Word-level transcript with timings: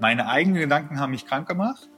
meine 0.00 0.28
eigenen 0.28 0.60
Gedanken 0.60 0.98
haben 0.98 1.10
mich 1.10 1.26
krank 1.26 1.46
gemacht. 1.46 1.88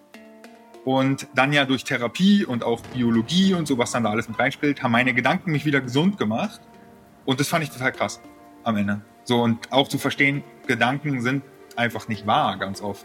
Und 0.84 1.28
dann 1.34 1.52
ja 1.52 1.64
durch 1.64 1.84
Therapie 1.84 2.44
und 2.44 2.64
auch 2.64 2.80
Biologie 2.92 3.54
und 3.54 3.68
so, 3.68 3.78
was 3.78 3.92
dann 3.92 4.02
da 4.02 4.10
alles 4.10 4.28
mit 4.28 4.38
reinspielt, 4.38 4.82
haben 4.82 4.90
meine 4.90 5.14
Gedanken 5.14 5.52
mich 5.52 5.64
wieder 5.64 5.80
gesund 5.80 6.19
gemacht. 6.19 6.61
Und 7.25 7.38
das 7.38 7.49
fand 7.49 7.62
ich 7.62 7.71
total 7.71 7.93
krass 7.93 8.21
am 8.65 8.77
Ende. 8.77 9.01
So, 9.23 9.41
und 9.41 9.71
auch 9.71 9.87
zu 9.87 9.99
verstehen, 9.99 10.43
Gedanken 10.67 11.21
sind 11.21 11.45
einfach 11.77 12.09
nicht 12.09 12.27
wahr, 12.27 12.59
ganz 12.59 12.83
oft. 12.83 13.04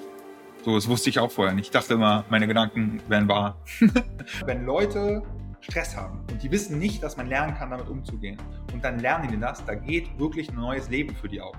So, 0.66 0.74
das 0.74 0.88
wusste 0.88 1.12
ich 1.12 1.20
auch 1.20 1.30
vorher 1.30 1.54
nicht. 1.54 1.68
Ich 1.68 1.72
dachte 1.72 1.94
immer, 1.94 2.26
meine 2.30 2.48
Gedanken 2.48 3.00
wären 3.08 3.28
wahr. 3.28 3.58
Wenn 4.46 4.66
Leute 4.66 5.22
Stress 5.62 5.96
haben 5.96 6.20
und 6.32 6.42
die 6.42 6.52
wissen 6.52 6.80
nicht, 6.80 7.04
dass 7.04 7.18
man 7.18 7.28
lernen 7.28 7.56
kann, 7.56 7.70
damit 7.70 7.88
umzugehen, 7.88 8.38
und 8.74 8.84
dann 8.84 9.00
lernen 9.00 9.28
die 9.30 9.40
das, 9.40 9.64
da 9.66 9.76
geht 9.76 10.18
wirklich 10.18 10.50
ein 10.50 10.56
neues 10.56 10.90
Leben 10.90 11.16
für 11.16 11.28
die 11.28 11.42
auf, 11.42 11.56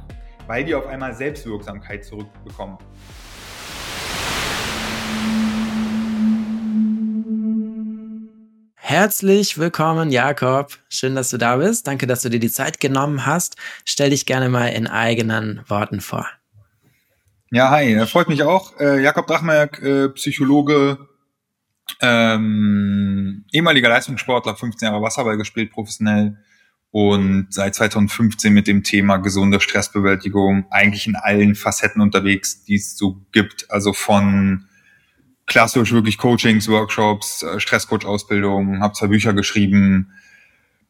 weil 0.46 0.64
die 0.64 0.74
auf 0.74 0.86
einmal 0.86 1.14
Selbstwirksamkeit 1.14 2.04
zurückbekommen. 2.04 2.78
Herzlich 8.88 9.58
willkommen, 9.58 10.10
Jakob. 10.10 10.78
Schön, 10.88 11.14
dass 11.14 11.28
du 11.28 11.36
da 11.36 11.56
bist. 11.56 11.86
Danke, 11.86 12.06
dass 12.06 12.22
du 12.22 12.30
dir 12.30 12.40
die 12.40 12.48
Zeit 12.48 12.80
genommen 12.80 13.26
hast. 13.26 13.56
Stell 13.84 14.08
dich 14.08 14.24
gerne 14.24 14.48
mal 14.48 14.68
in 14.68 14.86
eigenen 14.86 15.60
Worten 15.68 16.00
vor. 16.00 16.26
Ja, 17.50 17.68
hi, 17.68 18.06
freut 18.06 18.30
mich 18.30 18.42
auch. 18.44 18.80
Äh, 18.80 19.02
Jakob 19.02 19.26
Drachmerk, 19.26 19.82
äh, 19.82 20.08
Psychologe, 20.08 21.06
ähm, 22.00 23.44
ehemaliger 23.52 23.90
Leistungssportler, 23.90 24.56
15 24.56 24.86
Jahre 24.86 25.02
Wasserball 25.02 25.36
gespielt, 25.36 25.70
professionell 25.70 26.38
und 26.90 27.48
seit 27.50 27.74
2015 27.74 28.54
mit 28.54 28.66
dem 28.66 28.84
Thema 28.84 29.18
gesunde 29.18 29.60
Stressbewältigung 29.60 30.64
eigentlich 30.70 31.06
in 31.06 31.14
allen 31.14 31.56
Facetten 31.56 32.00
unterwegs, 32.00 32.64
die 32.64 32.76
es 32.76 32.96
so 32.96 33.20
gibt. 33.32 33.70
Also 33.70 33.92
von 33.92 34.67
klassisch 35.48 35.92
wirklich 35.92 36.18
Coachings, 36.18 36.68
Workshops, 36.68 37.42
äh, 37.42 37.58
Stresscoach-Ausbildung, 37.58 38.80
habe 38.80 38.94
zwei 38.94 39.08
Bücher 39.08 39.32
geschrieben, 39.32 40.12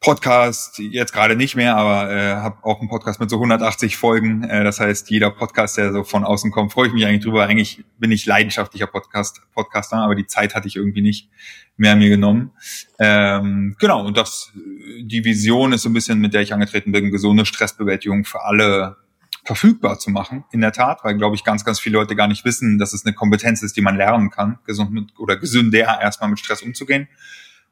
Podcast 0.01 0.79
jetzt 0.79 1.11
gerade 1.11 1.35
nicht 1.35 1.57
mehr, 1.57 1.75
aber 1.75 2.09
äh, 2.09 2.35
habe 2.35 2.63
auch 2.63 2.79
einen 2.79 2.87
Podcast 2.87 3.19
mit 3.19 3.29
so 3.29 3.35
180 3.35 3.97
Folgen. 3.97 4.43
Äh, 4.43 4.63
das 4.63 4.79
heißt, 4.79 5.09
jeder 5.09 5.29
Podcast, 5.29 5.77
der 5.77 5.91
so 5.91 6.05
von 6.05 6.23
außen 6.23 6.51
kommt, 6.51 6.71
freue 6.71 6.87
ich 6.87 6.93
mich 6.93 7.05
eigentlich 7.05 7.23
drüber. 7.23 7.45
Eigentlich 7.45 7.83
bin 7.97 8.11
ich 8.11 8.25
leidenschaftlicher 8.25 8.87
Podcast 8.87 9.41
Podcaster, 9.53 9.97
aber 9.97 10.15
die 10.15 10.25
Zeit 10.25 10.55
hatte 10.55 10.69
ich 10.69 10.77
irgendwie 10.77 11.01
nicht 11.01 11.27
mehr 11.75 11.97
mir 11.97 12.07
genommen. 12.07 12.51
Ähm, 12.97 13.75
genau, 13.77 14.05
und 14.05 14.15
das 14.15 14.53
die 15.01 15.25
Vision 15.25 15.73
ist 15.73 15.81
so 15.81 15.89
ein 15.89 15.93
bisschen, 15.93 16.19
mit 16.19 16.33
der 16.33 16.41
ich 16.41 16.53
angetreten 16.53 16.93
bin, 16.93 17.11
gesunde 17.11 17.45
Stressbewältigung 17.45 18.23
für 18.23 18.41
alle 18.43 18.95
verfügbar 19.43 19.99
zu 19.99 20.11
machen, 20.11 20.43
in 20.51 20.61
der 20.61 20.71
Tat, 20.71 20.99
weil, 21.03 21.15
glaube 21.15 21.35
ich, 21.35 21.43
ganz, 21.43 21.65
ganz 21.65 21.79
viele 21.79 21.97
Leute 21.97 22.15
gar 22.15 22.27
nicht 22.27 22.45
wissen, 22.45 22.77
dass 22.77 22.93
es 22.93 23.05
eine 23.05 23.15
Kompetenz 23.15 23.61
ist, 23.61 23.77
die 23.77 23.81
man 23.81 23.97
lernen 23.97 24.29
kann, 24.29 24.59
gesund 24.65 24.91
mit, 24.91 25.17
oder 25.17 25.37
gesünder 25.37 26.01
erstmal 26.01 26.29
mit 26.29 26.39
Stress 26.39 26.61
umzugehen. 26.61 27.07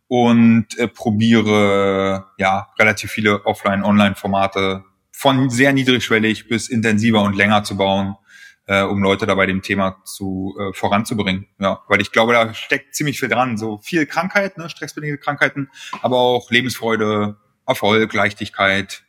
Und 0.07 0.77
äh, 0.77 0.87
probiere 0.87 2.27
ja 2.37 2.69
relativ 2.79 3.11
viele 3.11 3.45
Offline-Online-Formate 3.45 4.85
von 5.11 5.49
sehr 5.49 5.73
niedrigschwellig 5.73 6.47
bis 6.47 6.69
intensiver 6.69 7.23
und 7.23 7.35
länger 7.35 7.63
zu 7.63 7.75
bauen, 7.75 8.15
äh, 8.67 8.83
um 8.83 9.01
Leute 9.01 9.25
dabei 9.25 9.47
dem 9.47 9.61
Thema 9.61 9.97
zu 10.05 10.55
äh, 10.59 10.73
voranzubringen. 10.73 11.47
Ja, 11.59 11.81
weil 11.87 11.99
ich 11.99 12.11
glaube, 12.11 12.33
da 12.33 12.53
steckt 12.53 12.95
ziemlich 12.95 13.19
viel 13.19 13.27
dran. 13.27 13.57
So 13.57 13.79
viel 13.79 14.05
Krankheit, 14.05 14.57
ne, 14.57 14.69
stressbedingte 14.69 15.17
Krankheiten, 15.17 15.69
aber 16.01 16.17
auch 16.17 16.51
Lebensfreude, 16.51 17.37
Erfolg, 17.65 18.13
Leichtigkeit, 18.13 19.03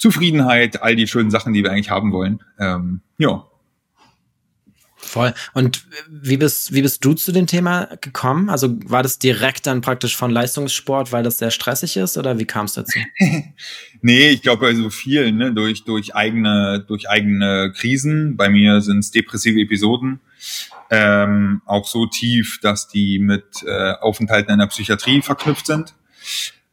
Zufriedenheit, 0.00 0.82
all 0.82 0.96
die 0.96 1.06
schönen 1.06 1.30
Sachen, 1.30 1.52
die 1.52 1.62
wir 1.62 1.70
eigentlich 1.70 1.90
haben 1.90 2.10
wollen. 2.10 2.42
Ähm, 2.58 3.02
ja. 3.18 3.46
Voll. 4.96 5.34
Und 5.52 5.84
wie 6.08 6.36
bist, 6.36 6.72
wie 6.72 6.82
bist 6.82 7.04
du 7.04 7.12
zu 7.14 7.32
dem 7.32 7.46
Thema 7.46 7.88
gekommen? 8.00 8.48
Also 8.48 8.78
war 8.84 9.02
das 9.02 9.18
direkt 9.18 9.66
dann 9.66 9.82
praktisch 9.82 10.16
von 10.16 10.30
Leistungssport, 10.30 11.12
weil 11.12 11.22
das 11.22 11.38
sehr 11.38 11.50
stressig 11.50 11.96
ist 11.96 12.16
oder 12.16 12.38
wie 12.38 12.44
kam 12.44 12.66
es 12.66 12.74
dazu? 12.74 12.98
nee, 14.02 14.28
ich 14.28 14.42
glaube 14.42 14.66
bei 14.66 14.74
so 14.74 14.88
vielen, 14.88 15.36
ne, 15.36 15.52
durch, 15.52 15.84
durch 15.84 16.14
eigene, 16.14 16.84
durch 16.86 17.08
eigene 17.08 17.72
Krisen. 17.76 18.36
Bei 18.36 18.48
mir 18.48 18.80
sind 18.80 19.00
es 19.00 19.10
depressive 19.10 19.60
Episoden. 19.60 20.20
Ähm, 20.90 21.60
auch 21.66 21.86
so 21.86 22.06
tief, 22.06 22.58
dass 22.60 22.88
die 22.88 23.18
mit 23.18 23.44
äh, 23.66 23.92
Aufenthalten 24.00 24.52
in 24.52 24.58
der 24.60 24.66
Psychiatrie 24.66 25.20
verknüpft 25.22 25.66
sind. 25.66 25.94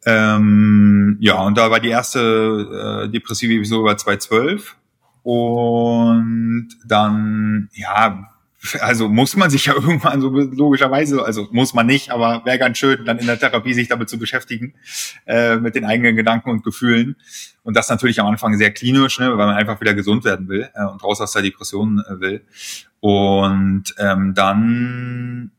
Ähm, 0.09 1.17
ja, 1.19 1.41
und 1.41 1.57
da 1.57 1.69
war 1.69 1.81
die 1.81 1.89
erste 1.89 3.03
äh, 3.03 3.11
depressive 3.11 3.53
Episode 3.53 3.83
bei 3.83 3.95
2012. 3.95 4.77
Und 5.21 6.69
dann, 6.85 7.67
ja, 7.73 8.29
also 8.79 9.09
muss 9.09 9.35
man 9.35 9.49
sich 9.49 9.65
ja 9.65 9.73
irgendwann 9.75 10.21
so 10.21 10.29
logischerweise, 10.29 11.25
also 11.25 11.49
muss 11.51 11.73
man 11.73 11.87
nicht, 11.87 12.09
aber 12.09 12.45
wäre 12.45 12.57
ganz 12.57 12.77
schön, 12.77 13.03
dann 13.03 13.19
in 13.19 13.25
der 13.25 13.37
Therapie 13.37 13.73
sich 13.73 13.89
damit 13.89 14.07
zu 14.07 14.17
beschäftigen, 14.17 14.75
äh, 15.25 15.57
mit 15.57 15.75
den 15.75 15.83
eigenen 15.83 16.15
Gedanken 16.15 16.51
und 16.51 16.63
Gefühlen. 16.63 17.17
Und 17.63 17.75
das 17.75 17.89
natürlich 17.89 18.21
am 18.21 18.27
Anfang 18.27 18.57
sehr 18.57 18.71
klinisch, 18.71 19.19
ne, 19.19 19.27
weil 19.27 19.45
man 19.45 19.57
einfach 19.57 19.81
wieder 19.81 19.93
gesund 19.93 20.23
werden 20.23 20.47
will 20.47 20.69
äh, 20.73 20.85
und 20.85 21.03
raus 21.03 21.19
aus 21.19 21.33
der 21.33 21.41
Depression 21.41 22.01
äh, 22.07 22.21
will. 22.21 22.45
Und 23.01 23.93
ähm, 23.97 24.33
dann, 24.35 25.51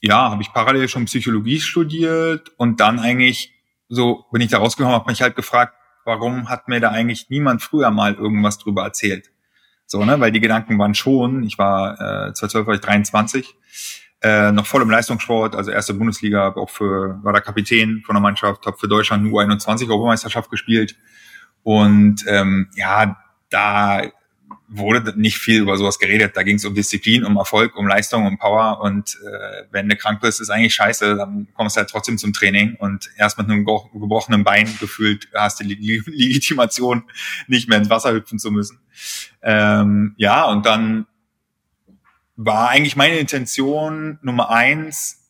ja, 0.00 0.28
habe 0.28 0.42
ich 0.42 0.52
parallel 0.52 0.88
schon 0.88 1.04
Psychologie 1.04 1.60
studiert 1.60 2.50
und 2.56 2.80
dann 2.80 2.98
eigentlich 2.98 3.55
so 3.88 4.24
bin 4.32 4.42
ich 4.42 4.50
da 4.50 4.58
rausgekommen, 4.58 4.94
habe 4.94 5.10
mich 5.10 5.22
halt 5.22 5.36
gefragt, 5.36 5.74
warum 6.04 6.48
hat 6.48 6.68
mir 6.68 6.80
da 6.80 6.90
eigentlich 6.90 7.28
niemand 7.30 7.62
früher 7.62 7.90
mal 7.90 8.14
irgendwas 8.14 8.58
drüber 8.58 8.84
erzählt? 8.84 9.30
So, 9.86 10.04
ne, 10.04 10.18
weil 10.18 10.32
die 10.32 10.40
Gedanken 10.40 10.78
waren 10.78 10.94
schon, 10.94 11.44
ich 11.44 11.58
war, 11.58 11.94
äh, 11.94 12.32
2012 12.32 12.66
war 12.66 12.74
ich 12.74 12.80
23, 12.80 13.54
äh, 14.22 14.50
noch 14.50 14.66
voll 14.66 14.82
im 14.82 14.90
Leistungssport, 14.90 15.54
also 15.54 15.70
erste 15.70 15.94
Bundesliga, 15.94 16.48
auch 16.48 16.70
für, 16.70 17.22
war 17.22 17.32
der 17.32 17.42
Kapitän 17.42 18.02
von 18.04 18.14
der 18.14 18.22
Mannschaft, 18.22 18.66
habe 18.66 18.76
für 18.76 18.88
Deutschland 18.88 19.30
U21 19.30 19.88
Europameisterschaft 19.88 20.50
gespielt. 20.50 20.96
Und 21.62 22.24
ähm, 22.26 22.70
ja, 22.74 23.16
da 23.50 24.02
wurde 24.68 25.18
nicht 25.18 25.38
viel 25.38 25.62
über 25.62 25.76
sowas 25.76 25.98
geredet. 25.98 26.36
Da 26.36 26.42
ging 26.42 26.56
es 26.56 26.64
um 26.64 26.74
Disziplin, 26.74 27.24
um 27.24 27.36
Erfolg, 27.36 27.76
um 27.76 27.86
Leistung, 27.86 28.26
um 28.26 28.38
Power. 28.38 28.80
Und 28.80 29.18
äh, 29.24 29.64
wenn 29.70 29.88
du 29.88 29.96
krank 29.96 30.20
bist, 30.20 30.40
ist 30.40 30.50
eigentlich 30.50 30.74
scheiße. 30.74 31.16
Dann 31.16 31.48
kommst 31.54 31.76
du 31.76 31.78
halt 31.78 31.90
trotzdem 31.90 32.18
zum 32.18 32.32
Training 32.32 32.74
und 32.76 33.10
erst 33.16 33.38
mit 33.38 33.48
einem 33.48 33.64
gebrochenen 33.64 34.44
Bein 34.44 34.68
gefühlt 34.80 35.28
hast 35.34 35.60
du 35.60 35.64
die 35.64 35.74
Legitimation, 36.06 37.04
nicht 37.46 37.68
mehr 37.68 37.78
ins 37.78 37.90
Wasser 37.90 38.12
hüpfen 38.12 38.38
zu 38.38 38.50
müssen. 38.50 38.80
Ähm, 39.42 40.14
ja, 40.16 40.44
und 40.44 40.66
dann 40.66 41.06
war 42.36 42.68
eigentlich 42.68 42.96
meine 42.96 43.16
Intention 43.16 44.18
Nummer 44.22 44.50
eins, 44.50 45.25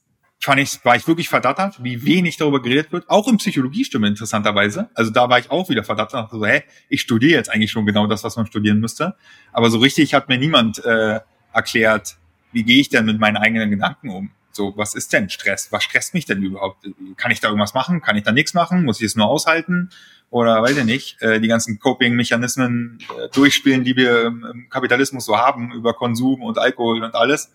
fand 0.47 0.61
ich, 0.61 0.85
war 0.85 0.95
ich 0.95 1.09
wirklich 1.09 1.29
verdattert, 1.29 1.83
wie 1.83 2.05
wenig 2.07 2.37
darüber 2.37 2.63
geredet 2.63 2.93
wird. 2.93 3.11
Auch 3.11 3.27
in 3.27 3.37
Psychologiestimme 3.37 4.07
interessanterweise. 4.07 4.89
Also 4.95 5.11
da 5.11 5.29
war 5.29 5.41
ich 5.41 5.51
auch 5.51 5.69
wieder 5.69 5.83
verdattert. 5.83 6.31
So, 6.31 6.47
hä, 6.47 6.63
ich 6.89 7.01
studiere 7.01 7.33
jetzt 7.33 7.51
eigentlich 7.51 7.73
schon 7.73 7.85
genau 7.85 8.07
das, 8.07 8.23
was 8.23 8.37
man 8.37 8.47
studieren 8.47 8.79
müsste. 8.79 9.17
Aber 9.53 9.71
so 9.71 9.79
richtig 9.79 10.15
hat 10.15 10.29
mir 10.29 10.39
niemand 10.39 10.85
äh, 10.85 11.19
erklärt, 11.53 12.17
wie 12.53 12.63
gehe 12.63 12.81
ich 12.81 12.89
denn 12.89 13.07
mit 13.07 13.19
meinen 13.19 13.37
eigenen 13.37 13.71
Gedanken 13.71 14.09
um? 14.11 14.31
So, 14.53 14.73
was 14.77 14.95
ist 14.95 15.13
denn 15.13 15.29
Stress? 15.31 15.73
Was 15.73 15.83
stresst 15.83 16.15
mich 16.15 16.27
denn 16.27 16.41
überhaupt? 16.41 16.87
Kann 17.17 17.33
ich 17.33 17.41
da 17.41 17.49
irgendwas 17.49 17.75
machen? 17.75 18.01
Kann 18.01 18.15
ich 18.15 18.23
da 18.23 18.31
nichts 18.31 18.55
machen? 18.55 18.85
Muss 18.85 19.01
ich 19.01 19.07
es 19.07 19.17
nur 19.17 19.27
aushalten? 19.27 19.91
Oder 20.31 20.63
weiß 20.63 20.77
ich 20.77 20.85
nicht, 20.85 21.23
äh, 21.23 21.41
die 21.41 21.49
ganzen 21.49 21.79
Coping-Mechanismen 21.79 22.99
äh, 23.01 23.29
durchspielen, 23.31 23.85
die 23.85 23.97
wir 23.97 24.27
im 24.27 24.67
Kapitalismus 24.71 25.25
so 25.25 25.37
haben, 25.37 25.73
über 25.73 25.95
Konsum 25.95 26.43
und 26.43 26.59
Alkohol 26.59 27.03
und 27.03 27.15
alles. 27.15 27.53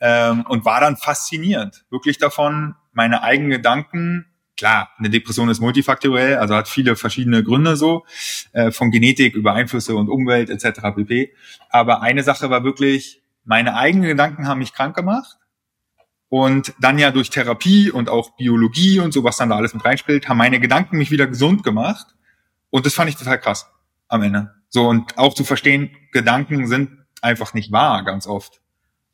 Ähm, 0.00 0.44
und 0.48 0.64
war 0.64 0.80
dann 0.80 0.96
fasziniert, 0.96 1.84
wirklich 1.90 2.18
davon, 2.18 2.74
meine 2.92 3.22
eigenen 3.22 3.50
Gedanken 3.50 4.26
klar, 4.56 4.90
eine 4.98 5.10
Depression 5.10 5.48
ist 5.48 5.60
multifaktoriell, 5.60 6.36
also 6.36 6.54
hat 6.54 6.68
viele 6.68 6.96
verschiedene 6.96 7.42
Gründe 7.42 7.76
so, 7.76 8.04
äh, 8.52 8.70
von 8.70 8.90
Genetik 8.90 9.34
über 9.34 9.52
Einflüsse 9.52 9.94
und 9.96 10.08
Umwelt 10.08 10.50
etc. 10.50 10.80
pp. 10.94 11.34
Aber 11.70 12.02
eine 12.02 12.22
Sache 12.22 12.50
war 12.50 12.64
wirklich, 12.64 13.22
meine 13.44 13.74
eigenen 13.76 14.08
Gedanken 14.08 14.46
haben 14.46 14.58
mich 14.58 14.72
krank 14.72 14.94
gemacht 14.96 15.38
und 16.28 16.74
dann 16.80 16.98
ja 16.98 17.10
durch 17.10 17.30
Therapie 17.30 17.90
und 17.90 18.08
auch 18.08 18.36
Biologie 18.36 19.00
und 19.00 19.12
so, 19.12 19.24
was 19.24 19.36
dann 19.36 19.50
da 19.50 19.56
alles 19.56 19.74
mit 19.74 19.84
reinspielt, 19.84 20.28
haben 20.28 20.38
meine 20.38 20.60
Gedanken 20.60 20.98
mich 20.98 21.10
wieder 21.10 21.26
gesund 21.26 21.62
gemacht. 21.62 22.14
Und 22.70 22.86
das 22.86 22.94
fand 22.94 23.08
ich 23.08 23.16
total 23.16 23.38
krass 23.38 23.70
am 24.08 24.22
Ende. 24.22 24.52
So, 24.68 24.88
und 24.88 25.16
auch 25.18 25.34
zu 25.34 25.44
verstehen, 25.44 25.90
Gedanken 26.12 26.66
sind 26.66 26.90
einfach 27.22 27.54
nicht 27.54 27.70
wahr 27.70 28.04
ganz 28.04 28.26
oft. 28.26 28.60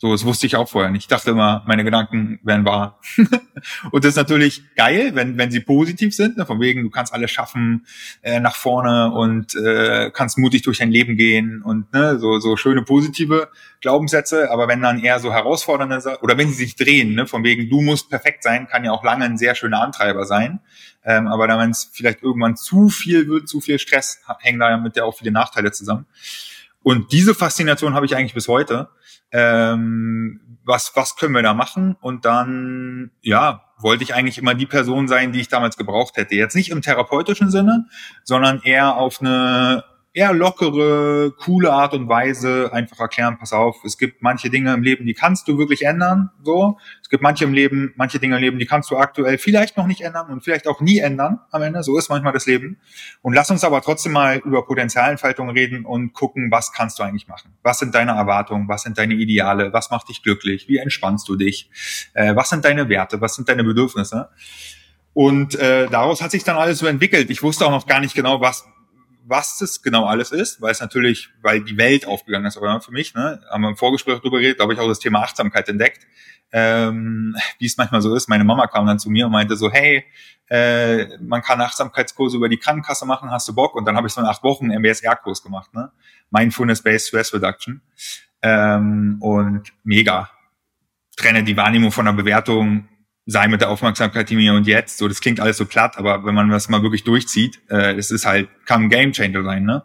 So, 0.03 0.13
das 0.13 0.25
wusste 0.25 0.47
ich 0.47 0.57
auch 0.57 0.67
vorher 0.67 0.91
nicht. 0.91 1.03
Ich 1.03 1.09
dachte 1.09 1.33
immer, 1.33 1.63
meine 1.67 1.85
Gedanken 1.85 2.41
wären 2.43 2.65
wahr. 2.65 2.99
und 3.91 4.03
das 4.03 4.13
ist 4.13 4.17
natürlich 4.17 4.63
geil, 4.75 5.11
wenn, 5.13 5.37
wenn 5.37 5.51
sie 5.51 5.61
positiv 5.61 6.17
sind, 6.17 6.39
ne? 6.39 6.47
von 6.47 6.59
wegen, 6.59 6.85
du 6.85 6.89
kannst 6.89 7.13
alles 7.13 7.31
schaffen, 7.31 7.85
äh, 8.23 8.41
nach 8.41 8.57
vorne 8.57 9.11
und 9.13 9.55
äh, 9.57 10.11
kannst 10.11 10.39
mutig 10.39 10.63
durch 10.63 10.79
dein 10.79 10.91
Leben 10.91 11.19
gehen 11.19 11.61
und 11.61 11.93
ne, 11.93 12.19
so, 12.19 12.39
so 12.39 12.57
schöne 12.57 12.81
positive 12.81 13.51
Glaubenssätze. 13.83 14.51
Aber 14.51 14.69
wenn 14.69 14.81
dann 14.81 15.01
eher 15.01 15.21
so 15.21 15.35
herausfordernde, 15.35 16.19
oder 16.23 16.39
wenn 16.39 16.49
sie 16.49 16.55
sich 16.55 16.77
drehen, 16.77 17.15
ne? 17.15 17.27
von 17.27 17.45
wegen, 17.45 17.69
du 17.69 17.83
musst 17.83 18.09
perfekt 18.09 18.43
sein, 18.43 18.69
kann 18.69 18.87
ja 18.87 18.93
auch 18.93 19.05
lange 19.05 19.27
ein 19.27 19.37
sehr 19.37 19.55
schöner 19.55 19.83
Antreiber 19.83 20.25
sein. 20.25 20.61
Ähm, 21.05 21.29
aber 21.29 21.47
dann, 21.47 21.61
wenn 21.61 21.73
es 21.73 21.91
vielleicht 21.93 22.23
irgendwann 22.23 22.57
zu 22.57 22.89
viel 22.89 23.29
wird, 23.29 23.51
zu 23.51 23.61
viel 23.61 23.79
Stress, 23.79 24.23
hängen 24.39 24.61
da 24.61 24.71
ja 24.71 24.79
mit 24.79 24.97
der 24.97 25.05
auch 25.05 25.19
viele 25.19 25.31
Nachteile 25.31 25.73
zusammen. 25.73 26.07
Und 26.83 27.13
diese 27.13 27.35
Faszination 27.35 27.93
habe 27.93 28.07
ich 28.07 28.17
eigentlich 28.17 28.33
bis 28.33 28.49
heute. 28.49 28.89
Ähm, 29.33 30.59
was, 30.65 30.93
was 30.95 31.17
können 31.17 31.35
wir 31.35 31.43
da 31.43 31.55
machen? 31.55 31.97
Und 32.01 32.25
dann, 32.25 33.11
ja, 33.23 33.65
wollte 33.79 34.05
ich 34.05 34.15
eigentlich 34.15 34.39
immer 34.39 34.55
die 34.55 34.67
Person 34.67 35.09
sein, 35.09 35.33
die 35.33 35.41
ich 35.41 35.49
damals 35.49 35.77
gebraucht 35.77 36.17
hätte. 36.17 36.35
Jetzt 36.35 36.55
nicht 36.55 36.71
im 36.71 36.83
therapeutischen 36.83 37.51
Sinne, 37.51 37.87
sondern 38.25 38.61
eher 38.63 38.97
auf 38.97 39.21
eine 39.21 39.85
eher 40.13 40.33
lockere, 40.33 41.33
coole 41.39 41.73
Art 41.73 41.95
und 41.95 42.09
Weise 42.09 42.71
einfach 42.73 42.99
erklären, 42.99 43.39
pass 43.39 43.53
auf, 43.53 43.85
es 43.85 43.97
gibt 43.97 44.23
manche 44.23 44.51
Dinge 44.51 44.75
im 44.75 44.83
Leben, 44.83 45.07
die 45.07 45.15
kannst 45.15 45.47
du 45.47 45.57
wirklich 45.57 45.83
ändern, 45.83 46.31
so. 46.43 46.79
Es 47.01 47.09
gibt 47.09 47.23
manche 47.23 47.45
im 47.45 47.53
Leben, 47.53 47.93
manche 47.97 48.19
Dinge 48.19 48.37
im 48.37 48.43
Leben, 48.43 48.59
die 48.59 48.67
kannst 48.67 48.91
du 48.91 48.97
aktuell 48.97 49.39
vielleicht 49.39 49.77
noch 49.77 49.87
nicht 49.87 50.01
ändern 50.01 50.31
und 50.31 50.43
vielleicht 50.43 50.67
auch 50.67 50.81
nie 50.81 50.99
ändern 50.99 51.41
am 51.53 51.63
Ende. 51.63 51.83
So 51.83 51.97
ist 51.97 52.09
manchmal 52.09 52.33
das 52.33 52.47
Leben. 52.47 52.79
Und 53.23 53.35
lass 53.35 53.51
uns 53.51 53.63
aber 53.63 53.83
trotzdem 53.83 54.13
mal 54.13 54.39
über 54.39 54.65
Potenzialentfaltung 54.65 55.51
reden 55.51 55.85
und 55.85 56.13
gucken, 56.13 56.51
was 56.51 56.73
kannst 56.73 56.99
du 56.99 57.05
eigentlich 57.05 57.29
machen? 57.29 57.53
Was 57.63 57.79
sind 57.79 57.95
deine 57.95 58.13
Erwartungen? 58.13 58.69
Was 58.69 58.83
sind 58.83 58.99
deine 58.99 59.15
Ideale? 59.15 59.73
Was 59.73 59.91
macht 59.91 60.09
dich 60.09 60.23
glücklich? 60.23 60.69
Wie 60.69 60.79
entspannst 60.79 61.29
du 61.29 61.37
dich? 61.37 61.71
Äh, 62.15 62.35
was 62.35 62.49
sind 62.49 62.65
deine 62.65 62.89
Werte? 62.89 63.21
Was 63.21 63.37
sind 63.37 63.49
deine 63.49 63.63
Bedürfnisse? 63.65 64.29
Und 65.13 65.57
äh, 65.57 65.89
daraus 65.89 66.23
hat 66.23 66.31
sich 66.31 66.45
dann 66.45 66.57
alles 66.57 66.79
so 66.79 66.87
entwickelt. 66.87 67.31
Ich 67.31 67.43
wusste 67.43 67.67
auch 67.67 67.71
noch 67.71 67.87
gar 67.87 68.01
nicht 68.01 68.15
genau, 68.15 68.41
was 68.41 68.67
was 69.25 69.59
das 69.59 69.83
genau 69.83 70.07
alles 70.07 70.33
ist, 70.33 70.61
weil 70.61 70.73
es 70.73 70.81
natürlich, 70.81 71.31
weil 71.43 71.63
die 71.63 71.77
Welt 71.77 72.07
aufgegangen 72.07 72.47
ist, 72.47 72.57
aber 72.57 72.81
für 72.81 72.93
mich, 72.93 73.15
ne, 73.15 73.41
haben 73.51 73.63
wir 73.63 73.69
im 73.69 73.77
Vorgespräch 73.77 74.21
drüber 74.21 74.39
geredet, 74.39 74.61
habe 74.61 74.73
ich 74.73 74.79
auch 74.81 74.89
das 74.89 74.99
Thema 74.99 75.21
Achtsamkeit 75.23 75.69
entdeckt. 75.69 76.07
Ähm, 76.53 77.37
wie 77.59 77.67
es 77.67 77.77
manchmal 77.77 78.03
so 78.03 78.15
ist, 78.15 78.29
meine 78.29 78.43
Mama 78.45 78.67
kam 78.67 78.87
dann 78.87 78.99
zu 78.99 79.09
mir 79.09 79.27
und 79.27 79.33
meinte 79.33 79.57
so, 79.57 79.71
hey, 79.71 80.05
äh, 80.49 81.17
man 81.19 81.43
kann 81.43 81.61
Achtsamkeitskurse 81.61 82.37
über 82.37 82.49
die 82.49 82.57
Krankenkasse 82.57 83.07
machen, 83.07 83.31
hast 83.31 83.47
du 83.49 83.55
Bock? 83.55 83.77
Und 83.77 83.85
dann 83.85 83.97
habe 83.97 84.09
ich 84.09 84.13
so 84.13 84.21
einen 84.21 84.29
acht 84.29 84.43
Wochen 84.43 84.67
MBSR-Kurs 84.67 85.45
gemacht, 85.45 85.73
ne? 85.73 85.93
Mindfulness-Based 86.31 87.09
Stress 87.09 87.33
Reduction. 87.33 87.83
Ähm, 88.43 89.19
und 89.21 89.73
mega. 89.85 90.31
Trenne 91.17 91.45
die 91.45 91.57
Wahrnehmung 91.57 91.93
von 91.93 92.07
der 92.07 92.15
Bewertung 92.15 92.89
sei 93.27 93.49
mit 93.49 93.61
der 93.61 93.71
Aufmerksamkeit 93.71 94.29
die 94.31 94.37
mir 94.37 94.55
und 94.55 94.67
jetzt. 94.67 94.99
So, 94.99 95.09
das 95.09 95.21
klingt 95.21 95.41
alles 95.41 95.57
so 95.57 95.67
platt, 95.67 95.97
aber 95.99 96.25
wenn 96.25 96.35
man 96.35 96.49
das 96.51 96.69
mal 96.69 96.83
wirklich 96.83 97.05
durchzieht, 97.05 97.61
äh, 97.69 97.95
es 97.95 98.11
ist 98.11 98.27
halt, 98.27 98.49
kann 98.67 98.85
ein 98.85 98.89
Game 98.89 99.13
Changer 99.13 99.43
sein, 99.45 99.65
ne? 99.65 99.85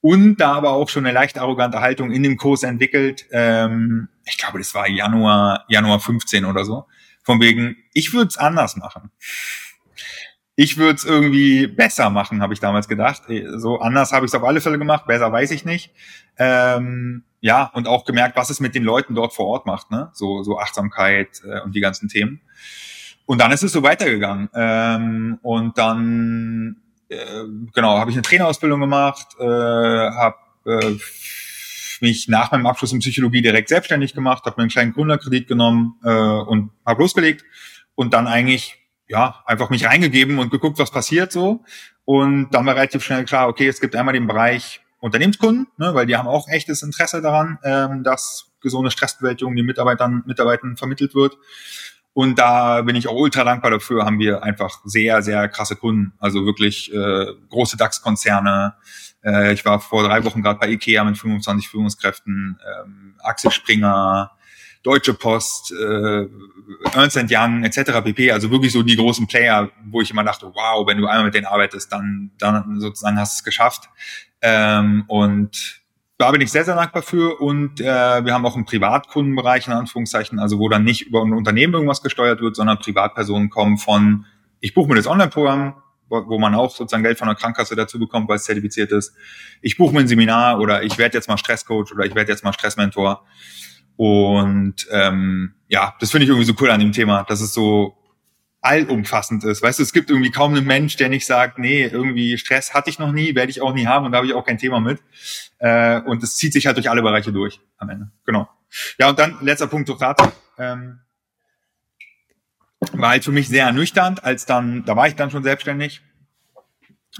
Und 0.00 0.36
da 0.36 0.52
aber 0.52 0.70
auch 0.70 0.88
schon 0.88 1.04
eine 1.04 1.14
leicht 1.14 1.38
arrogante 1.38 1.80
Haltung 1.80 2.12
in 2.12 2.22
dem 2.22 2.36
Kurs 2.36 2.62
entwickelt. 2.62 3.26
Ähm, 3.32 4.08
ich 4.26 4.38
glaube, 4.38 4.58
das 4.58 4.72
war 4.74 4.88
Januar, 4.88 5.64
Januar 5.68 5.98
15 5.98 6.44
oder 6.44 6.64
so. 6.64 6.86
Von 7.24 7.40
wegen, 7.40 7.76
ich 7.92 8.12
würde 8.12 8.28
es 8.28 8.36
anders 8.36 8.76
machen. 8.76 9.10
Ich 10.60 10.76
würde 10.76 10.96
es 10.96 11.04
irgendwie 11.04 11.68
besser 11.68 12.10
machen, 12.10 12.42
habe 12.42 12.52
ich 12.52 12.58
damals 12.58 12.88
gedacht. 12.88 13.22
So 13.58 13.78
anders 13.78 14.10
habe 14.10 14.26
ich 14.26 14.30
es 14.30 14.34
auf 14.34 14.42
alle 14.42 14.60
Fälle 14.60 14.76
gemacht, 14.76 15.06
besser 15.06 15.30
weiß 15.30 15.52
ich 15.52 15.64
nicht. 15.64 15.92
Ähm, 16.36 17.22
ja, 17.40 17.70
und 17.74 17.86
auch 17.86 18.04
gemerkt, 18.04 18.36
was 18.36 18.50
es 18.50 18.58
mit 18.58 18.74
den 18.74 18.82
Leuten 18.82 19.14
dort 19.14 19.32
vor 19.32 19.46
Ort 19.46 19.66
macht, 19.66 19.92
ne? 19.92 20.10
So, 20.14 20.42
so 20.42 20.58
Achtsamkeit 20.58 21.42
äh, 21.48 21.60
und 21.60 21.76
die 21.76 21.80
ganzen 21.80 22.08
Themen. 22.08 22.40
Und 23.24 23.40
dann 23.40 23.52
ist 23.52 23.62
es 23.62 23.70
so 23.70 23.84
weitergegangen. 23.84 24.48
Ähm, 24.52 25.38
und 25.42 25.78
dann, 25.78 26.78
äh, 27.08 27.44
genau, 27.72 27.96
habe 27.96 28.10
ich 28.10 28.16
eine 28.16 28.22
Trainerausbildung 28.22 28.80
gemacht, 28.80 29.36
äh, 29.38 29.44
habe 29.44 30.38
äh, 30.66 30.96
mich 32.00 32.26
nach 32.26 32.50
meinem 32.50 32.66
Abschluss 32.66 32.92
in 32.92 32.98
Psychologie 32.98 33.42
direkt 33.42 33.68
selbstständig 33.68 34.12
gemacht, 34.12 34.44
habe 34.44 34.56
mir 34.56 34.62
einen 34.62 34.70
kleinen 34.70 34.92
Gründerkredit 34.92 35.46
genommen 35.46 36.00
äh, 36.02 36.10
und 36.10 36.72
habe 36.84 37.00
losgelegt 37.00 37.44
und 37.94 38.12
dann 38.12 38.26
eigentlich 38.26 38.76
ja 39.08 39.42
einfach 39.46 39.70
mich 39.70 39.86
reingegeben 39.86 40.38
und 40.38 40.50
geguckt, 40.50 40.78
was 40.78 40.90
passiert 40.90 41.32
so. 41.32 41.64
Und 42.04 42.50
dann 42.50 42.64
war 42.66 42.76
relativ 42.76 43.02
schnell 43.02 43.24
klar, 43.24 43.48
okay, 43.48 43.66
es 43.66 43.80
gibt 43.80 43.96
einmal 43.96 44.14
den 44.14 44.26
Bereich 44.26 44.80
Unternehmenskunden, 45.00 45.68
ne, 45.76 45.94
weil 45.94 46.06
die 46.06 46.16
haben 46.16 46.28
auch 46.28 46.48
echtes 46.48 46.82
Interesse 46.82 47.22
daran, 47.22 47.58
ähm, 47.62 48.02
dass 48.02 48.50
gesunde 48.60 48.90
Stressbewältigung 48.90 49.54
den 49.54 49.66
Mitarbeitern, 49.66 50.22
Mitarbeitern 50.26 50.76
vermittelt 50.76 51.14
wird. 51.14 51.36
Und 52.12 52.38
da 52.38 52.82
bin 52.82 52.96
ich 52.96 53.06
auch 53.06 53.14
ultra 53.14 53.44
dankbar 53.44 53.70
dafür, 53.70 54.04
haben 54.04 54.18
wir 54.18 54.42
einfach 54.42 54.80
sehr, 54.84 55.22
sehr 55.22 55.48
krasse 55.48 55.76
Kunden. 55.76 56.14
Also 56.18 56.44
wirklich 56.44 56.92
äh, 56.92 57.26
große 57.48 57.76
DAX-Konzerne. 57.76 58.74
Äh, 59.22 59.52
ich 59.52 59.64
war 59.64 59.78
vor 59.78 60.02
drei 60.02 60.24
Wochen 60.24 60.42
gerade 60.42 60.58
bei 60.58 60.68
IKEA 60.68 61.04
mit 61.04 61.16
25 61.16 61.68
Führungskräften, 61.68 62.58
ähm, 62.66 63.14
Axel 63.20 63.52
Springer, 63.52 64.32
Deutsche 64.82 65.14
Post, 65.14 65.72
äh, 65.72 66.26
Ernst 66.92 67.18
Young 67.30 67.64
etc. 67.64 68.02
pp. 68.04 68.32
Also 68.32 68.50
wirklich 68.50 68.72
so 68.72 68.82
die 68.82 68.96
großen 68.96 69.26
Player, 69.26 69.70
wo 69.86 70.00
ich 70.00 70.10
immer 70.10 70.24
dachte, 70.24 70.46
wow, 70.46 70.86
wenn 70.86 70.98
du 70.98 71.06
einmal 71.06 71.24
mit 71.24 71.34
denen 71.34 71.46
arbeitest, 71.46 71.92
dann, 71.92 72.30
dann 72.38 72.80
sozusagen 72.80 73.18
hast 73.18 73.38
du 73.38 73.40
es 73.40 73.44
geschafft. 73.44 73.88
Ähm, 74.40 75.04
und 75.08 75.82
da 76.18 76.32
bin 76.32 76.40
ich 76.40 76.50
sehr, 76.50 76.64
sehr 76.64 76.74
dankbar 76.74 77.02
für. 77.02 77.40
Und 77.40 77.80
äh, 77.80 77.84
wir 77.84 78.34
haben 78.34 78.44
auch 78.44 78.56
einen 78.56 78.64
Privatkundenbereich, 78.64 79.66
in 79.66 79.72
Anführungszeichen, 79.72 80.38
also 80.38 80.58
wo 80.58 80.68
dann 80.68 80.84
nicht 80.84 81.02
über 81.02 81.22
ein 81.22 81.32
Unternehmen 81.32 81.74
irgendwas 81.74 82.02
gesteuert 82.02 82.40
wird, 82.40 82.56
sondern 82.56 82.78
Privatpersonen 82.78 83.50
kommen 83.50 83.78
von, 83.78 84.26
ich 84.60 84.74
buche 84.74 84.88
mir 84.88 84.96
das 84.96 85.06
Online-Programm, 85.06 85.74
wo, 86.08 86.38
man 86.38 86.54
auch 86.54 86.74
sozusagen 86.74 87.02
Geld 87.02 87.18
von 87.18 87.28
der 87.28 87.36
Krankenkasse 87.36 87.76
dazu 87.76 87.98
bekommt, 87.98 88.28
weil 88.28 88.36
es 88.36 88.44
zertifiziert 88.44 88.92
ist. 88.92 89.14
Ich 89.60 89.76
buche 89.76 89.94
mir 89.94 90.00
ein 90.00 90.08
Seminar 90.08 90.58
oder 90.58 90.82
ich 90.82 90.98
werde 90.98 91.18
jetzt 91.18 91.28
mal 91.28 91.36
Stresscoach 91.36 91.92
oder 91.92 92.04
ich 92.04 92.14
werde 92.14 92.32
jetzt 92.32 92.44
mal 92.44 92.52
Stressmentor. 92.52 93.24
Und 93.98 94.86
ähm, 94.92 95.54
ja, 95.66 95.96
das 95.98 96.12
finde 96.12 96.22
ich 96.22 96.28
irgendwie 96.28 96.46
so 96.46 96.54
cool 96.60 96.70
an 96.70 96.78
dem 96.78 96.92
Thema, 96.92 97.24
dass 97.24 97.40
es 97.40 97.52
so 97.52 97.96
allumfassend 98.60 99.42
ist. 99.42 99.60
Weißt 99.60 99.80
du, 99.80 99.82
es 99.82 99.92
gibt 99.92 100.08
irgendwie 100.08 100.30
kaum 100.30 100.54
einen 100.54 100.64
Mensch, 100.64 100.94
der 100.94 101.08
nicht 101.08 101.26
sagt, 101.26 101.58
nee, 101.58 101.84
irgendwie 101.84 102.38
Stress 102.38 102.74
hatte 102.74 102.90
ich 102.90 103.00
noch 103.00 103.10
nie, 103.10 103.34
werde 103.34 103.50
ich 103.50 103.60
auch 103.60 103.74
nie 103.74 103.88
haben 103.88 104.06
und 104.06 104.12
da 104.12 104.18
habe 104.18 104.28
ich 104.28 104.34
auch 104.34 104.46
kein 104.46 104.56
Thema 104.56 104.78
mit. 104.78 105.02
Äh, 105.58 106.00
und 106.02 106.22
es 106.22 106.36
zieht 106.36 106.52
sich 106.52 106.66
halt 106.66 106.76
durch 106.76 106.88
alle 106.88 107.02
Bereiche 107.02 107.32
durch 107.32 107.58
am 107.76 107.88
Ende. 107.88 108.12
Genau. 108.24 108.48
Ja, 108.98 109.08
und 109.08 109.18
dann 109.18 109.38
letzter 109.40 109.66
Punkt 109.66 109.88
Doktorate. 109.88 110.32
Ähm, 110.58 111.00
war 112.92 113.10
halt 113.10 113.24
für 113.24 113.32
mich 113.32 113.48
sehr 113.48 113.66
ernüchternd, 113.66 114.22
als 114.22 114.46
dann, 114.46 114.84
da 114.84 114.94
war 114.94 115.08
ich 115.08 115.16
dann 115.16 115.32
schon 115.32 115.42
selbstständig, 115.42 116.02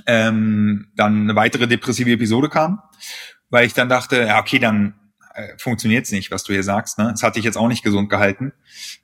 ähm, 0.06 0.92
dann 0.94 1.22
eine 1.22 1.34
weitere 1.34 1.66
depressive 1.66 2.12
Episode 2.12 2.48
kam, 2.48 2.80
weil 3.50 3.66
ich 3.66 3.74
dann 3.74 3.88
dachte, 3.88 4.22
ja, 4.22 4.38
okay, 4.38 4.60
dann 4.60 4.94
äh, 5.38 5.56
funktioniert's 5.58 6.10
nicht, 6.10 6.30
was 6.30 6.42
du 6.44 6.52
hier 6.52 6.64
sagst. 6.64 6.98
Ne? 6.98 7.08
Das 7.10 7.22
hatte 7.22 7.38
ich 7.38 7.44
jetzt 7.44 7.56
auch 7.56 7.68
nicht 7.68 7.84
gesund 7.84 8.10
gehalten. 8.10 8.52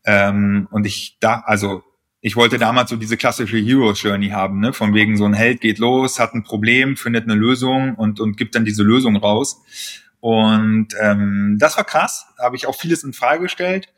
Ähm, 0.05 0.69
und 0.71 0.87
ich 0.87 1.17
da, 1.21 1.45
also 1.47 1.83
ich 2.21 2.37
wollte 2.37 2.59
damals 2.59 2.91
so 2.91 2.97
diese 2.97 3.17
klassische 3.17 3.59
Hero 3.59 3.93
Journey 3.93 4.31
haben, 4.31 4.61
ne? 4.61 4.73
Von 4.73 4.95
wegen 4.95 5.17
so 5.17 5.27
ein 5.27 5.35
Held 5.35 5.61
geht 5.61 5.79
los, 5.79 6.19
hat 6.19 6.35
ein 6.35 6.43
Problem, 6.43 6.97
findet 6.97 7.25
eine 7.25 7.35
Lösung 7.35 7.95
und 7.95 8.19
und 8.19 8.37
gibt 8.37 8.55
dann 8.55 8.65
diese 8.65 8.83
Lösung 8.83 9.17
raus. 9.17 9.63
Und 10.21 10.89
ähm, 11.01 11.57
das 11.61 11.77
war 11.77 11.85
krass. 11.85 12.27
Habe 12.39 12.57
ich 12.57 12.67
auch 12.67 12.75
vieles 12.75 13.05
in 13.05 13.13
Frage 13.13 13.43
gestellt. 13.43 13.89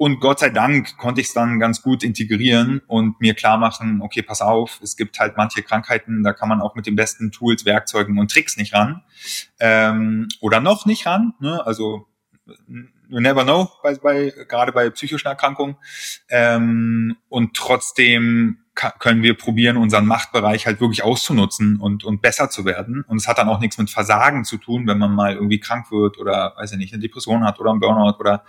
Und 0.00 0.18
Gott 0.18 0.38
sei 0.38 0.48
Dank 0.48 0.96
konnte 0.96 1.20
ich 1.20 1.26
es 1.26 1.34
dann 1.34 1.60
ganz 1.60 1.82
gut 1.82 2.02
integrieren 2.02 2.80
und 2.86 3.20
mir 3.20 3.34
klar 3.34 3.58
machen, 3.58 4.00
okay, 4.00 4.22
pass 4.22 4.40
auf, 4.40 4.80
es 4.82 4.96
gibt 4.96 5.20
halt 5.20 5.36
manche 5.36 5.62
Krankheiten, 5.62 6.22
da 6.22 6.32
kann 6.32 6.48
man 6.48 6.62
auch 6.62 6.74
mit 6.74 6.86
den 6.86 6.96
besten 6.96 7.32
Tools, 7.32 7.66
Werkzeugen 7.66 8.18
und 8.18 8.30
Tricks 8.30 8.56
nicht 8.56 8.72
ran. 8.72 9.02
Ähm, 9.58 10.28
oder 10.40 10.60
noch 10.60 10.86
nicht 10.86 11.04
ran. 11.04 11.34
Ne? 11.38 11.60
Also 11.66 12.06
you 12.46 13.20
never 13.20 13.44
know, 13.44 13.68
bei, 13.82 13.94
bei, 13.96 14.32
gerade 14.48 14.72
bei 14.72 14.88
psychischen 14.88 15.28
Erkrankungen. 15.28 15.76
Ähm, 16.30 17.18
und 17.28 17.52
trotzdem 17.54 18.60
können 18.74 19.22
wir 19.22 19.36
probieren, 19.36 19.76
unseren 19.76 20.06
Machtbereich 20.06 20.64
halt 20.66 20.80
wirklich 20.80 21.02
auszunutzen 21.02 21.78
und, 21.78 22.04
und 22.04 22.22
besser 22.22 22.48
zu 22.48 22.64
werden. 22.64 23.04
Und 23.06 23.18
es 23.18 23.28
hat 23.28 23.36
dann 23.36 23.50
auch 23.50 23.60
nichts 23.60 23.76
mit 23.76 23.90
Versagen 23.90 24.46
zu 24.46 24.56
tun, 24.56 24.86
wenn 24.86 24.96
man 24.96 25.14
mal 25.14 25.34
irgendwie 25.34 25.60
krank 25.60 25.90
wird 25.90 26.16
oder, 26.16 26.54
weiß 26.56 26.72
ich 26.72 26.78
nicht, 26.78 26.94
eine 26.94 27.02
Depression 27.02 27.44
hat 27.44 27.60
oder 27.60 27.70
ein 27.70 27.80
Burnout 27.80 28.18
oder 28.18 28.44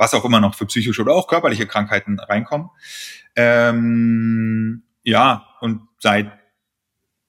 was 0.00 0.14
auch 0.14 0.24
immer 0.24 0.40
noch 0.40 0.54
für 0.54 0.64
psychische 0.64 1.02
oder 1.02 1.12
auch 1.12 1.28
körperliche 1.28 1.66
Krankheiten 1.66 2.18
reinkommen. 2.18 2.70
Ähm, 3.36 4.82
ja, 5.02 5.46
und 5.60 5.82
seit, 5.98 6.32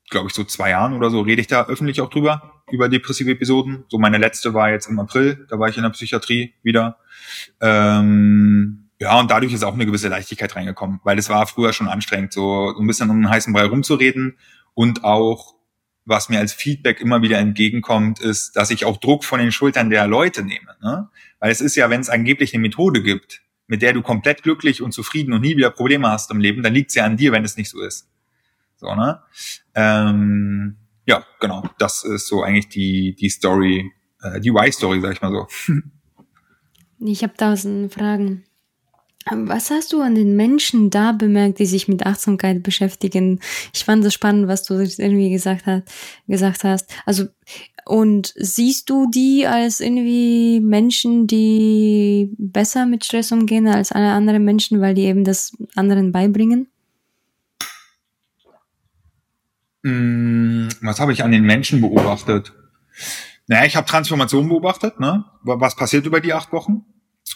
glaube 0.09 0.29
ich, 0.29 0.33
so 0.33 0.45
zwei 0.45 0.69
Jahren 0.69 0.93
oder 0.93 1.09
so 1.09 1.19
rede 1.19 1.41
ich 1.41 1.47
da 1.47 1.65
öffentlich 1.65 1.99
auch 1.99 2.09
drüber 2.09 2.63
über 2.71 2.87
depressive 2.87 3.29
Episoden. 3.29 3.83
So 3.89 3.99
meine 3.99 4.17
letzte 4.17 4.53
war 4.53 4.71
jetzt 4.71 4.87
im 4.87 4.97
April, 4.99 5.45
da 5.49 5.59
war 5.59 5.67
ich 5.67 5.75
in 5.75 5.83
der 5.83 5.89
Psychiatrie 5.89 6.53
wieder. 6.63 6.97
Ähm, 7.59 8.89
ja, 8.99 9.19
und 9.19 9.29
dadurch 9.29 9.51
ist 9.51 9.65
auch 9.65 9.73
eine 9.73 9.85
gewisse 9.85 10.07
Leichtigkeit 10.07 10.55
reingekommen, 10.55 11.01
weil 11.03 11.19
es 11.19 11.27
war 11.27 11.45
früher 11.47 11.73
schon 11.73 11.89
anstrengend, 11.89 12.31
so 12.31 12.73
ein 12.79 12.87
bisschen 12.87 13.09
um 13.09 13.17
einen 13.17 13.29
heißen 13.29 13.51
Brei 13.51 13.65
rumzureden 13.65 14.37
und 14.75 15.03
auch 15.03 15.55
was 16.05 16.29
mir 16.29 16.39
als 16.39 16.53
Feedback 16.53 16.99
immer 16.99 17.21
wieder 17.21 17.37
entgegenkommt, 17.37 18.19
ist, 18.19 18.55
dass 18.55 18.71
ich 18.71 18.85
auch 18.85 18.97
Druck 18.97 19.23
von 19.23 19.39
den 19.39 19.51
Schultern 19.51 19.89
der 19.89 20.07
Leute 20.07 20.43
nehme. 20.43 20.75
Ne? 20.81 21.09
Weil 21.39 21.51
es 21.51 21.61
ist 21.61 21.75
ja, 21.75 21.89
wenn 21.89 22.01
es 22.01 22.09
angeblich 22.09 22.53
eine 22.53 22.61
Methode 22.61 23.03
gibt, 23.03 23.41
mit 23.67 23.81
der 23.81 23.93
du 23.93 24.01
komplett 24.01 24.43
glücklich 24.43 24.81
und 24.81 24.91
zufrieden 24.91 25.33
und 25.33 25.41
nie 25.41 25.55
wieder 25.55 25.69
Probleme 25.69 26.09
hast 26.09 26.31
im 26.31 26.39
Leben, 26.39 26.63
dann 26.63 26.73
liegt 26.73 26.89
es 26.89 26.95
ja 26.95 27.05
an 27.05 27.17
dir, 27.17 27.31
wenn 27.31 27.45
es 27.45 27.55
nicht 27.55 27.69
so 27.69 27.81
ist. 27.81 28.09
So, 28.75 28.95
ne? 28.95 29.21
Ähm, 29.75 30.77
ja, 31.05 31.25
genau. 31.39 31.69
Das 31.77 32.03
ist 32.03 32.27
so 32.27 32.43
eigentlich 32.43 32.69
die, 32.69 33.15
die 33.15 33.29
Story, 33.29 33.91
äh, 34.21 34.39
die 34.39 34.51
Why-Story, 34.51 35.01
sag 35.01 35.13
ich 35.13 35.21
mal 35.21 35.31
so. 35.31 35.47
Ich 37.03 37.23
habe 37.23 37.33
tausend 37.33 37.91
Fragen. 37.91 38.43
Was 39.29 39.69
hast 39.69 39.93
du 39.93 40.01
an 40.01 40.15
den 40.15 40.35
Menschen 40.35 40.89
da 40.89 41.11
bemerkt, 41.11 41.59
die 41.59 41.67
sich 41.67 41.87
mit 41.87 42.05
Achtsamkeit 42.05 42.63
beschäftigen? 42.63 43.39
Ich 43.73 43.83
fand 43.83 44.03
es 44.03 44.13
spannend, 44.13 44.47
was 44.47 44.63
du 44.63 44.73
irgendwie 44.75 45.29
gesagt, 45.29 45.65
hast. 45.67 45.83
gesagt 46.27 46.63
hast. 46.63 46.89
Also 47.05 47.27
Und 47.85 48.33
siehst 48.35 48.89
du 48.89 49.09
die 49.11 49.45
als 49.47 49.79
irgendwie 49.79 50.59
Menschen, 50.59 51.27
die 51.27 52.33
besser 52.37 52.85
mit 52.85 53.05
Stress 53.05 53.31
umgehen 53.31 53.67
als 53.67 53.91
alle 53.91 54.11
anderen 54.11 54.43
Menschen, 54.43 54.81
weil 54.81 54.93
die 54.95 55.03
eben 55.03 55.23
das 55.23 55.51
anderen 55.75 56.11
beibringen? 56.11 56.67
Hm, 59.83 60.69
was 60.81 60.99
habe 60.99 61.11
ich 61.13 61.23
an 61.23 61.31
den 61.31 61.43
Menschen 61.43 61.81
beobachtet? 61.81 62.53
Naja, 63.47 63.65
ich 63.65 63.75
habe 63.75 63.87
Transformation 63.87 64.47
beobachtet. 64.47 64.99
Ne? 64.99 65.25
Was 65.43 65.75
passiert 65.75 66.05
über 66.05 66.21
die 66.21 66.33
acht 66.33 66.51
Wochen? 66.53 66.85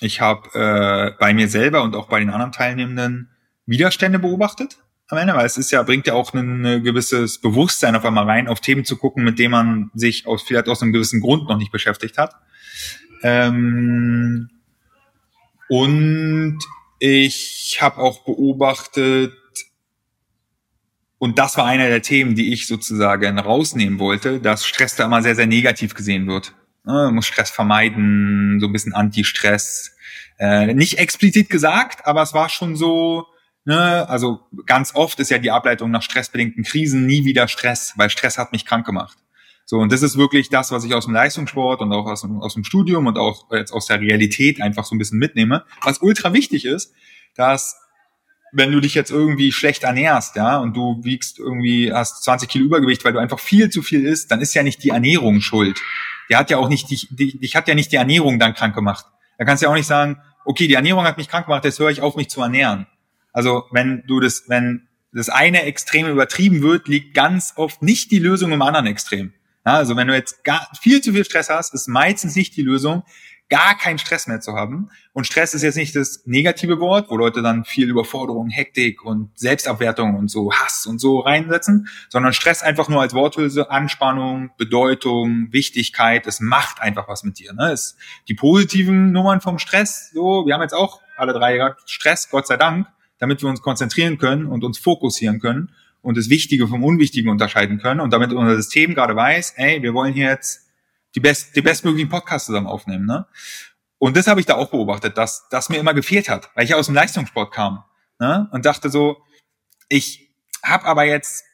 Ich 0.01 0.21
habe 0.21 0.49
äh, 0.53 1.17
bei 1.19 1.33
mir 1.33 1.47
selber 1.47 1.83
und 1.83 1.95
auch 1.95 2.07
bei 2.07 2.19
den 2.19 2.29
anderen 2.29 2.51
Teilnehmenden 2.51 3.29
Widerstände 3.65 4.19
beobachtet 4.19 4.77
am 5.07 5.17
Ende, 5.17 5.35
weil 5.35 5.45
es 5.45 5.57
ist 5.57 5.71
ja, 5.71 5.83
bringt 5.83 6.07
ja 6.07 6.13
auch 6.13 6.33
ein, 6.33 6.83
gewisses 6.83 7.39
Bewusstsein 7.39 7.95
auf 7.95 8.05
einmal 8.05 8.25
rein, 8.25 8.47
auf 8.47 8.59
Themen 8.59 8.85
zu 8.85 8.97
gucken, 8.97 9.23
mit 9.23 9.37
denen 9.37 9.51
man 9.51 9.91
sich 9.93 10.25
aus, 10.25 10.43
vielleicht 10.43 10.67
aus 10.67 10.81
einem 10.81 10.93
gewissen 10.93 11.21
Grund 11.21 11.47
noch 11.47 11.57
nicht 11.57 11.71
beschäftigt 11.71 12.17
hat. 12.17 12.35
Ähm, 13.21 14.49
und 15.69 16.59
ich 16.99 17.77
habe 17.81 17.97
auch 17.97 18.23
beobachtet, 18.25 19.33
und 21.17 21.39
das 21.39 21.57
war 21.57 21.65
einer 21.65 21.87
der 21.87 22.01
Themen, 22.01 22.35
die 22.35 22.51
ich 22.51 22.67
sozusagen 22.67 23.39
rausnehmen 23.39 23.99
wollte, 23.99 24.39
dass 24.39 24.65
Stress 24.65 24.95
da 24.95 25.05
immer 25.05 25.21
sehr, 25.21 25.35
sehr 25.35 25.47
negativ 25.47 25.93
gesehen 25.93 26.27
wird. 26.27 26.53
Man 26.85 27.15
muss 27.15 27.27
Stress 27.27 27.49
vermeiden, 27.49 28.59
so 28.59 28.67
ein 28.67 28.73
bisschen 28.73 28.93
Anti-Stress. 28.93 29.95
Äh, 30.37 30.73
nicht 30.73 30.99
explizit 30.99 31.49
gesagt, 31.49 32.05
aber 32.05 32.21
es 32.21 32.33
war 32.33 32.49
schon 32.49 32.75
so, 32.75 33.25
ne, 33.63 34.07
also 34.09 34.41
ganz 34.65 34.93
oft 34.93 35.19
ist 35.19 35.31
ja 35.31 35.37
die 35.37 35.51
Ableitung 35.51 35.91
nach 35.91 36.01
stressbedingten 36.01 36.63
Krisen 36.63 37.05
nie 37.05 37.25
wieder 37.25 37.47
Stress, 37.47 37.93
weil 37.95 38.09
Stress 38.09 38.37
hat 38.37 38.51
mich 38.51 38.65
krank 38.65 38.85
gemacht. 38.85 39.17
So, 39.67 39.77
und 39.77 39.91
das 39.91 40.03
ist 40.03 40.15
wirklich 40.15 40.49
das, 40.49 40.71
was 40.71 40.83
ich 40.83 40.93
aus 40.93 41.05
dem 41.05 41.15
Leistungssport 41.15 41.81
und 41.81 41.91
auch 41.91 42.05
aus 42.05 42.23
aus 42.23 42.53
dem 42.53 42.63
Studium 42.63 43.07
und 43.07 43.17
auch 43.17 43.49
jetzt 43.51 43.71
aus 43.71 43.87
der 43.87 43.99
Realität 43.99 44.61
einfach 44.61 44.85
so 44.85 44.93
ein 44.93 44.99
bisschen 44.99 45.17
mitnehme. 45.17 45.65
Was 45.81 46.03
ultra 46.03 46.33
wichtig 46.33 46.65
ist, 46.65 46.93
dass 47.35 47.75
wenn 48.51 48.71
du 48.71 48.79
dich 48.79 48.93
jetzt 48.93 49.09
irgendwie 49.09 49.51
schlecht 49.51 49.83
ernährst, 49.83 50.35
ja, 50.35 50.59
und 50.59 50.77
du 50.77 51.03
wiegst 51.03 51.39
irgendwie, 51.39 51.91
hast 51.91 52.23
20 52.23 52.47
Kilo 52.47 52.65
Übergewicht, 52.65 53.03
weil 53.03 53.13
du 53.13 53.19
einfach 53.19 53.39
viel 53.39 53.69
zu 53.69 53.81
viel 53.81 54.05
isst, 54.05 54.31
dann 54.31 54.39
ist 54.39 54.53
ja 54.53 54.63
nicht 54.63 54.83
die 54.83 54.89
Ernährung 54.89 55.41
schuld. 55.41 55.81
Die 56.29 56.35
hat 56.35 56.49
ja 56.49 56.57
auch 56.57 56.69
nicht, 56.69 56.89
dich, 56.89 57.07
dich 57.11 57.55
hat 57.55 57.67
ja 57.67 57.75
nicht 57.75 57.91
die 57.91 57.97
Ernährung 57.97 58.39
dann 58.39 58.53
krank 58.53 58.75
gemacht. 58.75 59.05
Da 59.37 59.45
kannst 59.45 59.61
du 59.61 59.65
ja 59.65 59.71
auch 59.71 59.75
nicht 59.75 59.87
sagen, 59.87 60.21
okay, 60.45 60.67
die 60.67 60.73
Ernährung 60.73 61.05
hat 61.05 61.17
mich 61.17 61.27
krank 61.27 61.47
gemacht, 61.47 61.65
jetzt 61.65 61.79
höre 61.79 61.89
ich 61.89 62.01
auf, 62.01 62.15
mich 62.15 62.29
zu 62.29 62.41
ernähren. 62.41 62.87
Also 63.33 63.65
wenn 63.71 64.03
du 64.07 64.19
das, 64.19 64.43
wenn 64.47 64.87
das 65.11 65.29
eine 65.29 65.63
Extrem 65.63 66.07
übertrieben 66.07 66.61
wird, 66.61 66.87
liegt 66.87 67.13
ganz 67.13 67.53
oft 67.55 67.81
nicht 67.81 68.11
die 68.11 68.19
Lösung 68.19 68.51
im 68.51 68.61
anderen 68.61 68.87
Extrem. 68.87 69.33
Ja, 69.65 69.73
also 69.73 69.95
wenn 69.95 70.07
du 70.07 70.13
jetzt 70.13 70.43
gar, 70.43 70.67
viel 70.79 71.01
zu 71.01 71.13
viel 71.13 71.25
Stress 71.25 71.49
hast, 71.49 71.73
ist 71.73 71.87
meistens 71.87 72.35
nicht 72.35 72.55
die 72.55 72.61
Lösung 72.61 73.03
gar 73.49 73.77
keinen 73.77 73.99
Stress 73.99 74.27
mehr 74.27 74.41
zu 74.41 74.53
haben. 74.53 74.89
Und 75.13 75.27
Stress 75.27 75.53
ist 75.53 75.61
jetzt 75.61 75.75
nicht 75.75 75.95
das 75.95 76.23
negative 76.25 76.79
Wort, 76.79 77.09
wo 77.09 77.17
Leute 77.17 77.41
dann 77.41 77.63
viel 77.63 77.89
Überforderung, 77.89 78.49
Hektik 78.49 79.03
und 79.03 79.37
Selbstabwertung 79.37 80.15
und 80.15 80.29
so 80.29 80.51
Hass 80.51 80.87
und 80.87 80.99
so 80.99 81.19
reinsetzen, 81.19 81.87
sondern 82.09 82.33
Stress 82.33 82.63
einfach 82.63 82.89
nur 82.89 83.01
als 83.01 83.13
Worthülse, 83.13 83.69
Anspannung, 83.69 84.49
Bedeutung, 84.57 85.47
Wichtigkeit, 85.51 86.25
es 86.25 86.39
macht 86.39 86.81
einfach 86.81 87.07
was 87.07 87.23
mit 87.23 87.37
dir. 87.37 87.53
Ne? 87.53 87.71
Es, 87.71 87.97
die 88.27 88.33
positiven 88.33 89.11
Nummern 89.11 89.41
vom 89.41 89.59
Stress, 89.59 90.11
so, 90.11 90.45
wir 90.45 90.53
haben 90.53 90.61
jetzt 90.61 90.73
auch 90.73 91.01
alle 91.15 91.33
drei 91.33 91.57
gehabt, 91.57 91.89
Stress, 91.89 92.29
Gott 92.29 92.47
sei 92.47 92.57
Dank, 92.57 92.87
damit 93.19 93.41
wir 93.43 93.49
uns 93.49 93.61
konzentrieren 93.61 94.17
können 94.17 94.47
und 94.47 94.63
uns 94.63 94.79
fokussieren 94.79 95.39
können 95.39 95.71
und 96.01 96.17
das 96.17 96.29
Wichtige 96.29 96.67
vom 96.67 96.83
Unwichtigen 96.83 97.29
unterscheiden 97.29 97.79
können 97.79 97.99
und 97.99 98.11
damit 98.11 98.33
unser 98.33 98.55
System 98.55 98.95
gerade 98.95 99.15
weiß, 99.15 99.53
ey, 99.57 99.81
wir 99.81 99.93
wollen 99.93 100.13
hier 100.13 100.27
jetzt 100.27 100.64
die, 101.15 101.19
best, 101.19 101.55
die 101.55 101.61
bestmöglichen 101.61 102.09
Podcasts 102.09 102.45
zusammen 102.45 102.67
aufnehmen. 102.67 103.05
Ne? 103.05 103.25
Und 103.97 104.17
das 104.17 104.27
habe 104.27 104.39
ich 104.39 104.45
da 104.45 104.55
auch 104.55 104.69
beobachtet, 104.69 105.17
dass 105.17 105.47
das 105.49 105.69
mir 105.69 105.77
immer 105.77 105.93
gefehlt 105.93 106.29
hat, 106.29 106.49
weil 106.55 106.65
ich 106.65 106.75
aus 106.75 106.87
dem 106.87 106.95
Leistungssport 106.95 107.53
kam 107.53 107.83
ne? 108.19 108.49
und 108.51 108.65
dachte 108.65 108.89
so, 108.89 109.17
ich 109.89 110.29
habe 110.61 110.85
aber 110.85 111.05
jetzt 111.05 111.45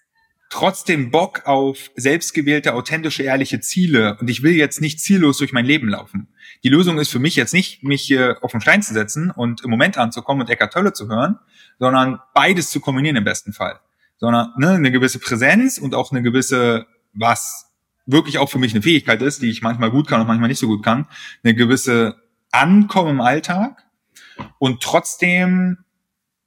trotzdem 0.49 1.11
Bock 1.11 1.45
auf 1.45 1.91
selbstgewählte, 1.95 2.73
authentische, 2.73 3.23
ehrliche 3.23 3.61
Ziele 3.61 4.17
und 4.19 4.29
ich 4.29 4.43
will 4.43 4.53
jetzt 4.53 4.81
nicht 4.81 4.99
ziellos 4.99 5.37
durch 5.37 5.53
mein 5.53 5.65
Leben 5.65 5.87
laufen. 5.87 6.27
Die 6.63 6.69
Lösung 6.69 6.99
ist 6.99 7.09
für 7.09 7.19
mich 7.19 7.35
jetzt 7.35 7.53
nicht, 7.53 7.83
mich 7.83 8.01
hier 8.01 8.37
auf 8.41 8.51
den 8.51 8.59
Stein 8.59 8.83
zu 8.83 8.93
setzen 8.93 9.31
und 9.31 9.63
im 9.63 9.69
Moment 9.69 9.97
anzukommen 9.97 10.41
und 10.41 10.49
Eckart 10.49 10.73
Tolle 10.73 10.93
zu 10.93 11.07
hören, 11.07 11.39
sondern 11.79 12.19
beides 12.33 12.69
zu 12.69 12.81
kombinieren 12.81 13.15
im 13.15 13.23
besten 13.23 13.53
Fall. 13.53 13.79
Sondern 14.17 14.53
ne, 14.57 14.71
eine 14.71 14.91
gewisse 14.91 15.19
Präsenz 15.19 15.77
und 15.77 15.95
auch 15.95 16.11
eine 16.11 16.21
gewisse, 16.21 16.85
was 17.13 17.70
wirklich 18.05 18.38
auch 18.38 18.50
für 18.50 18.60
mich 18.60 18.74
eine 18.74 18.81
Fähigkeit 18.81 19.22
ist, 19.22 19.41
die 19.41 19.50
ich 19.50 19.62
manchmal 19.62 19.91
gut 19.91 20.08
kann 20.08 20.22
und 20.22 20.27
manchmal 20.27 20.50
nicht 20.50 20.60
so 20.60 20.67
gut 20.67 20.84
kann, 20.84 21.08
eine 21.43 21.55
gewisse 21.55 22.15
Ankommen 22.51 23.12
im 23.12 23.22
Alltag 23.22 23.84
und 24.60 24.81
trotzdem 24.81 25.77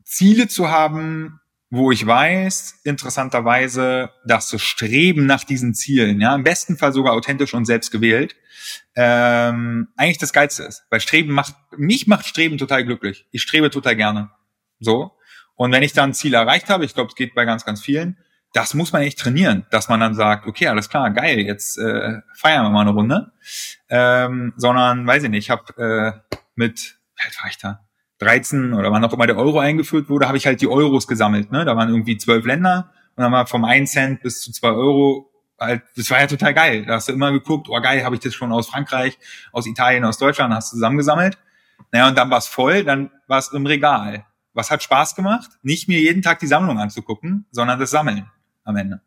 Ziele 0.05 0.49
zu 0.49 0.71
haben, 0.71 1.41
wo 1.71 1.91
ich 1.91 2.07
weiß, 2.07 2.83
interessanterweise, 2.85 4.11
dass 4.25 4.51
das 4.51 4.63
Streben 4.63 5.27
nach 5.27 5.45
diesen 5.45 5.75
Zielen, 5.75 6.21
ja, 6.21 6.35
im 6.35 6.45
besten 6.45 6.77
Fall 6.77 6.93
sogar 6.93 7.15
authentisch 7.15 7.53
und 7.55 7.65
selbst 7.65 7.91
gewählt, 7.91 8.37
ähm, 8.95 9.89
eigentlich 9.97 10.19
das 10.19 10.33
Geilste 10.33 10.63
ist. 10.63 10.85
Weil 10.91 11.01
Streben 11.01 11.33
macht, 11.33 11.55
mich 11.77 12.07
macht 12.07 12.27
Streben 12.27 12.59
total 12.59 12.85
glücklich. 12.85 13.27
Ich 13.33 13.43
strebe 13.43 13.71
total 13.71 13.97
gerne. 13.97 14.31
So. 14.79 15.13
Und 15.57 15.73
wenn 15.73 15.83
ich 15.83 15.93
dann 15.93 16.11
ein 16.11 16.15
Ziel 16.15 16.35
erreicht 16.35 16.69
habe, 16.71 16.85
ich 16.85 16.95
glaube, 16.95 17.09
es 17.09 17.17
geht 17.17 17.35
bei 17.35 17.45
ganz, 17.45 17.65
ganz 17.65 17.83
vielen, 17.83 18.19
das 18.55 18.73
muss 18.73 18.93
man 18.93 19.03
echt 19.03 19.19
trainieren, 19.19 19.67
dass 19.71 19.89
man 19.89 19.99
dann 19.99 20.15
sagt, 20.15 20.47
okay, 20.47 20.69
alles 20.69 20.89
klar, 20.89 21.11
geil, 21.11 21.41
jetzt 21.41 21.77
äh, 21.77 22.21
feiern 22.37 22.65
wir 22.65 22.71
mal 22.71 22.83
eine 22.83 22.93
Runde. 22.93 23.33
Ähm, 23.91 24.55
sondern, 24.57 25.07
weiß 25.07 25.25
ich 25.25 25.31
nicht, 25.31 25.47
ich 25.47 25.51
habe 25.51 25.77
äh, 25.77 26.37
mit, 26.55 26.97
wie 27.17 27.25
alt 27.25 27.43
war 27.43 27.51
ich 27.51 27.59
da? 27.59 27.81
13 28.21 28.73
oder 28.73 28.93
wann 28.93 29.05
auch 29.05 29.13
immer 29.13 29.27
der 29.27 29.37
Euro 29.37 29.59
eingeführt 29.59 30.09
wurde, 30.09 30.29
habe 30.29 30.37
ich 30.37 30.47
halt 30.47 30.61
die 30.61 30.69
Euros 30.69 31.09
gesammelt. 31.09 31.51
Ne? 31.51 31.65
Da 31.65 31.77
waren 31.77 31.89
irgendwie 31.89 32.17
zwölf 32.17 32.47
Länder 32.47 32.93
und 33.17 33.25
dann 33.25 33.33
war 33.33 33.49
vom 33.49 33.65
1 33.65 33.91
Cent 33.91 34.23
bis 34.23 34.41
zu 34.41 34.53
zwei 34.53 34.69
Euro 34.69 35.33
halt, 35.59 35.83
das 35.97 36.09
war 36.11 36.21
ja 36.21 36.29
total 36.29 36.55
geil. 36.55 36.85
Da 36.87 36.95
hast 36.95 37.09
du 37.09 37.13
immer 37.13 37.33
geguckt, 37.33 37.67
oh 37.69 37.81
geil, 37.81 38.05
habe 38.05 38.15
ich 38.15 38.21
das 38.21 38.35
schon 38.35 38.53
aus 38.53 38.69
Frankreich, 38.69 39.19
aus 39.51 39.67
Italien, 39.67 40.05
aus 40.05 40.19
Deutschland, 40.19 40.55
hast 40.55 40.73
du 40.73 40.77
zusammengesammelt. 40.77 41.39
Naja, 41.91 42.07
und 42.07 42.17
dann 42.17 42.31
war 42.31 42.39
es 42.39 42.47
voll, 42.47 42.85
dann 42.85 43.11
war 43.27 43.39
es 43.39 43.49
im 43.49 43.67
Regal. 43.67 44.25
Was 44.53 44.71
hat 44.71 44.85
Spaß 44.85 45.17
gemacht? 45.17 45.51
Nicht 45.63 45.89
mir 45.89 45.99
jeden 45.99 46.23
Tag 46.23 46.39
die 46.39 46.47
Sammlung 46.47 46.79
anzugucken, 46.79 47.47
sondern 47.51 47.81
das 47.81 47.91
Sammeln 47.91 48.31
am 48.65 48.77
Ende. 48.77 49.01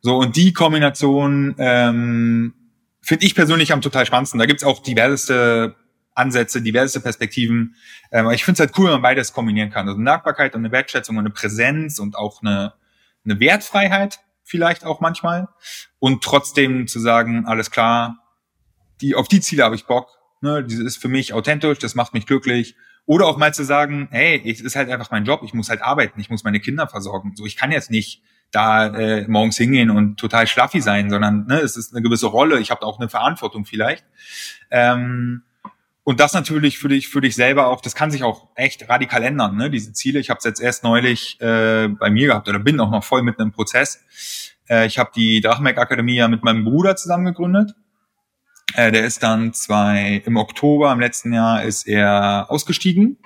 So, 0.00 0.16
und 0.16 0.36
die 0.36 0.52
Kombination 0.52 1.54
ähm, 1.58 2.54
finde 3.00 3.26
ich 3.26 3.34
persönlich 3.34 3.72
am 3.72 3.80
total 3.80 4.06
spannendsten. 4.06 4.38
Da 4.38 4.46
gibt's 4.46 4.64
auch 4.64 4.82
diverseste 4.82 5.74
Ansätze, 6.14 6.62
diverse 6.62 7.00
Perspektiven. 7.00 7.74
Ähm, 8.12 8.30
ich 8.30 8.44
finde 8.44 8.54
es 8.54 8.60
halt 8.60 8.78
cool, 8.78 8.86
wenn 8.86 8.94
man 8.94 9.02
beides 9.02 9.32
kombinieren 9.32 9.70
kann. 9.70 9.86
Also 9.86 9.96
eine 9.96 10.04
Nahbarkeit 10.04 10.54
und 10.54 10.60
eine 10.60 10.72
Wertschätzung 10.72 11.16
und 11.16 11.20
eine 11.20 11.30
Präsenz 11.30 11.98
und 11.98 12.16
auch 12.16 12.42
eine, 12.42 12.74
eine 13.24 13.40
Wertfreiheit 13.40 14.20
vielleicht 14.44 14.84
auch 14.84 15.00
manchmal. 15.00 15.48
Und 15.98 16.22
trotzdem 16.24 16.86
zu 16.86 16.98
sagen, 17.00 17.46
alles 17.46 17.70
klar, 17.70 18.18
die, 19.00 19.14
auf 19.14 19.28
die 19.28 19.40
Ziele 19.40 19.64
habe 19.64 19.74
ich 19.74 19.86
Bock. 19.86 20.08
Ne, 20.40 20.62
das 20.62 20.74
ist 20.74 20.98
für 20.98 21.08
mich 21.08 21.32
authentisch, 21.32 21.78
das 21.78 21.94
macht 21.94 22.14
mich 22.14 22.26
glücklich. 22.26 22.76
Oder 23.06 23.26
auch 23.26 23.36
mal 23.36 23.54
zu 23.54 23.64
sagen, 23.64 24.08
hey, 24.10 24.42
es 24.44 24.60
ist 24.60 24.76
halt 24.76 24.90
einfach 24.90 25.10
mein 25.10 25.24
Job, 25.24 25.40
ich 25.42 25.54
muss 25.54 25.68
halt 25.68 25.82
arbeiten, 25.82 26.20
ich 26.20 26.30
muss 26.30 26.44
meine 26.44 26.60
Kinder 26.60 26.86
versorgen. 26.86 27.32
So, 27.34 27.46
ich 27.46 27.56
kann 27.56 27.72
jetzt 27.72 27.90
nicht 27.90 28.22
da 28.50 28.86
äh, 28.86 29.26
morgens 29.28 29.56
hingehen 29.56 29.90
und 29.90 30.18
total 30.18 30.46
schlaffi 30.46 30.80
sein, 30.80 31.10
sondern 31.10 31.46
ne, 31.46 31.60
es 31.60 31.76
ist 31.76 31.92
eine 31.92 32.02
gewisse 32.02 32.26
Rolle. 32.26 32.60
Ich 32.60 32.70
habe 32.70 32.82
auch 32.82 32.98
eine 32.98 33.08
Verantwortung 33.08 33.64
vielleicht. 33.64 34.04
Ähm, 34.70 35.42
und 36.04 36.20
das 36.20 36.32
natürlich 36.32 36.78
für 36.78 36.88
dich, 36.88 37.08
für 37.08 37.20
dich 37.20 37.34
selber 37.34 37.66
auch, 37.66 37.82
das 37.82 37.94
kann 37.94 38.10
sich 38.10 38.22
auch 38.22 38.48
echt 38.54 38.88
radikal 38.88 39.22
ändern, 39.22 39.56
ne? 39.56 39.70
diese 39.70 39.92
Ziele. 39.92 40.18
Ich 40.20 40.30
habe 40.30 40.38
es 40.38 40.44
jetzt 40.44 40.60
erst 40.60 40.82
neulich 40.82 41.38
äh, 41.42 41.88
bei 41.88 42.08
mir 42.08 42.28
gehabt 42.28 42.48
oder 42.48 42.58
bin 42.58 42.80
auch 42.80 42.90
noch 42.90 43.04
voll 43.04 43.22
mitten 43.22 43.42
im 43.42 43.52
Prozess. 43.52 44.02
Äh, 44.70 44.86
ich 44.86 44.98
habe 44.98 45.10
die 45.14 45.42
Drachmeck 45.42 45.76
Akademie 45.76 46.16
ja 46.16 46.28
mit 46.28 46.42
meinem 46.44 46.64
Bruder 46.64 46.96
zusammen 46.96 47.26
gegründet. 47.26 47.74
Äh, 48.72 48.90
der 48.90 49.04
ist 49.04 49.22
dann 49.22 49.52
zwei, 49.52 50.22
im 50.24 50.38
Oktober 50.38 50.90
im 50.92 51.00
letzten 51.00 51.34
Jahr 51.34 51.62
ist 51.62 51.86
er 51.86 52.46
ausgestiegen 52.48 53.18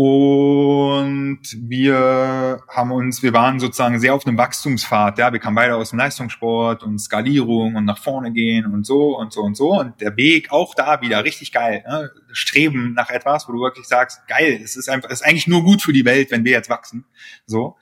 und 0.00 1.40
wir 1.60 2.62
haben 2.68 2.92
uns, 2.92 3.20
wir 3.24 3.32
waren 3.32 3.58
sozusagen 3.58 3.98
sehr 3.98 4.14
auf 4.14 4.24
einem 4.24 4.38
Wachstumspfad. 4.38 5.18
Ja, 5.18 5.32
wir 5.32 5.40
kamen 5.40 5.56
beide 5.56 5.74
aus 5.74 5.90
dem 5.90 5.98
Leistungssport 5.98 6.84
und 6.84 7.00
Skalierung 7.00 7.74
und 7.74 7.84
nach 7.84 7.98
vorne 7.98 8.30
gehen 8.30 8.72
und 8.72 8.86
so 8.86 9.18
und 9.18 9.32
so 9.32 9.40
und 9.40 9.56
so. 9.56 9.72
Und 9.72 10.00
der 10.00 10.16
Weg 10.16 10.52
auch 10.52 10.76
da 10.76 11.00
wieder 11.00 11.24
richtig 11.24 11.50
geil. 11.50 11.82
Ne? 11.84 12.12
Streben 12.30 12.92
nach 12.94 13.10
etwas, 13.10 13.48
wo 13.48 13.52
du 13.52 13.58
wirklich 13.58 13.88
sagst, 13.88 14.24
geil, 14.28 14.60
es 14.62 14.76
ist 14.76 14.88
einfach, 14.88 15.10
es 15.10 15.20
ist 15.20 15.26
eigentlich 15.26 15.48
nur 15.48 15.64
gut 15.64 15.82
für 15.82 15.92
die 15.92 16.04
Welt, 16.04 16.30
wenn 16.30 16.44
wir 16.44 16.52
jetzt 16.52 16.70
wachsen. 16.70 17.04
So. 17.46 17.74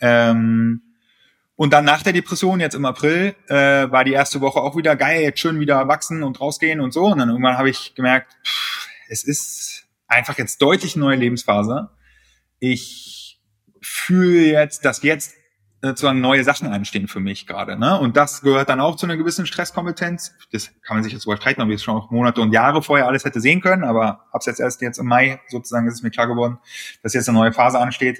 Ähm, 0.00 0.80
und 1.54 1.74
dann 1.74 1.84
nach 1.84 2.02
der 2.02 2.14
Depression, 2.14 2.60
jetzt 2.60 2.76
im 2.76 2.86
April, 2.86 3.34
äh, 3.48 3.54
war 3.90 4.04
die 4.04 4.14
erste 4.14 4.40
Woche 4.40 4.62
auch 4.62 4.74
wieder 4.74 4.96
geil, 4.96 5.20
jetzt 5.20 5.40
schön 5.40 5.60
wieder 5.60 5.86
wachsen 5.86 6.22
und 6.22 6.40
rausgehen 6.40 6.80
und 6.80 6.94
so. 6.94 7.08
Und 7.08 7.18
dann 7.18 7.28
irgendwann 7.28 7.58
habe 7.58 7.68
ich 7.68 7.94
gemerkt, 7.94 8.38
pff, 8.42 8.88
es 9.10 9.22
ist 9.22 9.77
einfach 10.08 10.36
jetzt 10.38 10.60
deutlich 10.60 10.96
neue 10.96 11.16
Lebensphase. 11.16 11.90
Ich 12.58 13.40
fühle 13.80 14.46
jetzt, 14.46 14.84
dass 14.84 15.02
jetzt 15.02 15.34
äh, 15.80 15.88
sozusagen 15.88 16.20
neue 16.20 16.42
Sachen 16.42 16.66
anstehen 16.66 17.06
für 17.06 17.20
mich 17.20 17.46
gerade. 17.46 17.78
Ne? 17.78 17.98
Und 18.00 18.16
das 18.16 18.40
gehört 18.40 18.68
dann 18.68 18.80
auch 18.80 18.96
zu 18.96 19.06
einer 19.06 19.16
gewissen 19.16 19.46
Stresskompetenz. 19.46 20.34
Das 20.50 20.72
kann 20.82 20.96
man 20.96 21.04
sich 21.04 21.12
jetzt 21.12 21.24
überstreiten, 21.24 21.62
ob 21.62 21.68
ich 21.68 21.76
es 21.76 21.84
schon 21.84 21.94
auch 21.94 22.10
Monate 22.10 22.40
und 22.40 22.52
Jahre 22.52 22.82
vorher 22.82 23.06
alles 23.06 23.24
hätte 23.24 23.40
sehen 23.40 23.60
können, 23.60 23.84
aber 23.84 24.24
hab's 24.32 24.46
jetzt 24.46 24.58
erst 24.58 24.82
jetzt 24.82 24.98
im 24.98 25.06
Mai 25.06 25.40
sozusagen 25.48 25.86
ist 25.86 25.94
es 25.94 26.02
mir 26.02 26.10
klar 26.10 26.26
geworden, 26.26 26.58
dass 27.04 27.14
jetzt 27.14 27.28
eine 27.28 27.38
neue 27.38 27.52
Phase 27.52 27.78
ansteht, 27.78 28.18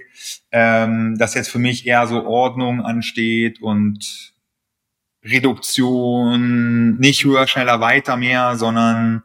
ähm, 0.52 1.16
dass 1.18 1.34
jetzt 1.34 1.50
für 1.50 1.58
mich 1.58 1.84
eher 1.84 2.06
so 2.06 2.24
Ordnung 2.24 2.80
ansteht 2.80 3.60
und 3.60 4.34
Reduktion, 5.24 6.96
nicht 6.98 7.24
höher, 7.24 7.48
schneller, 7.48 7.80
weiter 7.80 8.16
mehr, 8.16 8.56
sondern 8.56 9.24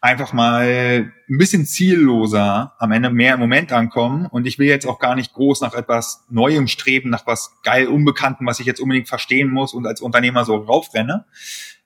einfach 0.00 0.32
mal 0.32 1.12
ein 1.28 1.38
bisschen 1.38 1.66
zielloser 1.66 2.74
am 2.78 2.92
Ende 2.92 3.10
mehr 3.10 3.34
im 3.34 3.40
Moment 3.40 3.72
ankommen. 3.72 4.26
Und 4.26 4.46
ich 4.46 4.58
will 4.58 4.66
jetzt 4.66 4.86
auch 4.86 4.98
gar 4.98 5.14
nicht 5.14 5.34
groß 5.34 5.60
nach 5.60 5.74
etwas 5.74 6.24
Neuem 6.30 6.68
streben, 6.68 7.10
nach 7.10 7.26
was 7.26 7.58
geil 7.62 7.86
Unbekannten, 7.86 8.46
was 8.46 8.60
ich 8.60 8.66
jetzt 8.66 8.80
unbedingt 8.80 9.08
verstehen 9.08 9.50
muss 9.50 9.74
und 9.74 9.86
als 9.86 10.00
Unternehmer 10.00 10.44
so 10.44 10.56
raufrenne. 10.56 11.26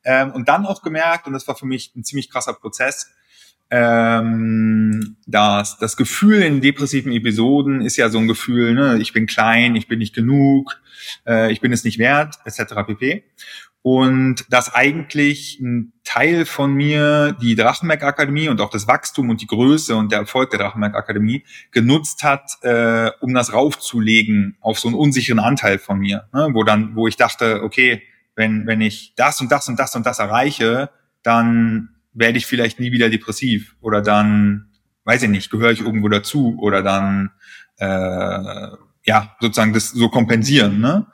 Ähm, 0.04 0.30
und 0.32 0.48
dann 0.48 0.66
auch 0.66 0.82
gemerkt, 0.82 1.26
und 1.26 1.32
das 1.32 1.48
war 1.48 1.56
für 1.56 1.66
mich 1.66 1.92
ein 1.96 2.04
ziemlich 2.04 2.30
krasser 2.30 2.54
Prozess, 2.54 3.10
ähm, 3.70 5.16
dass 5.26 5.78
das 5.78 5.96
Gefühl 5.96 6.42
in 6.42 6.60
depressiven 6.60 7.10
Episoden 7.10 7.80
ist 7.80 7.96
ja 7.96 8.10
so 8.10 8.18
ein 8.18 8.28
Gefühl, 8.28 8.74
ne, 8.74 8.98
ich 8.98 9.12
bin 9.12 9.26
klein, 9.26 9.74
ich 9.74 9.88
bin 9.88 9.98
nicht 9.98 10.14
genug, 10.14 10.80
äh, 11.26 11.50
ich 11.50 11.60
bin 11.60 11.72
es 11.72 11.82
nicht 11.82 11.98
wert, 11.98 12.36
etc. 12.44 12.74
pp 12.86 13.24
und 13.84 14.46
dass 14.48 14.74
eigentlich 14.74 15.60
ein 15.60 15.92
Teil 16.04 16.46
von 16.46 16.72
mir 16.72 17.36
die 17.42 17.54
Drachenberg 17.54 18.02
Akademie 18.02 18.48
und 18.48 18.62
auch 18.62 18.70
das 18.70 18.88
Wachstum 18.88 19.28
und 19.28 19.42
die 19.42 19.46
Größe 19.46 19.94
und 19.94 20.10
der 20.10 20.20
Erfolg 20.20 20.48
der 20.48 20.58
Drachenberg 20.58 20.94
Akademie 20.94 21.44
genutzt 21.70 22.22
hat, 22.22 22.50
äh, 22.62 23.10
um 23.20 23.34
das 23.34 23.52
raufzulegen 23.52 24.56
auf 24.62 24.78
so 24.78 24.88
einen 24.88 24.96
unsicheren 24.96 25.38
Anteil 25.38 25.78
von 25.78 25.98
mir, 25.98 26.26
ne? 26.32 26.48
wo 26.54 26.64
dann, 26.64 26.96
wo 26.96 27.06
ich 27.06 27.18
dachte, 27.18 27.62
okay, 27.62 28.02
wenn 28.34 28.66
wenn 28.66 28.80
ich 28.80 29.12
das 29.16 29.42
und 29.42 29.52
das 29.52 29.68
und 29.68 29.78
das 29.78 29.94
und 29.94 30.06
das 30.06 30.18
erreiche, 30.18 30.88
dann 31.22 31.90
werde 32.14 32.38
ich 32.38 32.46
vielleicht 32.46 32.80
nie 32.80 32.90
wieder 32.90 33.10
depressiv 33.10 33.76
oder 33.82 34.00
dann, 34.00 34.70
weiß 35.04 35.24
ich 35.24 35.28
nicht, 35.28 35.50
gehöre 35.50 35.72
ich 35.72 35.82
irgendwo 35.82 36.08
dazu 36.08 36.56
oder 36.58 36.82
dann 36.82 37.32
äh, 37.76 38.68
ja 39.04 39.36
sozusagen 39.40 39.74
das 39.74 39.90
so 39.90 40.08
kompensieren. 40.08 40.80
Ne? 40.80 41.06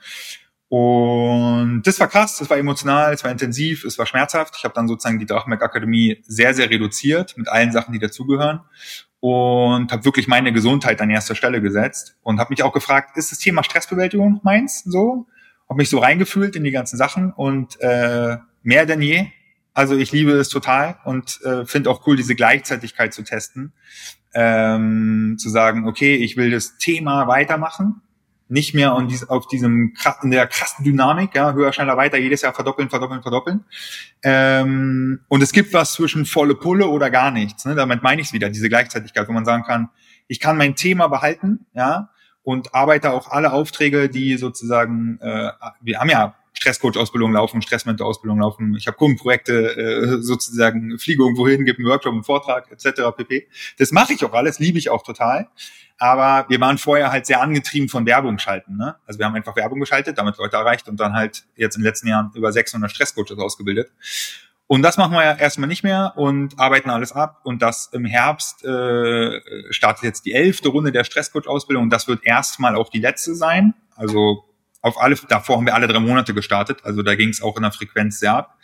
Und 0.70 1.82
das 1.82 1.98
war 1.98 2.06
krass, 2.06 2.38
das 2.38 2.48
war 2.48 2.56
emotional, 2.56 3.12
es 3.12 3.24
war 3.24 3.32
intensiv, 3.32 3.84
es 3.84 3.98
war 3.98 4.06
schmerzhaft. 4.06 4.54
Ich 4.56 4.62
habe 4.62 4.72
dann 4.72 4.86
sozusagen 4.86 5.18
die 5.18 5.26
Drachenberg 5.26 5.60
Akademie 5.64 6.22
sehr, 6.22 6.54
sehr 6.54 6.70
reduziert 6.70 7.36
mit 7.36 7.48
allen 7.48 7.72
Sachen, 7.72 7.92
die 7.92 7.98
dazugehören 7.98 8.60
und 9.18 9.90
habe 9.90 10.04
wirklich 10.04 10.28
meine 10.28 10.52
Gesundheit 10.52 11.00
an 11.00 11.10
erster 11.10 11.34
Stelle 11.34 11.60
gesetzt 11.60 12.16
und 12.22 12.38
habe 12.38 12.52
mich 12.52 12.62
auch 12.62 12.72
gefragt, 12.72 13.16
ist 13.16 13.32
das 13.32 13.40
Thema 13.40 13.64
Stressbewältigung 13.64 14.38
meins? 14.44 14.84
So, 14.84 15.26
habe 15.68 15.78
mich 15.78 15.90
so 15.90 15.98
reingefühlt 15.98 16.54
in 16.54 16.62
die 16.62 16.70
ganzen 16.70 16.96
Sachen 16.96 17.32
und 17.32 17.80
äh, 17.80 18.36
mehr 18.62 18.86
denn 18.86 19.02
je. 19.02 19.26
Also 19.74 19.96
ich 19.96 20.12
liebe 20.12 20.32
es 20.34 20.50
total 20.50 20.98
und 21.04 21.40
äh, 21.42 21.66
finde 21.66 21.90
auch 21.90 22.06
cool, 22.06 22.14
diese 22.14 22.36
Gleichzeitigkeit 22.36 23.12
zu 23.12 23.24
testen, 23.24 23.72
ähm, 24.34 25.34
zu 25.36 25.48
sagen, 25.48 25.88
okay, 25.88 26.14
ich 26.14 26.36
will 26.36 26.52
das 26.52 26.78
Thema 26.78 27.26
weitermachen 27.26 28.02
nicht 28.50 28.74
mehr 28.74 28.94
on 28.94 29.08
auf 29.28 29.46
diesem 29.46 29.94
in 30.22 30.30
der 30.30 30.46
krassen 30.46 30.84
Dynamik, 30.84 31.34
ja, 31.34 31.52
höher, 31.52 31.72
schneller, 31.72 31.96
weiter, 31.96 32.18
jedes 32.18 32.42
Jahr 32.42 32.52
verdoppeln, 32.52 32.90
verdoppeln, 32.90 33.22
verdoppeln. 33.22 33.64
Ähm, 34.22 35.20
und 35.28 35.42
es 35.42 35.52
gibt 35.52 35.72
was 35.72 35.92
zwischen 35.92 36.26
volle 36.26 36.54
Pulle 36.54 36.88
oder 36.88 37.10
gar 37.10 37.30
nichts. 37.30 37.64
Ne? 37.64 37.74
Damit 37.74 38.02
meine 38.02 38.20
ich 38.20 38.28
es 38.28 38.32
wieder, 38.32 38.50
diese 38.50 38.68
Gleichzeitigkeit, 38.68 39.28
wo 39.28 39.32
man 39.32 39.44
sagen 39.44 39.62
kann, 39.62 39.88
ich 40.26 40.40
kann 40.40 40.56
mein 40.56 40.74
Thema 40.74 41.08
behalten, 41.08 41.66
ja, 41.74 42.10
und 42.42 42.74
arbeite 42.74 43.12
auch 43.12 43.30
alle 43.30 43.52
Aufträge, 43.52 44.08
die 44.08 44.36
sozusagen, 44.36 45.18
äh, 45.20 45.50
wir 45.80 46.00
haben 46.00 46.10
ja 46.10 46.34
Stresscoach-Ausbildung 46.60 47.32
laufen, 47.32 47.62
Stressmentor-Ausbildung 47.62 48.38
laufen. 48.40 48.74
Ich 48.76 48.86
habe 48.86 48.96
Kundenprojekte, 48.96 49.76
äh, 49.76 50.22
sozusagen 50.22 50.98
fliege 50.98 51.22
irgendwo 51.22 51.48
hin, 51.48 51.64
gebe 51.64 51.78
einen 51.78 51.88
Workshop, 51.88 52.12
einen 52.12 52.22
Vortrag 52.22 52.70
etc. 52.70 53.16
pp. 53.16 53.48
Das 53.78 53.92
mache 53.92 54.12
ich 54.12 54.24
auch 54.24 54.34
alles, 54.34 54.58
liebe 54.58 54.78
ich 54.78 54.90
auch 54.90 55.02
total. 55.02 55.48
Aber 55.96 56.48
wir 56.48 56.60
waren 56.60 56.78
vorher 56.78 57.12
halt 57.12 57.26
sehr 57.26 57.40
angetrieben 57.40 57.88
von 57.88 58.06
Werbung 58.06 58.38
schalten. 58.38 58.76
Ne? 58.76 58.96
Also 59.06 59.18
wir 59.18 59.26
haben 59.26 59.34
einfach 59.34 59.56
Werbung 59.56 59.80
geschaltet, 59.80 60.18
damit 60.18 60.36
Leute 60.36 60.56
erreicht 60.56 60.88
und 60.88 61.00
dann 61.00 61.14
halt 61.14 61.44
jetzt 61.56 61.76
in 61.76 61.82
den 61.82 61.86
letzten 61.86 62.08
Jahren 62.08 62.30
über 62.34 62.52
600 62.52 62.90
Stresscoaches 62.90 63.38
ausgebildet. 63.38 63.90
Und 64.66 64.82
das 64.82 64.98
machen 64.98 65.12
wir 65.14 65.24
ja 65.24 65.34
erstmal 65.34 65.68
nicht 65.68 65.82
mehr 65.82 66.12
und 66.16 66.58
arbeiten 66.58 66.90
alles 66.90 67.12
ab. 67.12 67.40
Und 67.44 67.60
das 67.60 67.88
im 67.92 68.04
Herbst 68.04 68.64
äh, 68.64 69.40
startet 69.70 70.04
jetzt 70.04 70.26
die 70.26 70.32
elfte 70.32 70.68
Runde 70.68 70.92
der 70.92 71.04
Stresscoach-Ausbildung. 71.04 71.84
Und 71.84 71.90
das 71.90 72.06
wird 72.06 72.24
erstmal 72.24 72.76
auch 72.76 72.88
die 72.88 73.00
letzte 73.00 73.34
sein. 73.34 73.74
Also 73.96 74.44
auf 74.82 75.00
alle, 75.00 75.16
davor 75.28 75.58
haben 75.58 75.66
wir 75.66 75.74
alle 75.74 75.86
drei 75.86 76.00
Monate 76.00 76.32
gestartet, 76.32 76.80
also 76.84 77.02
da 77.02 77.14
ging 77.14 77.28
es 77.28 77.42
auch 77.42 77.56
in 77.56 77.62
der 77.62 77.72
Frequenz 77.72 78.18
sehr 78.18 78.34
ab. 78.34 78.58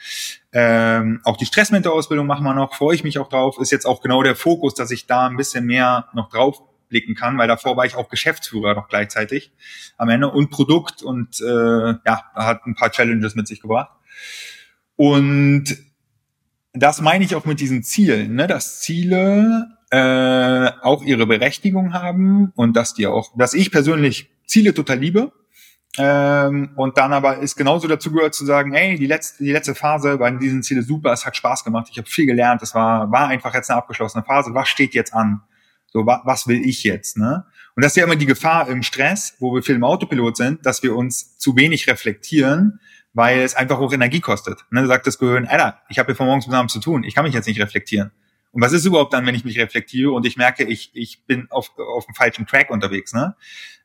Ähm, 0.53 1.21
auch 1.25 1.37
die 1.37 1.47
Stressmentor-Ausbildung 1.47 2.27
machen 2.27 2.45
wir 2.45 2.55
noch, 2.55 2.75
freue 2.75 2.95
ich 2.95 3.05
mich 3.05 3.19
auch 3.19 3.29
drauf. 3.29 3.59
Ist 3.61 3.71
jetzt 3.71 3.87
auch 3.87 4.01
genau 4.01 4.23
der 4.23 4.35
Fokus, 4.35 4.75
dass 4.75 4.91
ich 4.91 5.07
da 5.07 5.27
ein 5.27 5.37
bisschen 5.37 5.67
mehr 5.67 6.09
noch 6.15 6.31
drauf 6.31 6.63
blicken 6.89 7.15
kann, 7.15 7.37
weil 7.37 7.49
davor 7.49 7.77
war 7.77 7.85
ich 7.85 7.97
auch 7.97 8.09
Geschäftsführer 8.09 8.75
noch 8.75 8.89
gleichzeitig 8.89 9.53
am 9.99 10.09
Ende 10.09 10.31
und 10.31 10.51
Produkt 10.51 11.03
und 11.03 11.41
äh, 11.41 11.95
ja, 12.05 12.23
hat 12.35 12.65
ein 12.67 12.75
paar 12.75 12.91
Challenges 12.91 13.35
mit 13.35 13.47
sich 13.47 13.61
gebracht. 13.61 13.91
Und 14.95 15.77
das 16.73 17.01
meine 17.01 17.25
ich 17.25 17.35
auch 17.35 17.45
mit 17.45 17.61
diesen 17.61 17.83
Zielen, 17.83 18.35
ne? 18.35 18.47
dass 18.47 18.81
Ziele 18.81 19.67
äh, 19.91 20.71
auch 20.83 21.03
ihre 21.03 21.27
Berechtigung 21.27 21.93
haben 21.93 22.53
und 22.55 22.77
dass 22.77 22.95
die 22.95 23.07
auch, 23.07 23.33
dass 23.37 23.55
ich 23.55 23.71
persönlich 23.71 24.31
Ziele 24.47 24.75
total 24.75 24.99
liebe, 24.99 25.33
ähm, 25.99 26.71
und 26.77 26.99
dann 26.99 27.13
aber 27.13 27.39
ist 27.39 27.57
genauso 27.57 27.89
dazu 27.89 28.13
gehört 28.13 28.35
zu 28.35 28.45
sagen, 28.45 28.73
hey, 28.73 28.99
die 28.99 29.07
letzte, 29.07 29.45
die 29.45 29.53
letzte 29.53 29.75
Phase 29.75 30.19
bei 30.19 30.31
diesen 30.33 30.63
Ziele 30.63 30.83
super, 30.83 31.13
es 31.13 31.25
hat 31.25 31.37
Spaß 31.37 31.65
gemacht, 31.65 31.89
ich 31.91 31.99
habe 31.99 32.09
viel 32.09 32.27
gelernt, 32.27 32.63
es 32.63 32.75
war, 32.75 33.11
war 33.11 33.29
einfach 33.29 33.55
jetzt 33.55 33.71
eine 33.71 33.79
abgeschlossene 33.79 34.25
Phase. 34.25 34.55
Was 34.55 34.69
steht 34.69 34.95
jetzt 34.95 35.15
an? 35.15 35.43
So, 35.89 36.05
wa 36.05 36.23
was 36.25 36.47
will 36.47 36.61
ich 36.65 36.85
jetzt? 36.85 37.17
Ne? 37.17 37.45
Und 37.75 37.85
das 37.85 37.93
ist 37.93 37.97
ja 37.97 38.05
immer 38.05 38.17
die 38.17 38.27
Gefahr 38.27 38.69
im 38.69 38.83
Stress, 38.83 39.37
wo 39.39 39.55
wir 39.55 39.63
viel 39.63 39.77
im 39.77 39.85
Autopilot 39.85 40.37
sind, 40.37 40.67
dass 40.67 40.83
wir 40.83 40.95
uns 40.95 41.39
zu 41.39 41.57
wenig 41.57 41.89
reflektieren, 41.89 42.81
weil 43.15 43.41
es 43.41 43.55
einfach 43.55 43.79
auch 43.79 43.93
Energie 43.93 44.21
kostet. 44.21 44.65
Ne? 44.71 44.83
Da 44.83 44.89
sagt 44.89 45.07
das 45.07 45.19
Gehirn, 45.19 45.47
Alter, 45.47 45.81
ich 45.89 45.99
habe 45.99 46.07
hier 46.07 46.17
von 46.17 46.27
morgens 46.27 46.47
bis 46.47 46.55
abends 46.55 46.75
zu 46.75 46.81
tun, 46.81 47.05
ich 47.05 47.15
kann 47.15 47.25
mich 47.25 47.35
jetzt 47.35 47.47
nicht 47.47 47.61
reflektieren. 47.61 48.13
Und 48.57 48.63
was 48.63 48.73
ist 48.73 48.87
überhaupt 48.87 49.13
dann, 49.13 49.27
wenn 49.27 49.35
ich 49.35 49.45
mich 49.45 49.59
reflektiere 49.59 50.13
und 50.13 50.25
ich 50.25 50.39
merke, 50.39 50.65
ich, 50.65 50.91
ich 50.95 51.23
bin 51.27 51.47
auf, 51.51 51.73
auf 51.77 52.07
dem 52.07 52.15
falschen 52.15 52.47
Track 52.47 52.71
unterwegs? 52.71 53.13
Ne? 53.13 53.37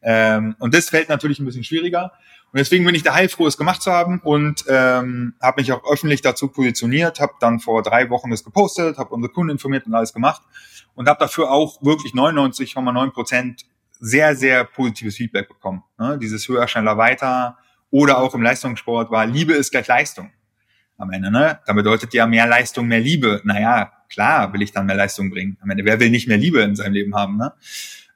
Ähm, 0.01 0.55
und 0.60 0.73
das 0.73 0.88
fällt 0.88 1.10
natürlich 1.10 1.39
ein 1.39 1.45
bisschen 1.45 1.65
schwieriger. 1.65 2.13
Und 2.53 2.57
deswegen 2.57 2.86
bin 2.86 2.95
ich 2.95 3.03
da 3.03 3.13
heilfroh, 3.13 3.47
es 3.47 3.57
gemacht 3.57 3.81
zu 3.81 3.91
haben 3.91 4.21
und 4.21 4.63
ähm, 4.69 5.34
habe 5.41 5.60
mich 5.60 5.73
auch 5.73 5.84
öffentlich 5.91 6.21
dazu 6.21 6.47
positioniert, 6.47 7.19
habe 7.19 7.34
dann 7.41 7.60
vor 7.60 7.84
drei 7.84 8.10
Wochen 8.10 8.29
das 8.29 8.45
gepostet, 8.45 8.97
habe 8.97 9.10
unsere 9.10 9.34
Kunden 9.34 9.49
informiert 9.49 9.88
und 9.88 9.93
alles 9.93 10.13
gemacht 10.13 10.41
und 10.95 11.10
habe 11.10 11.19
dafür 11.19 11.51
auch 11.51 11.84
wirklich 11.84 12.13
99,9 12.13 13.12
Prozent 13.12 13.65
sehr, 13.99 14.38
sehr 14.38 14.63
positives 14.63 15.17
Feedback 15.17 15.49
bekommen. 15.49 15.84
Ne? 15.99 16.17
Dieses 16.17 16.47
höher, 16.47 16.69
schneller, 16.69 16.97
weiter 16.97 17.57
oder 17.89 18.19
auch 18.19 18.34
im 18.34 18.41
Leistungssport 18.41 19.12
war 19.12 19.25
Liebe 19.25 19.51
ist 19.51 19.71
gleich 19.71 19.88
Leistung 19.88 20.31
am 20.97 21.12
Ende. 21.12 21.29
Ne? 21.29 21.60
Da 21.65 21.73
bedeutet 21.73 22.13
ja 22.13 22.25
mehr 22.25 22.47
Leistung, 22.47 22.88
mehr 22.88 23.01
Liebe. 23.01 23.41
Naja, 23.43 23.91
klar 24.12 24.54
will 24.54 24.62
ich 24.62 24.71
dann 24.71 24.86
mehr 24.86 24.95
Leistung 24.95 25.30
bringen. 25.30 25.58
Am 25.62 25.69
Ende, 25.69 25.86
wer 25.86 26.00
will 26.00 26.10
nicht 26.10 26.28
mehr 26.28 26.38
Liebe 26.38 26.62
in 26.62 26.76
seinem 26.76 26.93
Leben 26.93 27.15
haben? 27.15 27.38
Ne? 27.38 27.54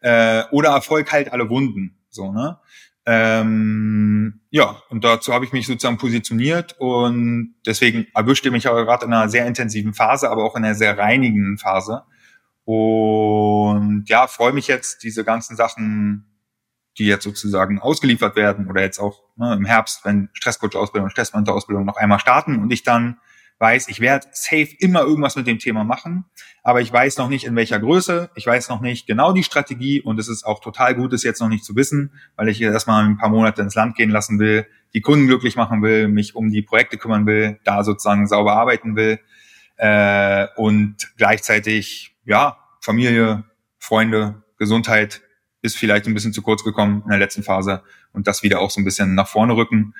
Äh, 0.01 0.43
oder 0.51 0.69
Erfolg 0.69 1.11
heilt 1.11 1.31
alle 1.31 1.49
Wunden. 1.49 1.97
So, 2.09 2.31
ne? 2.31 2.59
Ähm, 3.07 4.41
ja, 4.49 4.81
und 4.89 5.03
dazu 5.03 5.33
habe 5.33 5.45
ich 5.45 5.51
mich 5.51 5.67
sozusagen 5.67 5.97
positioniert 5.97 6.75
und 6.79 7.55
deswegen 7.65 8.07
erwischte 8.15 8.51
mich 8.51 8.67
auch 8.67 8.75
gerade 8.75 9.05
in 9.05 9.13
einer 9.13 9.29
sehr 9.29 9.45
intensiven 9.45 9.93
Phase, 9.93 10.29
aber 10.29 10.43
auch 10.43 10.55
in 10.55 10.65
einer 10.65 10.75
sehr 10.75 10.97
reinigenden 10.97 11.57
Phase. 11.57 12.03
Und 12.63 14.05
ja, 14.07 14.27
freue 14.27 14.53
mich 14.53 14.67
jetzt, 14.67 15.03
diese 15.03 15.23
ganzen 15.23 15.55
Sachen 15.55 16.25
die 16.97 17.05
jetzt 17.05 17.23
sozusagen 17.23 17.79
ausgeliefert 17.79 18.35
werden 18.35 18.69
oder 18.69 18.81
jetzt 18.81 18.99
auch 18.99 19.19
ne, 19.35 19.53
im 19.53 19.65
Herbst, 19.65 20.05
wenn 20.05 20.29
Stresscoach-Ausbildung 20.33 21.05
und 21.05 21.11
Stressmentor-Ausbildung 21.11 21.85
noch 21.85 21.97
einmal 21.97 22.19
starten 22.19 22.57
und 22.59 22.71
ich 22.71 22.83
dann 22.83 23.17
weiß, 23.59 23.87
ich 23.87 23.99
werde 23.99 24.27
safe 24.31 24.69
immer 24.79 25.01
irgendwas 25.01 25.35
mit 25.35 25.47
dem 25.47 25.59
Thema 25.59 25.83
machen, 25.83 26.25
aber 26.63 26.81
ich 26.81 26.91
weiß 26.91 27.17
noch 27.17 27.29
nicht 27.29 27.45
in 27.45 27.55
welcher 27.55 27.79
Größe, 27.79 28.29
ich 28.35 28.45
weiß 28.45 28.69
noch 28.69 28.81
nicht 28.81 29.07
genau 29.07 29.31
die 29.31 29.43
Strategie 29.43 30.01
und 30.01 30.19
es 30.19 30.27
ist 30.27 30.45
auch 30.45 30.59
total 30.59 30.95
gut, 30.95 31.13
es 31.13 31.23
jetzt 31.23 31.39
noch 31.39 31.49
nicht 31.49 31.63
zu 31.63 31.75
wissen, 31.75 32.11
weil 32.35 32.49
ich 32.49 32.61
erstmal 32.61 33.05
ein 33.05 33.17
paar 33.17 33.29
Monate 33.29 33.61
ins 33.61 33.75
Land 33.75 33.95
gehen 33.95 34.09
lassen 34.09 34.39
will, 34.39 34.67
die 34.93 35.01
Kunden 35.01 35.27
glücklich 35.27 35.55
machen 35.55 35.81
will, 35.81 36.07
mich 36.07 36.35
um 36.35 36.51
die 36.51 36.61
Projekte 36.61 36.97
kümmern 36.97 37.25
will, 37.25 37.59
da 37.63 37.83
sozusagen 37.83 38.27
sauber 38.27 38.53
arbeiten 38.53 38.95
will 38.95 39.19
äh, 39.77 40.47
und 40.55 41.13
gleichzeitig 41.17 42.15
ja 42.25 42.57
Familie, 42.81 43.45
Freunde, 43.79 44.43
Gesundheit 44.57 45.21
ist 45.61 45.77
vielleicht 45.77 46.05
ein 46.05 46.13
bisschen 46.13 46.33
zu 46.33 46.41
kurz 46.41 46.63
gekommen 46.63 47.01
in 47.03 47.09
der 47.09 47.19
letzten 47.19 47.43
Phase 47.43 47.83
und 48.13 48.27
das 48.27 48.43
wieder 48.43 48.59
auch 48.59 48.69
so 48.69 48.79
ein 48.79 48.85
bisschen 48.85 49.15
nach 49.15 49.27
vorne 49.27 49.55
rücken. 49.55 49.95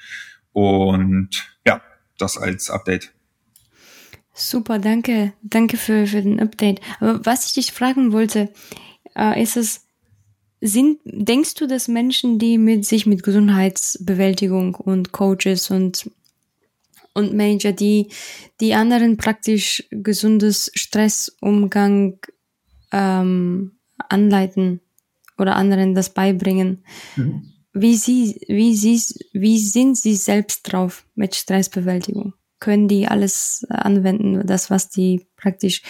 Und 0.52 1.58
ja, 1.66 1.82
das 2.18 2.38
als 2.38 2.70
Update. 2.70 3.15
Super, 4.36 4.80
danke. 4.80 5.34
Danke 5.42 5.78
für, 5.78 6.06
für 6.06 6.22
den 6.22 6.42
Update. 6.42 6.82
Aber 7.00 7.26
was 7.26 7.48
ich 7.48 7.54
dich 7.54 7.72
fragen 7.72 8.12
wollte, 8.12 8.52
äh, 9.16 9.42
ist 9.42 9.56
es, 9.56 9.86
sind, 10.60 11.00
denkst 11.06 11.56
du, 11.56 11.68
dass 11.68 11.88
Menschen, 11.88 12.38
die 12.38 12.58
mit 12.58 12.86
sich 12.86 13.06
mit 13.06 13.24
Gesundheitsbewältigung 13.24 14.76
und 14.76 15.12
Coaches 15.12 15.72
und 15.72 16.12
und 17.14 17.34
Manager, 17.34 17.72
die 17.72 18.10
die 18.60 18.74
anderen 18.74 19.16
praktisch 19.16 19.88
gesundes 19.90 20.70
Stressumgang 20.76 22.20
ähm, 22.92 23.72
anleiten 24.10 24.82
oder 25.38 25.56
anderen 25.56 25.96
das 25.96 26.14
beibringen. 26.14 26.84
Mhm. 27.16 27.54
Wie 27.72 27.96
sie, 27.96 28.42
wie 28.50 28.76
sie, 28.76 29.02
wie 29.32 29.60
sind 29.60 29.98
sie 29.98 30.16
selbst 30.16 30.64
drauf 30.64 31.06
mit 31.16 31.36
Stressbewältigung? 31.36 32.34
Können 32.60 32.88
die 32.88 33.08
alles 33.08 33.66
anwenden, 33.70 34.46
das 34.46 34.70
was 34.70 34.90
die 34.90 35.28
praktisch 35.36 35.82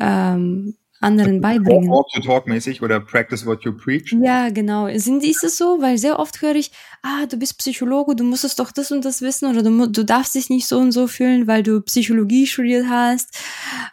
ähm, 0.00 0.74
anderen 1.00 1.40
beibringen. 1.40 1.90
Walk 1.90 2.08
to 2.14 2.20
talk 2.20 2.46
mäßig 2.46 2.82
oder 2.82 3.00
practice 3.00 3.46
what 3.46 3.64
you 3.64 3.72
preach. 3.72 4.12
Ja, 4.12 4.50
genau. 4.50 4.88
Sind, 4.98 5.24
ist 5.24 5.44
es 5.44 5.58
so? 5.58 5.80
Weil 5.80 5.98
sehr 5.98 6.18
oft 6.18 6.40
höre 6.42 6.54
ich, 6.54 6.72
ah, 7.02 7.26
du 7.26 7.36
bist 7.36 7.58
Psychologe, 7.58 8.16
du 8.16 8.24
musstest 8.24 8.58
doch 8.58 8.72
das 8.72 8.90
und 8.90 9.04
das 9.04 9.20
wissen 9.22 9.48
oder 9.48 9.62
du, 9.62 9.86
du 9.86 10.04
darfst 10.04 10.34
dich 10.34 10.50
nicht 10.50 10.66
so 10.66 10.78
und 10.78 10.92
so 10.92 11.06
fühlen, 11.06 11.46
weil 11.46 11.62
du 11.62 11.80
Psychologie 11.82 12.46
studiert 12.46 12.86
hast. 12.88 13.38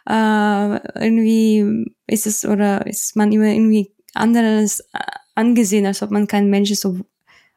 Äh, 0.08 1.04
irgendwie 1.04 1.86
ist 2.06 2.26
es 2.26 2.44
oder 2.44 2.86
ist 2.86 3.16
man 3.16 3.32
immer 3.32 3.46
irgendwie 3.46 3.92
anderes 4.14 4.80
äh, 4.92 4.98
angesehen, 5.34 5.86
als 5.86 6.02
ob 6.02 6.10
man 6.10 6.26
kein 6.26 6.48
Mensch 6.48 6.70
ist, 6.70 6.86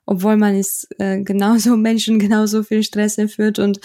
obwohl 0.08 0.38
man 0.38 0.56
ist 0.56 0.88
äh, 0.98 1.22
genauso 1.22 1.78
Menschen 1.78 2.18
genauso 2.18 2.64
viel 2.64 2.82
Stress 2.82 3.20
erführt 3.20 3.60
und 3.60 3.80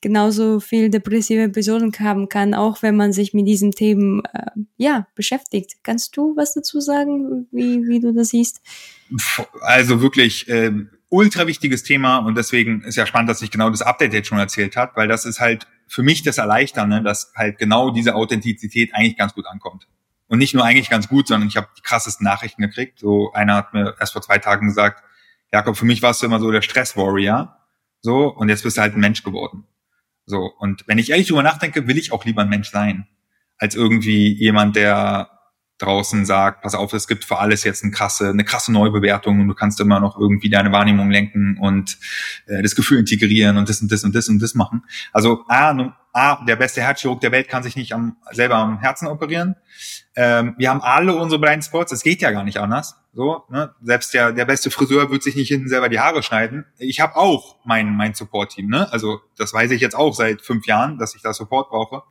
genauso 0.00 0.60
viel 0.60 0.88
depressive 0.88 1.42
Episoden 1.42 1.92
haben 1.98 2.28
kann, 2.28 2.54
auch 2.54 2.82
wenn 2.82 2.96
man 2.96 3.12
sich 3.12 3.34
mit 3.34 3.46
diesen 3.46 3.72
Themen 3.72 4.22
äh, 4.32 4.46
ja 4.76 5.06
beschäftigt. 5.14 5.76
Kannst 5.82 6.16
du 6.16 6.36
was 6.36 6.54
dazu 6.54 6.80
sagen, 6.80 7.46
wie, 7.50 7.86
wie 7.88 8.00
du 8.00 8.12
das 8.12 8.28
siehst? 8.28 8.62
Also 9.60 10.00
wirklich 10.00 10.48
äh, 10.48 10.72
ultra 11.08 11.46
wichtiges 11.46 11.82
Thema 11.82 12.18
und 12.18 12.36
deswegen 12.36 12.82
ist 12.82 12.96
ja 12.96 13.06
spannend, 13.06 13.30
dass 13.30 13.40
sich 13.40 13.50
genau 13.50 13.70
das 13.70 13.82
Update 13.82 14.14
jetzt 14.14 14.28
schon 14.28 14.38
erzählt 14.38 14.76
hat, 14.76 14.96
weil 14.96 15.08
das 15.08 15.24
ist 15.24 15.40
halt 15.40 15.66
für 15.88 16.02
mich 16.02 16.22
das 16.22 16.38
Erleichternde, 16.38 17.02
dass 17.02 17.32
halt 17.34 17.58
genau 17.58 17.90
diese 17.90 18.14
Authentizität 18.14 18.94
eigentlich 18.94 19.16
ganz 19.16 19.34
gut 19.34 19.46
ankommt. 19.46 19.88
Und 20.28 20.38
nicht 20.38 20.54
nur 20.54 20.64
eigentlich 20.64 20.90
ganz 20.90 21.08
gut, 21.08 21.28
sondern 21.28 21.48
ich 21.48 21.56
habe 21.56 21.68
die 21.76 21.82
krassesten 21.82 22.24
Nachrichten 22.24 22.62
gekriegt. 22.62 22.98
So 22.98 23.32
einer 23.32 23.54
hat 23.54 23.74
mir 23.74 23.94
erst 24.00 24.12
vor 24.12 24.22
zwei 24.22 24.38
Tagen 24.38 24.66
gesagt, 24.66 25.04
Jakob, 25.52 25.76
für 25.76 25.86
mich 25.86 26.02
warst 26.02 26.22
du 26.22 26.26
immer 26.26 26.40
so 26.40 26.50
der 26.50 26.62
Stress-Warrior. 26.62 27.56
So, 28.00 28.28
und 28.28 28.48
jetzt 28.48 28.62
bist 28.62 28.76
du 28.76 28.82
halt 28.82 28.94
ein 28.94 29.00
Mensch 29.00 29.22
geworden. 29.22 29.64
So, 30.26 30.50
und 30.58 30.84
wenn 30.86 30.98
ich 30.98 31.10
ehrlich 31.10 31.28
drüber 31.28 31.42
nachdenke, 31.42 31.86
will 31.86 31.98
ich 31.98 32.12
auch 32.12 32.24
lieber 32.24 32.42
ein 32.42 32.48
Mensch 32.48 32.70
sein, 32.70 33.06
als 33.58 33.74
irgendwie 33.74 34.32
jemand, 34.32 34.76
der 34.76 35.30
draußen 35.78 36.24
sagt, 36.24 36.62
pass 36.62 36.74
auf, 36.74 36.92
es 36.94 37.06
gibt 37.06 37.24
für 37.24 37.38
alles 37.38 37.64
jetzt 37.64 37.82
eine 37.82 37.92
krasse, 37.92 38.30
eine 38.30 38.44
krasse 38.44 38.72
Neubewertung 38.72 39.40
und 39.40 39.48
du 39.48 39.54
kannst 39.54 39.78
immer 39.80 40.00
noch 40.00 40.18
irgendwie 40.18 40.48
deine 40.48 40.72
Wahrnehmung 40.72 41.10
lenken 41.10 41.58
und 41.58 41.98
äh, 42.46 42.62
das 42.62 42.74
Gefühl 42.74 42.98
integrieren 43.00 43.58
und 43.58 43.68
das 43.68 43.82
und 43.82 43.92
das 43.92 44.02
und 44.02 44.14
das 44.14 44.28
und 44.28 44.40
das 44.40 44.54
machen. 44.54 44.84
Also 45.12 45.44
A, 45.48 45.74
A 46.16 46.42
der 46.46 46.56
beste 46.56 46.80
Herzchirurg 46.80 47.20
der 47.20 47.30
Welt 47.30 47.46
kann 47.46 47.62
sich 47.62 47.76
nicht 47.76 47.92
am, 47.92 48.16
selber 48.32 48.54
am 48.54 48.80
Herzen 48.80 49.06
operieren. 49.06 49.54
Ähm, 50.14 50.54
wir 50.56 50.70
haben 50.70 50.80
alle 50.80 51.14
unsere 51.14 51.38
Blindspots, 51.38 51.92
es 51.92 52.02
geht 52.02 52.22
ja 52.22 52.30
gar 52.30 52.42
nicht 52.42 52.56
anders. 52.56 52.96
So, 53.12 53.44
ne? 53.50 53.74
Selbst 53.82 54.14
der, 54.14 54.32
der 54.32 54.46
beste 54.46 54.70
Friseur 54.70 55.10
wird 55.10 55.22
sich 55.22 55.36
nicht 55.36 55.48
hinten 55.48 55.68
selber 55.68 55.90
die 55.90 56.00
Haare 56.00 56.22
schneiden. 56.22 56.64
Ich 56.78 57.00
habe 57.00 57.16
auch 57.16 57.56
mein, 57.64 57.94
mein 57.94 58.14
Support-Team, 58.14 58.68
ne? 58.68 58.90
Also 58.92 59.20
das 59.36 59.52
weiß 59.52 59.70
ich 59.72 59.82
jetzt 59.82 59.94
auch 59.94 60.14
seit 60.14 60.40
fünf 60.40 60.66
Jahren, 60.66 60.98
dass 60.98 61.14
ich 61.14 61.20
da 61.20 61.34
Support 61.34 61.68
brauche. 61.68 62.02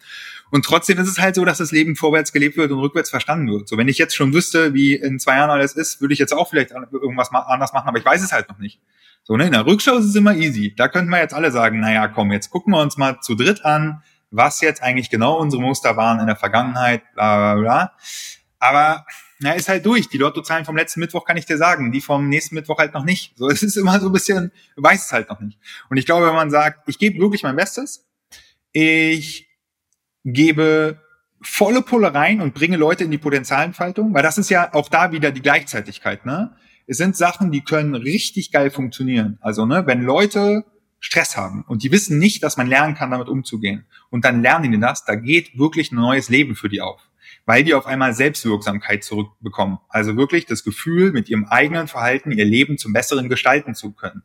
Und 0.51 0.65
trotzdem 0.65 0.99
ist 0.99 1.07
es 1.07 1.17
halt 1.17 1.33
so, 1.33 1.43
dass 1.43 1.57
das 1.57 1.71
Leben 1.71 1.95
vorwärts 1.95 2.31
gelebt 2.31 2.57
wird 2.57 2.71
und 2.71 2.79
rückwärts 2.79 3.09
verstanden 3.09 3.51
wird. 3.51 3.67
So, 3.67 3.75
wenn 3.75 3.87
ich 3.87 3.97
jetzt 3.97 4.15
schon 4.15 4.33
wüsste, 4.35 4.75
wie 4.75 4.93
in 4.93 5.19
zwei 5.19 5.37
Jahren 5.37 5.49
alles 5.49 5.73
ist, 5.73 5.99
würde 5.99 6.13
ich 6.13 6.19
jetzt 6.19 6.33
auch 6.33 6.47
vielleicht 6.49 6.71
irgendwas 6.71 7.31
anders 7.31 7.73
machen, 7.73 7.87
aber 7.87 7.97
ich 7.97 8.05
weiß 8.05 8.23
es 8.23 8.31
halt 8.31 8.49
noch 8.49 8.59
nicht. 8.59 8.79
So, 9.27 9.35
ne? 9.35 9.47
In 9.47 9.53
der 9.53 9.65
Rückschau 9.65 9.97
ist 9.97 10.05
es 10.05 10.15
immer 10.15 10.35
easy. 10.35 10.75
Da 10.77 10.87
könnten 10.87 11.09
wir 11.09 11.19
jetzt 11.19 11.33
alle 11.33 11.51
sagen, 11.51 11.79
naja, 11.79 12.07
komm, 12.07 12.31
jetzt 12.31 12.51
gucken 12.51 12.73
wir 12.73 12.81
uns 12.81 12.95
mal 12.95 13.19
zu 13.21 13.33
dritt 13.33 13.65
an, 13.65 14.03
was 14.29 14.61
jetzt 14.61 14.83
eigentlich 14.83 15.09
genau 15.09 15.39
unsere 15.39 15.63
Muster 15.63 15.97
waren 15.97 16.19
in 16.19 16.27
der 16.27 16.35
Vergangenheit, 16.35 17.01
bla 17.15 17.55
bla 17.55 17.61
bla. 17.61 17.91
Aber 18.59 19.05
na, 19.39 19.53
ist 19.53 19.67
halt 19.67 19.83
durch. 19.85 20.09
Die 20.09 20.19
Lottozahlen 20.19 20.63
vom 20.63 20.77
letzten 20.77 20.99
Mittwoch 20.99 21.25
kann 21.25 21.37
ich 21.37 21.47
dir 21.47 21.57
sagen, 21.57 21.91
die 21.91 22.01
vom 22.01 22.29
nächsten 22.29 22.53
Mittwoch 22.53 22.77
halt 22.77 22.93
noch 22.93 23.03
nicht. 23.03 23.35
So, 23.35 23.47
es 23.49 23.63
ist 23.63 23.77
immer 23.77 23.99
so 23.99 24.09
ein 24.09 24.13
bisschen, 24.13 24.51
du 24.75 24.83
weißt 24.83 25.07
es 25.07 25.11
halt 25.11 25.29
noch 25.29 25.39
nicht. 25.39 25.57
Und 25.89 25.97
ich 25.97 26.05
glaube, 26.05 26.27
wenn 26.27 26.35
man 26.35 26.51
sagt, 26.51 26.87
ich 26.87 26.99
gebe 26.99 27.19
wirklich 27.19 27.41
mein 27.41 27.55
Bestes, 27.55 28.05
ich 28.73 29.49
gebe 30.23 31.01
volle 31.41 31.81
Pulle 31.81 32.13
rein 32.13 32.41
und 32.41 32.53
bringe 32.53 32.77
Leute 32.77 33.03
in 33.03 33.11
die 33.11 33.17
Potenzialentfaltung, 33.17 34.13
weil 34.13 34.23
das 34.23 34.37
ist 34.37 34.49
ja 34.49 34.71
auch 34.73 34.87
da 34.87 35.11
wieder 35.11 35.31
die 35.31 35.41
Gleichzeitigkeit, 35.41 36.25
ne? 36.27 36.55
Es 36.87 36.97
sind 36.97 37.15
Sachen, 37.15 37.51
die 37.51 37.61
können 37.61 37.95
richtig 37.95 38.51
geil 38.51 38.69
funktionieren. 38.69 39.37
Also, 39.41 39.65
ne, 39.65 39.87
wenn 39.87 40.03
Leute 40.03 40.65
Stress 40.99 41.37
haben 41.37 41.63
und 41.67 41.83
die 41.83 41.91
wissen 41.91 42.17
nicht, 42.17 42.43
dass 42.43 42.57
man 42.57 42.67
lernen 42.67 42.95
kann, 42.95 43.11
damit 43.11 43.27
umzugehen 43.27 43.85
und 44.09 44.25
dann 44.25 44.41
lernen 44.41 44.71
die 44.71 44.79
das, 44.79 45.05
da 45.05 45.15
geht 45.15 45.57
wirklich 45.57 45.91
ein 45.91 45.97
neues 45.97 46.29
Leben 46.29 46.55
für 46.55 46.69
die 46.69 46.81
auf 46.81 47.09
weil 47.45 47.63
die 47.63 47.73
auf 47.73 47.85
einmal 47.85 48.13
Selbstwirksamkeit 48.13 49.03
zurückbekommen. 49.03 49.79
Also 49.89 50.17
wirklich 50.17 50.45
das 50.45 50.63
Gefühl, 50.63 51.11
mit 51.11 51.29
ihrem 51.29 51.45
eigenen 51.45 51.87
Verhalten 51.87 52.31
ihr 52.31 52.45
Leben 52.45 52.77
zum 52.77 52.93
Besseren 52.93 53.29
gestalten 53.29 53.75
zu 53.75 53.93
können. 53.93 54.23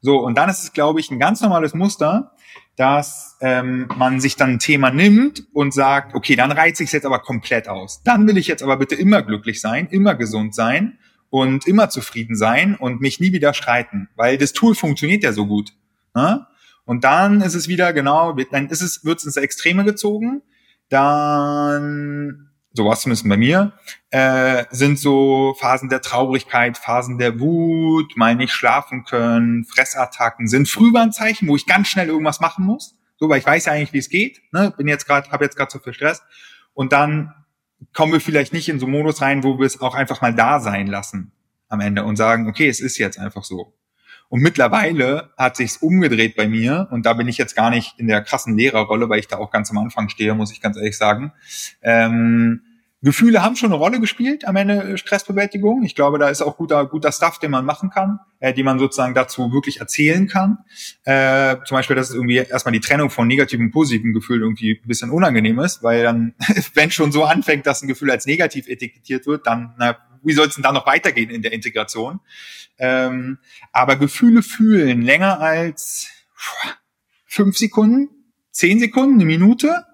So, 0.00 0.18
und 0.18 0.38
dann 0.38 0.48
ist 0.48 0.62
es, 0.62 0.72
glaube 0.72 1.00
ich, 1.00 1.10
ein 1.10 1.18
ganz 1.18 1.40
normales 1.40 1.74
Muster, 1.74 2.32
dass 2.76 3.36
ähm, 3.40 3.88
man 3.96 4.20
sich 4.20 4.36
dann 4.36 4.50
ein 4.50 4.58
Thema 4.60 4.90
nimmt 4.90 5.44
und 5.52 5.74
sagt, 5.74 6.14
okay, 6.14 6.36
dann 6.36 6.52
reizt 6.52 6.78
sich 6.78 6.92
jetzt 6.92 7.06
aber 7.06 7.18
komplett 7.18 7.68
aus. 7.68 8.02
Dann 8.04 8.26
will 8.28 8.36
ich 8.36 8.46
jetzt 8.46 8.62
aber 8.62 8.76
bitte 8.76 8.94
immer 8.94 9.22
glücklich 9.22 9.60
sein, 9.60 9.88
immer 9.88 10.14
gesund 10.14 10.54
sein 10.54 10.98
und 11.30 11.66
immer 11.66 11.90
zufrieden 11.90 12.36
sein 12.36 12.74
und 12.74 13.00
mich 13.00 13.20
nie 13.20 13.32
wieder 13.32 13.54
streiten, 13.54 14.08
weil 14.16 14.38
das 14.38 14.52
Tool 14.52 14.74
funktioniert 14.74 15.22
ja 15.22 15.32
so 15.32 15.46
gut. 15.46 15.72
Ne? 16.14 16.46
Und 16.84 17.04
dann 17.04 17.42
ist 17.42 17.54
es 17.54 17.68
wieder 17.68 17.92
genau, 17.92 18.32
dann 18.50 18.68
ist 18.68 18.80
es, 18.80 19.04
wird 19.04 19.18
es 19.18 19.24
ins 19.24 19.36
Extreme 19.36 19.84
gezogen. 19.84 20.42
Dann 20.88 22.48
so 22.78 22.84
war 22.84 22.92
es 22.92 23.00
zumindest 23.00 23.28
bei 23.28 23.36
mir, 23.36 23.72
äh, 24.10 24.64
sind 24.70 24.98
so 24.98 25.54
Phasen 25.58 25.88
der 25.88 26.00
Traurigkeit, 26.00 26.78
Phasen 26.78 27.18
der 27.18 27.40
Wut, 27.40 28.16
mal 28.16 28.34
nicht 28.34 28.52
schlafen 28.52 29.04
können, 29.04 29.64
Fressattacken, 29.64 30.48
sind 30.48 30.68
Frühwarnzeichen, 30.68 31.48
wo 31.48 31.56
ich 31.56 31.66
ganz 31.66 31.88
schnell 31.88 32.08
irgendwas 32.08 32.40
machen 32.40 32.64
muss, 32.64 32.96
so, 33.16 33.28
weil 33.28 33.40
ich 33.40 33.46
weiß 33.46 33.66
ja 33.66 33.72
eigentlich, 33.72 33.92
wie 33.92 33.98
es 33.98 34.08
geht, 34.08 34.40
ne? 34.52 34.72
bin 34.76 34.86
jetzt 34.86 35.06
gerade, 35.06 35.30
habe 35.30 35.44
jetzt 35.44 35.56
gerade 35.56 35.70
so 35.70 35.78
viel 35.78 35.92
Stress 35.92 36.22
und 36.72 36.92
dann 36.92 37.34
kommen 37.92 38.12
wir 38.12 38.20
vielleicht 38.20 38.52
nicht 38.52 38.68
in 38.68 38.78
so 38.78 38.86
einen 38.86 38.94
Modus 38.94 39.22
rein, 39.22 39.44
wo 39.44 39.58
wir 39.58 39.66
es 39.66 39.80
auch 39.80 39.94
einfach 39.94 40.20
mal 40.20 40.34
da 40.34 40.60
sein 40.60 40.86
lassen 40.86 41.32
am 41.68 41.80
Ende 41.80 42.04
und 42.04 42.16
sagen, 42.16 42.48
okay, 42.48 42.68
es 42.68 42.80
ist 42.80 42.98
jetzt 42.98 43.18
einfach 43.18 43.44
so. 43.44 43.74
Und 44.30 44.42
mittlerweile 44.42 45.30
hat 45.38 45.56
sich's 45.56 45.78
umgedreht 45.78 46.36
bei 46.36 46.48
mir 46.48 46.88
und 46.90 47.06
da 47.06 47.14
bin 47.14 47.28
ich 47.28 47.38
jetzt 47.38 47.56
gar 47.56 47.70
nicht 47.70 47.98
in 47.98 48.08
der 48.08 48.22
krassen 48.22 48.56
Lehrerrolle, 48.56 49.08
weil 49.08 49.20
ich 49.20 49.28
da 49.28 49.38
auch 49.38 49.50
ganz 49.50 49.70
am 49.70 49.78
Anfang 49.78 50.10
stehe, 50.10 50.34
muss 50.34 50.52
ich 50.52 50.60
ganz 50.60 50.76
ehrlich 50.76 50.98
sagen. 50.98 51.32
Ähm, 51.82 52.62
Gefühle 53.00 53.42
haben 53.42 53.54
schon 53.54 53.70
eine 53.70 53.76
Rolle 53.76 54.00
gespielt 54.00 54.44
am 54.44 54.56
Ende 54.56 54.82
äh, 54.82 54.98
Stressbewältigung. 54.98 55.84
Ich 55.84 55.94
glaube, 55.94 56.18
da 56.18 56.28
ist 56.30 56.42
auch 56.42 56.56
guter, 56.56 56.84
guter 56.86 57.12
Stuff, 57.12 57.38
den 57.38 57.52
man 57.52 57.64
machen 57.64 57.90
kann, 57.90 58.18
äh, 58.40 58.52
die 58.52 58.64
man 58.64 58.80
sozusagen 58.80 59.14
dazu 59.14 59.52
wirklich 59.52 59.78
erzählen 59.78 60.26
kann. 60.26 60.58
Äh, 61.04 61.56
zum 61.64 61.76
Beispiel, 61.76 61.94
dass 61.94 62.08
es 62.08 62.16
irgendwie 62.16 62.36
erstmal 62.36 62.72
die 62.72 62.80
Trennung 62.80 63.10
von 63.10 63.28
negativen 63.28 63.66
und 63.66 63.72
positiven 63.72 64.12
Gefühlen 64.12 64.42
irgendwie 64.42 64.80
ein 64.82 64.88
bisschen 64.88 65.10
unangenehm 65.10 65.60
ist, 65.60 65.84
weil 65.84 66.02
dann, 66.02 66.34
wenn 66.74 66.90
schon 66.90 67.12
so 67.12 67.24
anfängt, 67.24 67.66
dass 67.66 67.82
ein 67.82 67.88
Gefühl 67.88 68.10
als 68.10 68.26
negativ 68.26 68.66
etikettiert 68.66 69.26
wird, 69.26 69.46
dann, 69.46 69.74
na, 69.78 69.96
wie 70.24 70.32
soll 70.32 70.48
es 70.48 70.54
denn 70.54 70.64
da 70.64 70.72
noch 70.72 70.86
weitergehen 70.86 71.30
in 71.30 71.42
der 71.42 71.52
Integration? 71.52 72.18
Ähm, 72.78 73.38
aber 73.72 73.94
Gefühle 73.94 74.42
fühlen 74.42 75.02
länger 75.02 75.38
als 75.38 76.08
fünf 77.26 77.56
Sekunden, 77.56 78.08
zehn 78.50 78.80
Sekunden, 78.80 79.14
eine 79.14 79.24
Minute, 79.24 79.84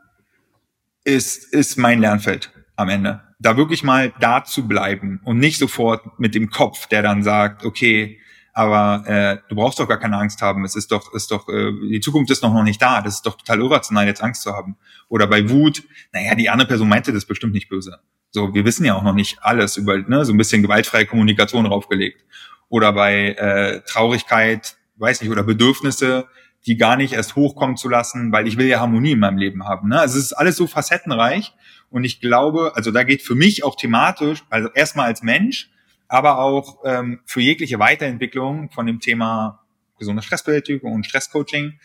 ist, 1.05 1.53
ist 1.53 1.77
mein 1.77 2.01
Lernfeld 2.01 2.54
am 2.77 2.89
Ende. 2.89 3.23
Da 3.39 3.57
wirklich 3.57 3.83
mal 3.83 4.13
da 4.21 4.45
zu 4.45 4.67
bleiben 4.67 5.21
und 5.25 5.39
nicht 5.39 5.59
sofort 5.59 6.19
mit 6.19 6.35
dem 6.35 6.51
Kopf, 6.51 6.87
der 6.87 7.03
dann 7.03 7.23
sagt, 7.23 7.65
okay, 7.65 8.21
aber 8.55 9.05
äh, 9.09 9.39
du 9.49 9.57
brauchst 9.57 9.81
doch 9.81 9.89
gar 9.89 9.99
keine 9.99 10.17
Angst 10.17 10.41
haben. 10.41 10.65
Es 10.65 10.77
ist 10.77 10.93
doch, 10.93 11.13
ist 11.13 11.33
doch, 11.33 11.49
äh, 11.49 11.73
die 11.91 12.01
Zukunft 12.01 12.31
ist 12.31 12.43
doch 12.45 12.53
noch 12.53 12.63
nicht 12.63 12.81
da. 12.81 13.03
Das 13.03 13.17
ist 13.17 13.27
doch 13.27 13.37
total 13.37 13.61
irrational, 13.61 14.07
jetzt 14.07 14.23
Angst 14.23 14.43
zu 14.43 14.53
haben. 14.53 14.77
Oder 15.09 15.27
bei 15.27 15.51
Wut, 15.51 15.83
naja, 16.13 16.37
die 16.37 16.49
andere 16.49 16.69
Person 16.69 16.89
meinte 16.89 17.13
das 17.13 17.25
bestimmt 17.27 17.53
nicht 17.53 17.69
böse. 17.69 17.99
So, 18.31 18.55
wir 18.55 18.65
wissen 18.65 18.85
ja 18.85 18.95
auch 18.95 19.03
noch 19.03 19.13
nicht 19.13 19.39
alles 19.43 19.77
über, 19.77 19.99
ne, 19.99 20.25
so 20.25 20.33
ein 20.33 20.39
bisschen 20.39 20.63
gewaltfreie 20.63 21.05
Kommunikation 21.05 21.65
draufgelegt. 21.65 22.25
Oder 22.69 22.93
bei 22.93 23.31
äh, 23.33 23.81
Traurigkeit, 23.87 24.77
weiß 24.97 25.21
nicht, 25.21 25.31
oder 25.31 25.43
Bedürfnisse, 25.43 26.29
die 26.67 26.77
gar 26.77 26.97
nicht 26.97 27.13
erst 27.13 27.37
hochkommen 27.37 27.77
zu 27.77 27.89
lassen, 27.89 28.33
weil 28.33 28.47
ich 28.47 28.57
will 28.57 28.67
ja 28.67 28.81
Harmonie 28.81 29.13
in 29.13 29.19
meinem 29.19 29.39
Leben 29.39 29.65
haben. 29.65 29.89
Ne? 29.89 30.01
Also 30.01 30.19
es 30.19 30.27
ist 30.27 30.33
alles 30.33 30.57
so 30.57 30.67
facettenreich 30.67 31.53
und 31.91 32.05
ich 32.05 32.21
glaube, 32.21 32.73
also 32.75 32.91
da 32.91 33.03
geht 33.03 33.23
für 33.23 33.35
mich 33.35 33.65
auch 33.65 33.77
thematisch, 33.77 34.45
also 34.51 34.69
erstmal 34.75 35.07
als 35.07 35.23
Mensch, 35.23 35.71
aber 36.09 36.39
auch 36.39 36.81
ähm, 36.85 37.21
für 37.27 37.41
jegliche 37.41 37.79
Weiterentwicklung 37.79 38.71
von 38.71 38.87
dem 38.87 39.01
Thema 39.01 39.65
gesunde 39.99 40.23
Stressbewältigung 40.23 40.93
und 40.93 41.07
Stresscoaching, 41.07 41.79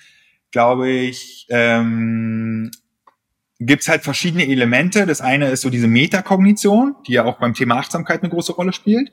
glaube 0.51 0.89
ich, 0.89 1.45
ähm, 1.49 2.71
gibt's 3.59 3.89
halt 3.89 4.03
verschiedene 4.03 4.47
Elemente. 4.47 5.05
Das 5.05 5.21
eine 5.21 5.49
ist 5.49 5.61
so 5.61 5.69
diese 5.69 5.87
Metakognition, 5.87 6.95
die 7.07 7.13
ja 7.13 7.25
auch 7.25 7.39
beim 7.39 7.53
Thema 7.53 7.75
Achtsamkeit 7.75 8.23
eine 8.23 8.29
große 8.29 8.53
Rolle 8.53 8.73
spielt. 8.73 9.11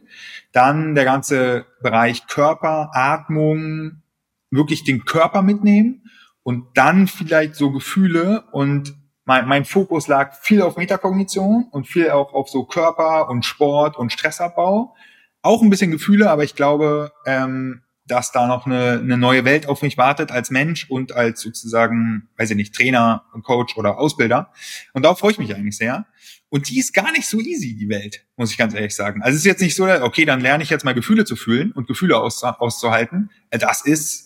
Dann 0.53 0.95
der 0.95 1.05
ganze 1.05 1.67
Bereich 1.83 2.27
Körper, 2.27 2.91
Atmung, 2.93 4.03
wirklich 4.51 4.85
den 4.85 5.05
Körper 5.05 5.43
mitnehmen 5.43 6.11
und 6.43 6.67
dann 6.75 7.09
vielleicht 7.09 7.57
so 7.57 7.71
Gefühle 7.73 8.45
und 8.53 8.95
mein, 9.25 9.49
mein 9.49 9.65
Fokus 9.65 10.07
lag 10.07 10.35
viel 10.41 10.63
auf 10.63 10.77
Metakognition 10.77 11.67
und 11.71 11.89
viel 11.89 12.11
auch 12.11 12.33
auf 12.33 12.49
so 12.49 12.65
Körper 12.65 13.29
und 13.29 13.45
Sport 13.45 13.97
und 13.97 14.13
Stressabbau. 14.13 14.95
Auch 15.43 15.63
ein 15.63 15.71
bisschen 15.71 15.91
Gefühle, 15.91 16.31
aber 16.31 16.45
ich 16.45 16.55
glaube, 16.55 17.13
ähm, 17.27 17.83
dass 18.07 18.31
da 18.31 18.47
noch 18.47 18.67
eine, 18.67 19.01
eine 19.01 19.19
neue 19.19 19.45
Welt 19.45 19.69
auf 19.69 19.83
mich 19.83 19.99
wartet 19.99 20.31
als 20.31 20.51
Mensch 20.51 20.89
und 20.89 21.13
als 21.13 21.41
sozusagen, 21.41 22.29
weiß 22.37 22.51
ich 22.51 22.57
nicht, 22.57 22.75
Trainer, 22.75 23.25
Coach 23.43 23.77
oder 23.77 23.99
Ausbilder. 23.99 24.53
Und 24.93 25.05
darauf 25.05 25.19
freue 25.19 25.33
ich 25.33 25.39
mich 25.39 25.55
eigentlich 25.55 25.77
sehr. 25.77 26.07
Und 26.49 26.71
die 26.71 26.79
ist 26.79 26.95
gar 26.95 27.11
nicht 27.11 27.27
so 27.27 27.41
easy, 27.41 27.75
die 27.75 27.89
Welt, 27.89 28.25
muss 28.37 28.53
ich 28.53 28.59
ganz 28.59 28.75
ehrlich 28.75 28.95
sagen. 28.95 29.23
Also 29.23 29.35
es 29.35 29.41
ist 29.41 29.47
jetzt 29.47 29.61
nicht 29.61 29.75
so, 29.75 29.87
okay, 29.87 30.25
dann 30.25 30.41
lerne 30.41 30.63
ich 30.63 30.71
jetzt 30.71 30.85
mal 30.85 30.95
Gefühle 30.95 31.25
zu 31.25 31.35
fühlen 31.35 31.73
und 31.73 31.89
Gefühle 31.89 32.17
auszuhalten. 32.19 33.31
Das 33.51 33.85
ist 33.85 34.26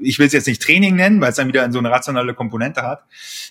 ich 0.00 0.18
will 0.18 0.26
es 0.26 0.32
jetzt 0.32 0.48
nicht 0.48 0.62
Training 0.62 0.96
nennen, 0.96 1.20
weil 1.20 1.30
es 1.30 1.36
dann 1.36 1.48
wieder 1.48 1.70
so 1.70 1.78
eine 1.78 1.90
rationale 1.90 2.34
Komponente 2.34 2.82
hat. 2.82 3.04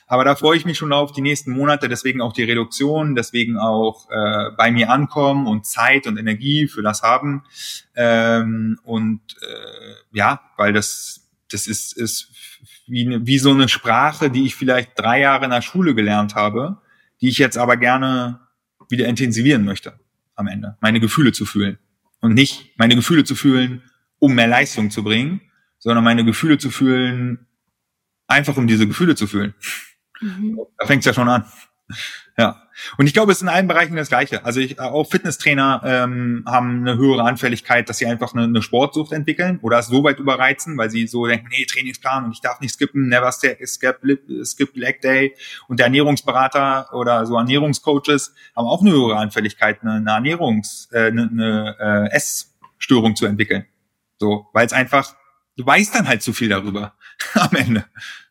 Aber 0.08 0.26
da 0.26 0.36
freue 0.36 0.58
ich 0.58 0.66
mich 0.66 0.78
schon 0.78 0.92
auf 0.92 1.12
die 1.12 1.22
nächsten 1.22 1.52
Monate, 1.52 1.88
deswegen 1.88 2.22
auch 2.22 2.34
die 2.34 2.44
Reduktion, 2.44 3.16
deswegen 3.16 3.58
auch 3.58 4.10
äh, 4.10 4.52
bei 4.58 4.72
mir 4.72 4.90
ankommen 4.90 5.48
und 5.48 5.66
Zeit 5.66 6.08
und 6.08 6.18
Energie 6.18 6.68
für 6.68 6.82
das 6.82 7.02
haben. 7.02 7.44
Ähm, 7.96 8.78
und 8.84 9.22
äh, 9.42 10.18
ja, 10.18 10.42
weil 10.58 10.74
das, 10.74 11.30
das 11.50 11.68
ist, 11.68 11.94
ist 11.94 12.30
wie, 12.88 13.06
eine, 13.06 13.26
wie 13.26 13.40
so 13.40 13.52
eine 13.52 13.70
Sprache, 13.70 14.30
die 14.30 14.46
ich 14.46 14.56
vielleicht 14.56 14.92
drei 15.00 15.22
Jahre 15.22 15.46
in 15.46 15.52
der 15.52 15.62
Schule 15.62 15.96
gelernt 15.96 16.36
habe, 16.36 16.82
die 17.22 17.30
ich 17.30 17.38
jetzt 17.38 17.58
aber 17.58 17.78
gerne 17.78 18.42
wieder 18.90 19.08
intensivieren 19.08 19.64
möchte 19.64 19.94
am 20.36 20.48
Ende. 20.48 20.78
Meine 20.82 21.00
Gefühle 21.00 21.32
zu 21.32 21.46
fühlen. 21.46 21.78
Und 22.20 22.34
nicht 22.34 22.78
meine 22.78 22.96
Gefühle 22.96 23.24
zu 23.24 23.36
fühlen, 23.36 23.82
um 24.20 24.36
mehr 24.36 24.48
Leistung 24.48 24.92
zu 24.92 25.04
bringen, 25.04 25.42
sondern 25.82 26.04
meine 26.04 26.24
Gefühle 26.24 26.58
zu 26.58 26.70
fühlen, 26.70 27.48
einfach 28.28 28.56
um 28.56 28.68
diese 28.68 28.88
Gefühle 28.88 29.16
zu 29.16 29.28
fühlen. 29.28 29.54
Mhm. 30.22 30.60
Da 30.78 30.86
fängt 30.86 31.02
es 31.02 31.06
ja 31.06 31.14
schon 31.14 31.28
an. 31.28 31.46
Ja. 32.38 32.64
Und 32.98 33.08
ich 33.08 33.14
glaube, 33.14 33.32
es 33.32 33.40
ist 33.40 33.42
in 33.42 33.50
allen 33.50 33.68
Bereichen 33.68 33.96
das 33.96 34.08
Gleiche. 34.08 34.46
Also 34.46 34.60
ich, 34.60 34.80
auch 34.80 35.10
Fitnesstrainer 35.10 35.82
ähm, 35.84 36.44
haben 36.48 36.82
eine 36.82 36.98
höhere 36.98 37.24
Anfälligkeit, 37.24 37.90
dass 37.90 37.98
sie 37.98 38.06
einfach 38.06 38.34
eine, 38.34 38.44
eine 38.44 38.62
Sportsucht 38.62 39.12
entwickeln 39.12 39.60
oder 39.62 39.80
es 39.80 39.88
so 39.88 40.04
weit 40.04 40.20
überreizen, 40.20 40.78
weil 40.78 40.90
sie 40.90 41.06
so 41.08 41.28
denken, 41.28 41.48
nee, 41.50 41.66
Trainingsplan 41.66 42.26
und 42.26 42.32
ich 42.32 42.42
darf 42.42 42.62
nicht 42.62 42.74
skippen, 42.74 43.08
never 43.08 43.32
skip, 43.32 43.58
skip 43.68 44.76
leg 44.76 45.02
day. 45.02 45.36
Und 45.68 45.80
der 45.80 45.88
Ernährungsberater 45.88 46.94
oder 46.94 47.26
so 47.26 47.36
Ernährungscoaches 47.36 48.34
haben 48.56 48.68
auch 48.68 48.82
eine 48.82 48.92
höhere 48.92 49.18
Anfälligkeit, 49.18 49.82
eine, 49.82 49.96
eine 49.96 50.12
Ernährungs, 50.12 50.90
äh, 50.92 51.08
eine, 51.08 51.24
eine 51.24 51.76
äh, 51.80 52.16
Essstörung 52.16 53.16
zu 53.16 53.26
entwickeln. 53.26 53.66
So, 54.18 54.48
weil 54.54 54.66
es 54.66 54.74
einfach 54.74 55.16
du 55.58 55.66
weißt 55.66 55.96
dann 55.96 56.08
halt 56.08 56.22
zu 56.22 56.34
viel 56.34 56.50
darüber 56.50 56.94
am 57.34 57.56
Ende. 57.56 57.86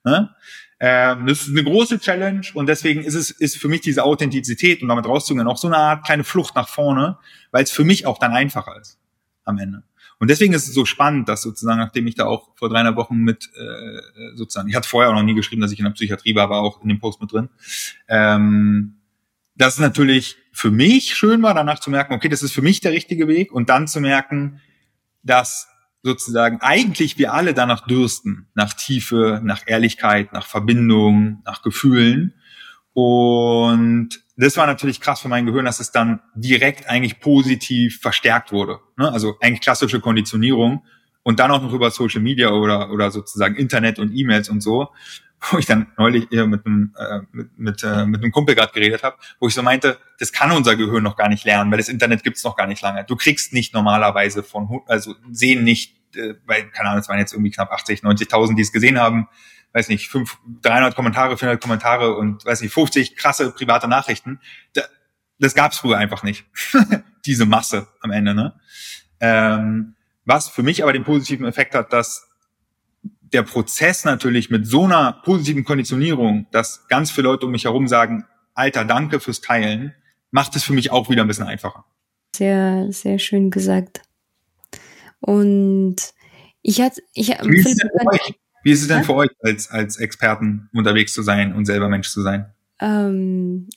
Ne? 0.04 0.35
Ähm, 0.78 1.26
das 1.26 1.42
ist 1.42 1.48
eine 1.50 1.62
große 1.64 1.98
Challenge 2.00 2.46
und 2.54 2.66
deswegen 2.66 3.02
ist 3.02 3.14
es 3.14 3.30
ist 3.30 3.59
für 3.59 3.68
mich 3.68 3.83
diese 3.83 4.04
Authentizität 4.04 4.83
und 4.83 4.88
damit 4.88 5.06
rauszugehen 5.06 5.46
auch 5.46 5.59
so 5.59 5.68
eine 5.68 5.76
Art 5.76 6.04
kleine 6.06 6.24
Flucht 6.24 6.56
nach 6.56 6.68
vorne, 6.68 7.18
weil 7.50 7.64
es 7.64 7.70
für 7.70 7.85
mich 7.85 8.06
auch 8.06 8.18
dann 8.18 8.33
einfacher 8.33 8.80
ist 8.80 8.98
am 9.44 9.59
Ende. 9.59 9.83
Und 10.18 10.28
deswegen 10.28 10.52
ist 10.52 10.68
es 10.68 10.74
so 10.74 10.85
spannend, 10.85 11.30
dass 11.30 11.40
sozusagen, 11.40 11.78
nachdem 11.78 12.06
ich 12.06 12.14
da 12.14 12.26
auch 12.26 12.50
vor 12.54 12.68
dreieinhalb 12.68 12.96
Wochen 12.96 13.16
mit 13.16 13.48
äh, 13.56 14.37
sozusagen, 14.37 14.68
ich 14.68 14.76
hatte 14.76 14.88
vorher 14.88 15.11
auch 15.11 15.14
noch 15.14 15.22
nie 15.22 15.35
geschrieben, 15.35 15.62
dass 15.62 15.72
ich 15.72 15.78
in 15.78 15.87
der 15.87 15.92
Psychiatrie 15.92 16.35
war, 16.35 16.50
war 16.50 16.61
auch 16.61 16.83
in 16.83 16.90
dem 16.90 17.00
Post 17.00 17.22
mit 17.22 17.33
drin, 17.33 17.48
ähm, 18.06 18.96
dass 19.56 19.74
es 19.74 19.80
natürlich 19.80 20.37
für 20.52 20.70
mich 20.70 21.14
schön 21.14 21.42
war, 21.42 21.54
danach 21.54 21.80
zu 21.80 21.90
merken, 21.90 22.12
okay, 22.12 22.28
das 22.28 22.42
ist 22.42 22.52
für 22.52 22.61
mich 22.61 22.80
der 22.80 22.92
richtige 22.92 23.28
Weg 23.28 23.50
und 23.50 23.70
dann 23.70 23.88
zu 23.88 24.00
merken, 24.00 24.61
dass 25.22 25.69
sozusagen 26.02 26.60
eigentlich 26.60 27.18
wir 27.18 27.32
alle 27.34 27.54
danach 27.54 27.86
dürsten, 27.86 28.48
nach 28.54 28.72
Tiefe, 28.74 29.40
nach 29.44 29.62
Ehrlichkeit, 29.66 30.32
nach 30.32 30.46
Verbindung, 30.46 31.42
nach 31.44 31.62
Gefühlen. 31.62 32.34
Und 32.92 34.20
das 34.36 34.56
war 34.56 34.66
natürlich 34.66 35.00
krass 35.00 35.20
für 35.20 35.28
mein 35.28 35.46
Gehirn, 35.46 35.66
dass 35.66 35.80
es 35.80 35.92
dann 35.92 36.20
direkt 36.34 36.88
eigentlich 36.88 37.20
positiv 37.20 38.00
verstärkt 38.00 38.52
wurde. 38.52 38.78
Ne? 38.96 39.12
Also 39.12 39.36
eigentlich 39.40 39.60
klassische 39.60 40.00
Konditionierung 40.00 40.84
und 41.22 41.38
dann 41.38 41.50
auch 41.50 41.62
noch 41.62 41.72
über 41.72 41.90
Social 41.90 42.22
Media 42.22 42.50
oder, 42.50 42.90
oder 42.90 43.10
sozusagen 43.10 43.56
Internet 43.56 43.98
und 43.98 44.12
E-Mails 44.12 44.48
und 44.48 44.62
so, 44.62 44.88
wo 45.40 45.59
ich 45.59 45.66
dann 45.66 45.87
neulich 45.96 46.31
mit 46.31 46.66
einem, 46.66 46.94
äh, 46.98 47.20
mit, 47.33 47.59
mit, 47.59 47.83
äh, 47.83 48.05
mit 48.07 48.22
einem 48.22 48.33
Kumpel 48.33 48.55
gerade 48.55 48.72
geredet 48.72 49.03
habe, 49.03 49.16
wo 49.38 49.48
ich 49.48 49.55
so 49.55 49.62
meinte, 49.62 49.98
das 50.18 50.33
kann 50.33 50.53
unser 50.53 50.76
Gehirn 50.76 51.03
noch 51.03 51.16
gar 51.16 51.29
nicht 51.29 51.44
lernen, 51.44 51.70
weil 51.70 51.79
das 51.79 51.88
Internet 51.88 52.22
gibt's 52.22 52.44
noch 52.44 52.57
gar 52.57 52.66
nicht 52.66 52.83
lange. 52.83 53.05
Du 53.05 53.16
kriegst 53.16 53.53
nicht 53.53 53.72
normalerweise 53.72 54.42
von, 54.42 54.83
also 54.87 55.14
sehen 55.31 55.64
nicht, 55.64 55.96
äh, 56.14 56.35
weil, 56.46 56.68
keine 56.70 56.90
Ahnung, 56.90 57.00
es 57.00 57.09
waren 57.09 57.18
jetzt 57.18 57.33
irgendwie 57.33 57.50
knapp 57.50 57.72
80, 57.72 58.00
90.000, 58.00 58.57
die 58.57 58.62
es 58.62 58.72
gesehen 58.72 58.98
haben, 58.98 59.29
weiß 59.72 59.88
nicht, 59.88 60.09
fünf, 60.09 60.38
300 60.62 60.94
Kommentare, 60.94 61.38
400 61.38 61.62
Kommentare 61.62 62.16
und, 62.16 62.44
weiß 62.44 62.61
nicht, 62.61 62.72
50 62.72 63.16
krasse 63.16 63.53
private 63.53 63.88
Nachrichten. 63.88 64.40
Da, 64.74 64.83
das 65.38 65.55
gab's 65.55 65.79
früher 65.79 65.96
einfach 65.96 66.22
nicht. 66.22 66.44
Diese 67.24 67.46
Masse 67.46 67.87
am 68.00 68.11
Ende, 68.11 68.35
ne? 68.35 68.55
Ähm, 69.20 69.94
was 70.24 70.48
für 70.48 70.62
mich 70.62 70.83
aber 70.83 70.92
den 70.92 71.05
positiven 71.05 71.46
Effekt 71.46 71.74
hat, 71.74 71.92
dass 71.92 72.29
der 73.32 73.42
Prozess 73.42 74.04
natürlich 74.04 74.50
mit 74.50 74.66
so 74.66 74.84
einer 74.84 75.12
positiven 75.24 75.64
Konditionierung, 75.64 76.46
dass 76.50 76.86
ganz 76.88 77.10
viele 77.10 77.28
Leute 77.28 77.46
um 77.46 77.52
mich 77.52 77.64
herum 77.64 77.88
sagen, 77.88 78.24
Alter, 78.54 78.84
danke 78.84 79.20
fürs 79.20 79.40
Teilen, 79.40 79.94
macht 80.30 80.56
es 80.56 80.64
für 80.64 80.72
mich 80.72 80.90
auch 80.90 81.08
wieder 81.08 81.22
ein 81.22 81.28
bisschen 81.28 81.46
einfacher. 81.46 81.84
Sehr, 82.34 82.86
sehr 82.90 83.18
schön 83.18 83.50
gesagt. 83.50 84.02
Und 85.20 85.96
ich 86.62 86.80
hatte, 86.80 87.02
ich, 87.14 87.28
wie 87.28 87.58
ist, 87.58 87.66
es 87.66 87.76
denn 87.76 87.90
für 87.98 88.06
euch? 88.06 88.34
Wie 88.62 88.72
ist 88.72 88.82
es 88.82 88.88
denn 88.88 89.04
für 89.04 89.14
euch 89.14 89.30
als, 89.42 89.70
als 89.70 89.96
Experten 89.96 90.68
unterwegs 90.72 91.12
zu 91.12 91.22
sein 91.22 91.54
und 91.54 91.66
selber 91.66 91.88
Mensch 91.88 92.10
zu 92.10 92.22
sein? 92.22 92.52
Ähm, 92.80 93.68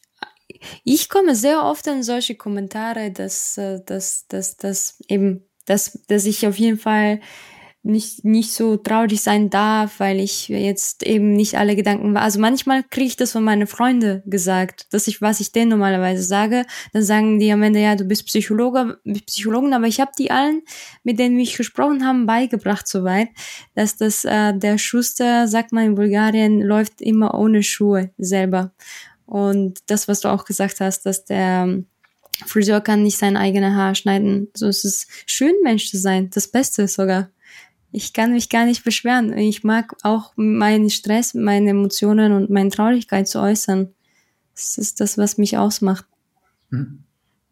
ich 0.84 1.10
komme 1.10 1.36
sehr 1.36 1.64
oft 1.64 1.88
an 1.88 2.04
solche 2.04 2.36
Kommentare, 2.36 3.12
dass, 3.12 3.58
äh, 3.58 3.80
dass, 3.86 4.28
dass, 4.28 4.58
dass 4.58 5.02
eben, 5.08 5.44
dass, 5.66 6.00
dass 6.08 6.26
ich 6.26 6.46
auf 6.48 6.58
jeden 6.58 6.78
Fall 6.78 7.22
nicht, 7.84 8.24
nicht 8.24 8.54
so 8.54 8.78
traurig 8.78 9.22
sein 9.22 9.50
darf, 9.50 10.00
weil 10.00 10.22
ich 10.22 10.48
jetzt 10.48 11.04
eben 11.04 11.34
nicht 11.34 11.56
alle 11.56 11.76
Gedanken 11.76 12.14
war. 12.14 12.22
Also 12.22 12.40
manchmal 12.40 12.84
kriege 12.84 13.08
ich 13.08 13.18
das 13.18 13.34
von 13.34 13.44
meinen 13.44 13.68
Freunden 13.68 14.24
gesagt, 14.26 14.88
dass 14.94 15.08
ich, 15.08 15.22
was 15.22 15.42
ich 15.42 15.52
denen 15.52 15.70
normalerweise 15.70 16.24
sage, 16.24 16.66
dann 16.94 17.04
sagen 17.04 17.40
die 17.40 17.52
am 17.52 17.62
Ende, 17.62 17.82
ja, 17.82 17.96
du 17.96 18.06
bist 18.06 18.26
Psychologe, 18.26 19.00
Psychologen, 19.26 19.74
aber 19.74 19.88
ich 19.88 20.00
habe 20.00 20.12
die 20.18 20.32
allen, 20.32 20.62
mit 21.04 21.20
denen 21.20 21.38
wir 21.38 21.46
gesprochen 21.46 22.06
haben, 22.06 22.26
beigebracht 22.26 22.88
soweit, 22.88 23.28
dass 23.76 23.98
das 23.98 24.24
äh, 24.24 24.58
der 24.58 24.78
Schuster, 24.78 25.50
sagt 25.50 25.74
man 25.74 25.86
in 25.86 25.96
Bulgarien, 25.96 26.62
läuft 26.62 27.02
immer 27.02 27.38
ohne 27.38 27.64
Schuhe 27.64 28.12
selber. 28.18 28.72
Und 29.26 29.80
das, 29.88 30.08
was 30.08 30.22
du 30.22 30.30
auch 30.30 30.46
gesagt 30.46 30.80
hast, 30.80 31.06
dass 31.06 31.26
der 31.26 31.84
Friseur 32.46 32.82
kann 32.82 33.04
nicht 33.04 33.18
sein 33.18 33.36
eigenes 33.38 33.74
Haar 33.74 33.96
schneiden. 33.96 34.48
So 34.54 34.68
ist 34.68 34.86
es 34.86 35.08
schön, 35.26 35.54
Mensch 35.64 35.90
zu 35.90 35.98
sein. 35.98 36.30
Das 36.34 36.48
Beste 36.48 36.88
sogar 36.88 37.30
ich 37.94 38.12
kann 38.12 38.34
mich 38.34 38.50
gar 38.50 38.66
nicht 38.66 38.84
beschweren. 38.84 39.38
Ich 39.38 39.64
mag 39.64 39.96
auch 40.02 40.34
meinen 40.36 40.90
Stress, 40.90 41.36
meine 41.36 41.70
Emotionen 41.70 42.34
und 42.34 42.50
meine 42.50 42.72
Traurigkeit 42.72 43.28
zu 43.28 43.40
äußern. 43.40 43.94
Das 44.56 44.80
ist 44.80 45.00
das, 45.00 45.18
was 45.18 45.38
mich 45.38 45.58
ausmacht. 45.58 46.06
Hm. 46.72 47.04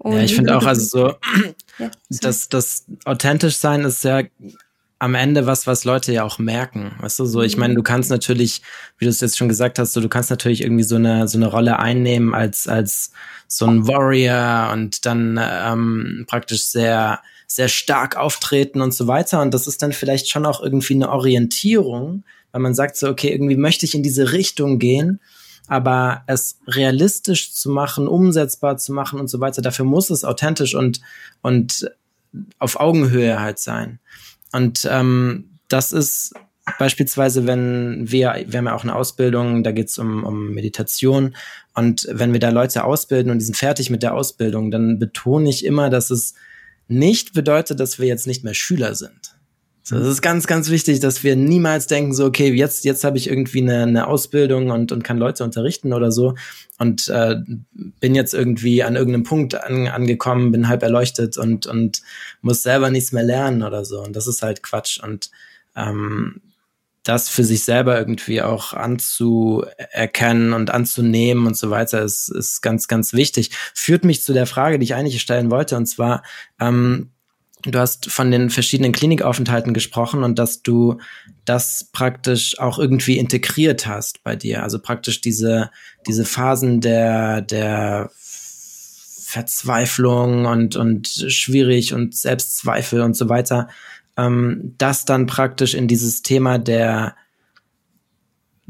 ja, 0.03 0.19
ich 0.19 0.35
finde 0.35 0.57
auch, 0.57 0.65
also 0.65 0.83
so, 0.83 1.07
ja, 1.77 1.91
das, 2.09 2.49
das 2.49 2.85
authentisch 3.05 3.57
sein 3.57 3.81
ist 3.81 4.03
ja 4.03 4.23
am 4.97 5.13
Ende 5.13 5.45
was, 5.45 5.67
was 5.67 5.83
Leute 5.83 6.11
ja 6.11 6.23
auch 6.23 6.39
merken. 6.39 6.95
Weißt 6.99 7.19
du, 7.19 7.25
so, 7.25 7.43
ich 7.43 7.57
meine, 7.57 7.75
du 7.75 7.83
kannst 7.83 8.09
natürlich, 8.09 8.63
wie 8.97 9.05
du 9.05 9.09
es 9.09 9.21
jetzt 9.21 9.37
schon 9.37 9.47
gesagt 9.47 9.77
hast, 9.77 9.93
so, 9.93 10.01
du 10.01 10.09
kannst 10.09 10.31
natürlich 10.31 10.61
irgendwie 10.61 10.83
so 10.83 10.95
eine, 10.95 11.27
so 11.27 11.37
eine 11.37 11.47
Rolle 11.47 11.77
einnehmen 11.77 12.33
als, 12.33 12.67
als 12.67 13.11
so 13.47 13.67
ein 13.67 13.87
Warrior 13.87 14.71
und 14.73 15.05
dann 15.05 15.39
ähm, 15.41 16.25
praktisch 16.27 16.65
sehr, 16.65 17.19
sehr 17.55 17.67
stark 17.67 18.15
auftreten 18.15 18.81
und 18.81 18.93
so 18.93 19.07
weiter. 19.07 19.41
Und 19.41 19.53
das 19.53 19.67
ist 19.67 19.81
dann 19.81 19.91
vielleicht 19.91 20.29
schon 20.29 20.45
auch 20.45 20.61
irgendwie 20.61 20.95
eine 20.95 21.09
Orientierung, 21.09 22.23
weil 22.51 22.61
man 22.61 22.73
sagt 22.73 22.97
so, 22.97 23.09
okay, 23.09 23.29
irgendwie 23.31 23.57
möchte 23.57 23.85
ich 23.85 23.93
in 23.93 24.03
diese 24.03 24.31
Richtung 24.31 24.79
gehen, 24.79 25.19
aber 25.67 26.23
es 26.27 26.59
realistisch 26.67 27.53
zu 27.53 27.69
machen, 27.69 28.07
umsetzbar 28.07 28.77
zu 28.77 28.93
machen 28.93 29.19
und 29.19 29.29
so 29.29 29.39
weiter, 29.39 29.61
dafür 29.61 29.85
muss 29.85 30.09
es 30.09 30.23
authentisch 30.23 30.75
und, 30.75 31.01
und 31.41 31.91
auf 32.59 32.79
Augenhöhe 32.79 33.39
halt 33.39 33.59
sein. 33.59 33.99
Und 34.53 34.87
ähm, 34.89 35.49
das 35.67 35.91
ist 35.91 36.33
beispielsweise, 36.79 37.47
wenn 37.47 38.11
wir, 38.11 38.45
wir 38.47 38.57
haben 38.57 38.65
ja 38.65 38.75
auch 38.75 38.83
eine 38.83 38.95
Ausbildung, 38.95 39.63
da 39.63 39.71
geht 39.71 39.89
es 39.89 39.97
um, 39.97 40.23
um 40.23 40.53
Meditation. 40.53 41.35
Und 41.73 42.07
wenn 42.09 42.33
wir 42.33 42.39
da 42.39 42.49
Leute 42.49 42.83
ausbilden 42.83 43.31
und 43.31 43.39
die 43.39 43.45
sind 43.45 43.57
fertig 43.57 43.89
mit 43.89 44.03
der 44.03 44.13
Ausbildung, 44.13 44.71
dann 44.71 44.99
betone 44.99 45.49
ich 45.49 45.65
immer, 45.65 45.89
dass 45.89 46.11
es 46.11 46.33
nicht 46.91 47.33
bedeutet, 47.33 47.79
dass 47.79 47.99
wir 47.99 48.07
jetzt 48.07 48.27
nicht 48.27 48.43
mehr 48.43 48.53
Schüler 48.53 48.95
sind. 48.95 49.35
So, 49.83 49.97
das 49.97 50.07
ist 50.07 50.21
ganz, 50.21 50.45
ganz 50.45 50.69
wichtig, 50.69 50.99
dass 50.99 51.23
wir 51.23 51.35
niemals 51.35 51.87
denken, 51.87 52.13
so, 52.13 52.25
okay, 52.25 52.53
jetzt, 52.53 52.85
jetzt 52.85 53.03
habe 53.03 53.17
ich 53.17 53.27
irgendwie 53.27 53.61
eine, 53.61 53.81
eine 53.81 54.07
Ausbildung 54.07 54.69
und, 54.69 54.91
und 54.91 55.03
kann 55.03 55.17
Leute 55.17 55.43
unterrichten 55.43 55.91
oder 55.91 56.11
so 56.11 56.35
und 56.77 57.07
äh, 57.09 57.37
bin 57.99 58.13
jetzt 58.13 58.33
irgendwie 58.33 58.83
an 58.83 58.95
irgendeinem 58.95 59.23
Punkt 59.23 59.55
an, 59.55 59.87
angekommen, 59.87 60.51
bin 60.51 60.67
halb 60.67 60.83
erleuchtet 60.83 61.37
und, 61.37 61.65
und 61.65 62.01
muss 62.41 62.61
selber 62.61 62.91
nichts 62.91 63.11
mehr 63.11 63.23
lernen 63.23 63.63
oder 63.63 63.83
so. 63.83 64.01
Und 64.01 64.15
das 64.15 64.27
ist 64.27 64.43
halt 64.43 64.61
Quatsch. 64.61 64.99
Und 65.03 65.31
ähm, 65.75 66.41
das 67.03 67.29
für 67.29 67.43
sich 67.43 67.63
selber 67.63 67.97
irgendwie 67.97 68.41
auch 68.41 68.73
anzuerkennen 68.73 70.53
und 70.53 70.69
anzunehmen 70.71 71.47
und 71.47 71.57
so 71.57 71.69
weiter 71.69 72.01
ist, 72.01 72.29
ist 72.29 72.61
ganz, 72.61 72.87
ganz 72.87 73.13
wichtig. 73.13 73.51
Führt 73.73 74.05
mich 74.05 74.23
zu 74.23 74.33
der 74.33 74.45
Frage, 74.45 74.77
die 74.77 74.83
ich 74.83 74.95
eigentlich 74.95 75.21
stellen 75.21 75.49
wollte, 75.49 75.77
und 75.77 75.87
zwar, 75.87 76.23
ähm, 76.59 77.11
Du 77.63 77.77
hast 77.77 78.11
von 78.11 78.31
den 78.31 78.49
verschiedenen 78.49 78.91
Klinikaufenthalten 78.91 79.73
gesprochen 79.73 80.23
und 80.23 80.39
dass 80.39 80.63
du 80.63 80.97
das 81.45 81.89
praktisch 81.91 82.57
auch 82.59 82.79
irgendwie 82.79 83.17
integriert 83.17 83.85
hast 83.85 84.23
bei 84.23 84.35
dir. 84.35 84.63
Also 84.63 84.79
praktisch 84.79 85.21
diese, 85.21 85.69
diese 86.07 86.25
Phasen 86.25 86.81
der, 86.81 87.41
der 87.41 88.09
Verzweiflung 89.31 90.45
und, 90.45 90.75
und 90.75 91.07
schwierig 91.07 91.93
und 91.93 92.15
Selbstzweifel 92.15 93.01
und 93.01 93.15
so 93.15 93.29
weiter, 93.29 93.69
ähm, 94.21 94.75
das 94.77 95.05
dann 95.05 95.25
praktisch 95.25 95.73
in 95.73 95.87
dieses 95.87 96.21
Thema 96.21 96.57
der, 96.57 97.15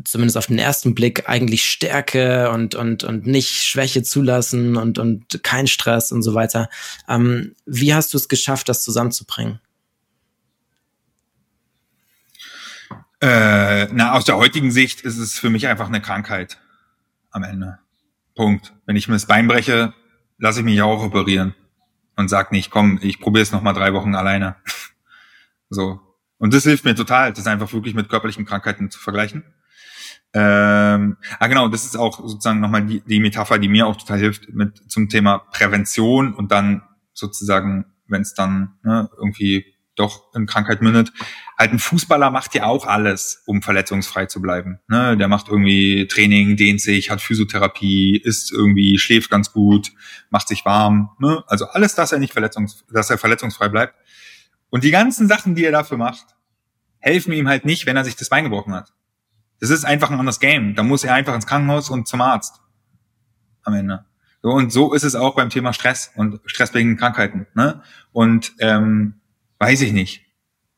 zumindest 0.04 0.38
auf 0.38 0.48
den 0.48 0.60
ersten 0.60 0.96
Blick 0.96 1.30
eigentlich 1.30 1.70
Stärke 1.70 2.50
und 2.52 2.76
und 2.76 3.04
und 3.04 3.28
nicht 3.28 3.64
Schwäche 3.64 4.04
zulassen 4.04 4.78
und 4.78 4.98
und 4.98 5.44
kein 5.44 5.68
Stress 5.68 6.12
und 6.12 6.24
so 6.24 6.34
weiter. 6.34 6.70
Ähm, 7.08 7.56
wie 7.66 7.94
hast 7.94 8.14
du 8.14 8.18
es 8.18 8.30
geschafft, 8.30 8.70
das 8.70 8.84
zusammenzubringen? 8.84 9.60
Äh, 13.22 13.86
na, 13.94 14.14
aus 14.14 14.26
der 14.26 14.38
heutigen 14.38 14.72
Sicht 14.72 15.02
ist 15.02 15.18
es 15.18 15.38
für 15.38 15.52
mich 15.52 15.68
einfach 15.68 15.88
eine 15.88 16.02
Krankheit 16.02 16.58
am 17.30 17.44
Ende. 17.44 17.78
Punkt. 18.36 18.74
Wenn 18.88 18.96
ich 18.96 19.08
mir 19.08 19.14
das 19.14 19.28
Bein 19.28 19.48
breche, 19.48 19.94
lasse 20.40 20.60
ich 20.60 20.66
mich 20.66 20.82
auch 20.82 21.04
operieren 21.04 21.54
und 22.16 22.30
sag 22.30 22.52
nicht, 22.52 22.72
komm, 22.72 22.98
ich 23.02 23.20
probiere 23.20 23.44
es 23.44 23.52
noch 23.52 23.62
mal 23.62 23.74
drei 23.74 23.94
Wochen 23.94 24.16
alleine. 24.16 24.56
So. 25.72 26.00
Und 26.38 26.54
das 26.54 26.64
hilft 26.64 26.86
mir 26.86 26.96
total, 26.96 27.34
das 27.34 27.48
einfach 27.48 27.72
wirklich 27.74 27.96
mit 27.96 28.10
körperlichen 28.10 28.46
Krankheiten 28.46 28.92
zu 28.92 29.00
vergleichen. 29.00 29.44
Ähm, 30.34 31.18
ah 31.40 31.48
genau, 31.48 31.68
das 31.68 31.86
ist 31.86 31.98
auch 31.98 32.20
sozusagen 32.20 32.60
nochmal 32.60 32.86
die, 32.86 33.02
die 33.02 33.20
Metapher, 33.20 33.60
die 33.60 33.68
mir 33.68 33.88
auch 33.88 33.98
total 33.98 34.20
hilft 34.20 34.50
mit 34.50 34.90
zum 34.90 35.10
Thema 35.10 35.40
Prävention 35.40 36.34
und 36.34 36.52
dann 36.52 36.84
sozusagen, 37.14 37.86
wenn 38.08 38.22
es 38.22 38.34
dann 38.34 38.74
ne, 38.84 39.10
irgendwie 39.18 39.66
doch 39.96 40.34
in 40.34 40.46
Krankheit 40.46 40.82
mündet. 40.82 41.12
Halt 41.58 41.74
ein 41.74 41.80
Fußballer 41.80 42.32
macht 42.32 42.56
ja 42.56 42.66
auch 42.66 42.88
alles, 42.88 43.44
um 43.46 43.62
verletzungsfrei 43.62 44.26
zu 44.26 44.42
bleiben. 44.42 44.80
Ne? 44.88 45.18
Der 45.18 45.28
macht 45.28 45.50
irgendwie 45.50 46.08
Training, 46.08 46.56
dehnt 46.56 46.82
sich, 46.82 47.10
hat 47.10 47.22
Physiotherapie, 47.22 48.18
isst 48.18 48.52
irgendwie, 48.52 48.98
schläft 48.98 49.30
ganz 49.30 49.52
gut, 49.52 49.92
macht 50.30 50.48
sich 50.48 50.66
warm. 50.66 51.12
Ne? 51.20 51.44
Also 51.48 51.66
alles, 51.66 51.94
dass 51.94 52.12
er 52.14 52.20
nicht 52.20 52.34
verletzungs, 52.34 52.86
dass 52.92 53.10
er 53.10 53.18
verletzungsfrei 53.18 53.70
bleibt. 53.70 53.96
Und 54.72 54.84
die 54.84 54.92
ganzen 54.92 55.28
Sachen, 55.28 55.54
die 55.54 55.66
er 55.66 55.72
dafür 55.72 55.98
macht, 55.98 56.26
helfen 56.98 57.34
ihm 57.34 57.48
halt 57.48 57.66
nicht, 57.66 57.86
wenn 57.86 57.98
er 57.98 58.06
sich 58.06 58.16
das 58.16 58.30
Bein 58.30 58.46
gebrochen 58.46 58.74
hat. 58.74 58.94
Das 59.60 59.70
ist 59.70 59.86
einfach 59.86 60.10
ein 60.10 60.18
anderes 60.18 60.40
Game. 60.40 60.74
Da 60.74 60.82
muss 60.82 61.04
er 61.04 61.14
einfach 61.14 61.36
ins 61.36 61.46
Krankenhaus 61.46 61.90
und 61.90 62.08
zum 62.08 62.22
Arzt. 62.22 62.62
Am 63.64 63.74
Ende. 63.76 64.06
So, 64.42 64.50
und 64.50 64.72
so 64.72 64.94
ist 64.94 65.04
es 65.04 65.14
auch 65.14 65.36
beim 65.36 65.50
Thema 65.50 65.74
Stress 65.74 66.12
und 66.16 66.40
stressbedingten 66.46 66.98
Krankheiten. 66.98 67.46
Ne? 67.54 67.84
Und 68.12 68.54
ähm, 68.60 69.22
weiß 69.60 69.82
ich 69.82 69.92
nicht. 69.92 70.26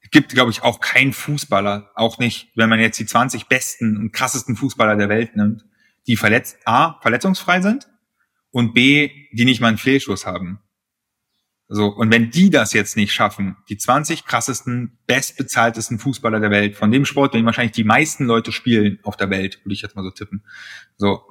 Es 0.01 0.10
gibt, 0.10 0.34
glaube 0.34 0.51
ich, 0.51 0.63
auch 0.63 0.82
keinen 0.82 1.13
Fußballer, 1.13 1.91
auch 1.95 2.17
nicht, 2.17 2.51
wenn 2.56 2.69
man 2.69 2.79
jetzt 2.79 2.99
die 2.99 3.06
20 3.06 3.47
besten 3.47 3.95
und 3.97 4.12
krassesten 4.12 4.56
Fußballer 4.56 4.97
der 4.97 5.08
Welt 5.08 5.36
nimmt, 5.36 5.63
die 6.08 6.17
verletzt, 6.17 6.58
A, 6.65 6.99
verletzungsfrei 7.01 7.62
sind 7.62 7.88
und 8.51 8.73
B, 8.73 9.12
die 9.32 9.45
nicht 9.45 9.62
mal 9.62 9.69
einen 9.69 9.77
Fehlschuss 9.77 10.25
haben. 10.25 10.60
So, 11.75 11.88
und 11.88 12.12
wenn 12.12 12.29
die 12.29 12.51
das 12.51 12.71
jetzt 12.73 12.95
nicht 12.95 13.13
schaffen, 13.13 13.57
die 13.67 13.79
20 13.79 14.25
krassesten, 14.25 14.99
bestbezahltesten 15.07 15.97
Fußballer 15.97 16.39
der 16.39 16.51
Welt, 16.51 16.75
von 16.75 16.91
dem 16.91 17.03
Sport, 17.03 17.33
den 17.33 17.47
wahrscheinlich 17.47 17.71
die 17.71 17.83
meisten 17.83 18.25
Leute 18.25 18.51
spielen 18.51 18.99
auf 19.01 19.17
der 19.17 19.31
Welt, 19.31 19.59
würde 19.63 19.73
ich 19.73 19.81
jetzt 19.81 19.95
mal 19.95 20.03
so 20.03 20.12
tippen. 20.12 20.43
So. 20.97 21.23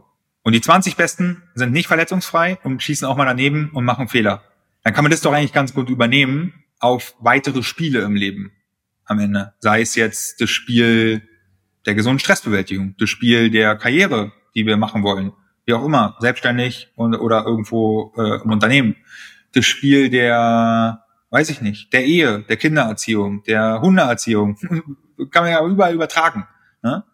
Und 0.42 0.52
die 0.52 0.60
20 0.60 0.96
Besten 0.96 1.44
sind 1.54 1.72
nicht 1.72 1.86
verletzungsfrei 1.86 2.58
und 2.64 2.82
schießen 2.82 3.06
auch 3.06 3.16
mal 3.16 3.24
daneben 3.24 3.70
und 3.72 3.84
machen 3.84 4.08
Fehler. 4.08 4.42
Dann 4.82 4.92
kann 4.92 5.04
man 5.04 5.12
das 5.12 5.20
doch 5.20 5.32
eigentlich 5.32 5.52
ganz 5.52 5.74
gut 5.74 5.88
übernehmen 5.88 6.54
auf 6.80 7.14
weitere 7.20 7.62
Spiele 7.62 8.00
im 8.00 8.16
Leben 8.16 8.50
am 9.04 9.20
Ende. 9.20 9.54
Sei 9.60 9.80
es 9.80 9.94
jetzt 9.94 10.40
das 10.40 10.50
Spiel 10.50 11.22
der 11.86 11.94
gesunden 11.94 12.18
Stressbewältigung, 12.18 12.96
das 12.98 13.10
Spiel 13.10 13.48
der 13.48 13.76
Karriere, 13.76 14.32
die 14.56 14.66
wir 14.66 14.76
machen 14.76 15.04
wollen, 15.04 15.30
wie 15.66 15.74
auch 15.74 15.84
immer, 15.84 16.16
selbstständig 16.18 16.88
und, 16.96 17.14
oder 17.14 17.44
irgendwo 17.46 18.12
äh, 18.16 18.42
im 18.42 18.50
Unternehmen 18.50 18.96
das 19.52 19.64
Spiel 19.64 20.10
der, 20.10 21.04
weiß 21.30 21.50
ich 21.50 21.60
nicht, 21.60 21.92
der 21.92 22.04
Ehe, 22.04 22.40
der 22.48 22.56
Kindererziehung, 22.56 23.42
der 23.44 23.80
Hundeerziehung. 23.80 24.56
Kann 25.30 25.44
man 25.44 25.52
ja 25.52 25.64
überall 25.64 25.94
übertragen. 25.94 26.46
Ne? 26.82 27.04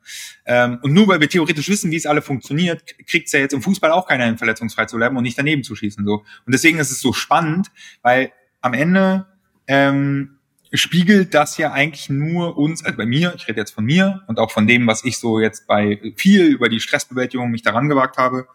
Ähm, 0.47 0.79
und 0.83 0.95
nur 0.95 1.09
weil 1.09 1.21
wir 1.21 1.29
theoretisch 1.29 1.69
wissen, 1.69 1.91
wie 1.91 1.97
es 1.97 2.07
alle 2.07 2.23
funktioniert, 2.23 2.83
kriegt 3.07 3.27
es 3.27 3.33
ja 3.33 3.41
jetzt 3.41 3.53
im 3.53 3.61
Fußball 3.61 3.91
auch 3.91 4.07
keiner 4.07 4.25
hin, 4.25 4.39
verletzungsfrei 4.39 4.87
zu 4.87 4.97
bleiben 4.97 5.17
und 5.17 5.25
nicht 5.25 5.39
daneben 5.39 5.63
zu 5.63 5.75
schießen. 5.75 6.05
So. 6.07 6.25
Und 6.47 6.53
deswegen 6.55 6.79
ist 6.79 6.91
es 6.91 7.01
so 7.01 7.13
spannend, 7.13 7.69
weil 8.03 8.33
am 8.63 8.73
Ende 8.73 9.27
ähm, 9.67 10.38
spiegelt 10.73 11.35
das 11.35 11.57
ja 11.57 11.73
eigentlich 11.73 12.11
nur 12.11 12.59
uns, 12.59 12.85
also 12.85 12.97
bei 12.97 13.07
mir, 13.07 13.35
ich 13.37 13.49
rede 13.49 13.61
jetzt 13.61 13.73
von 13.73 13.85
mir 13.85 14.23
und 14.27 14.39
auch 14.39 14.51
von 14.51 14.67
dem, 14.67 14.87
was 14.87 15.05
ich 15.05 15.19
so 15.19 15.41
jetzt 15.41 15.67
bei 15.67 16.13
viel 16.17 16.45
über 16.47 16.69
die 16.69 16.81
Stressbewältigung 16.81 17.51
mich 17.51 17.63
daran 17.63 17.89
gewagt 17.89 18.19
habe, 18.19 18.47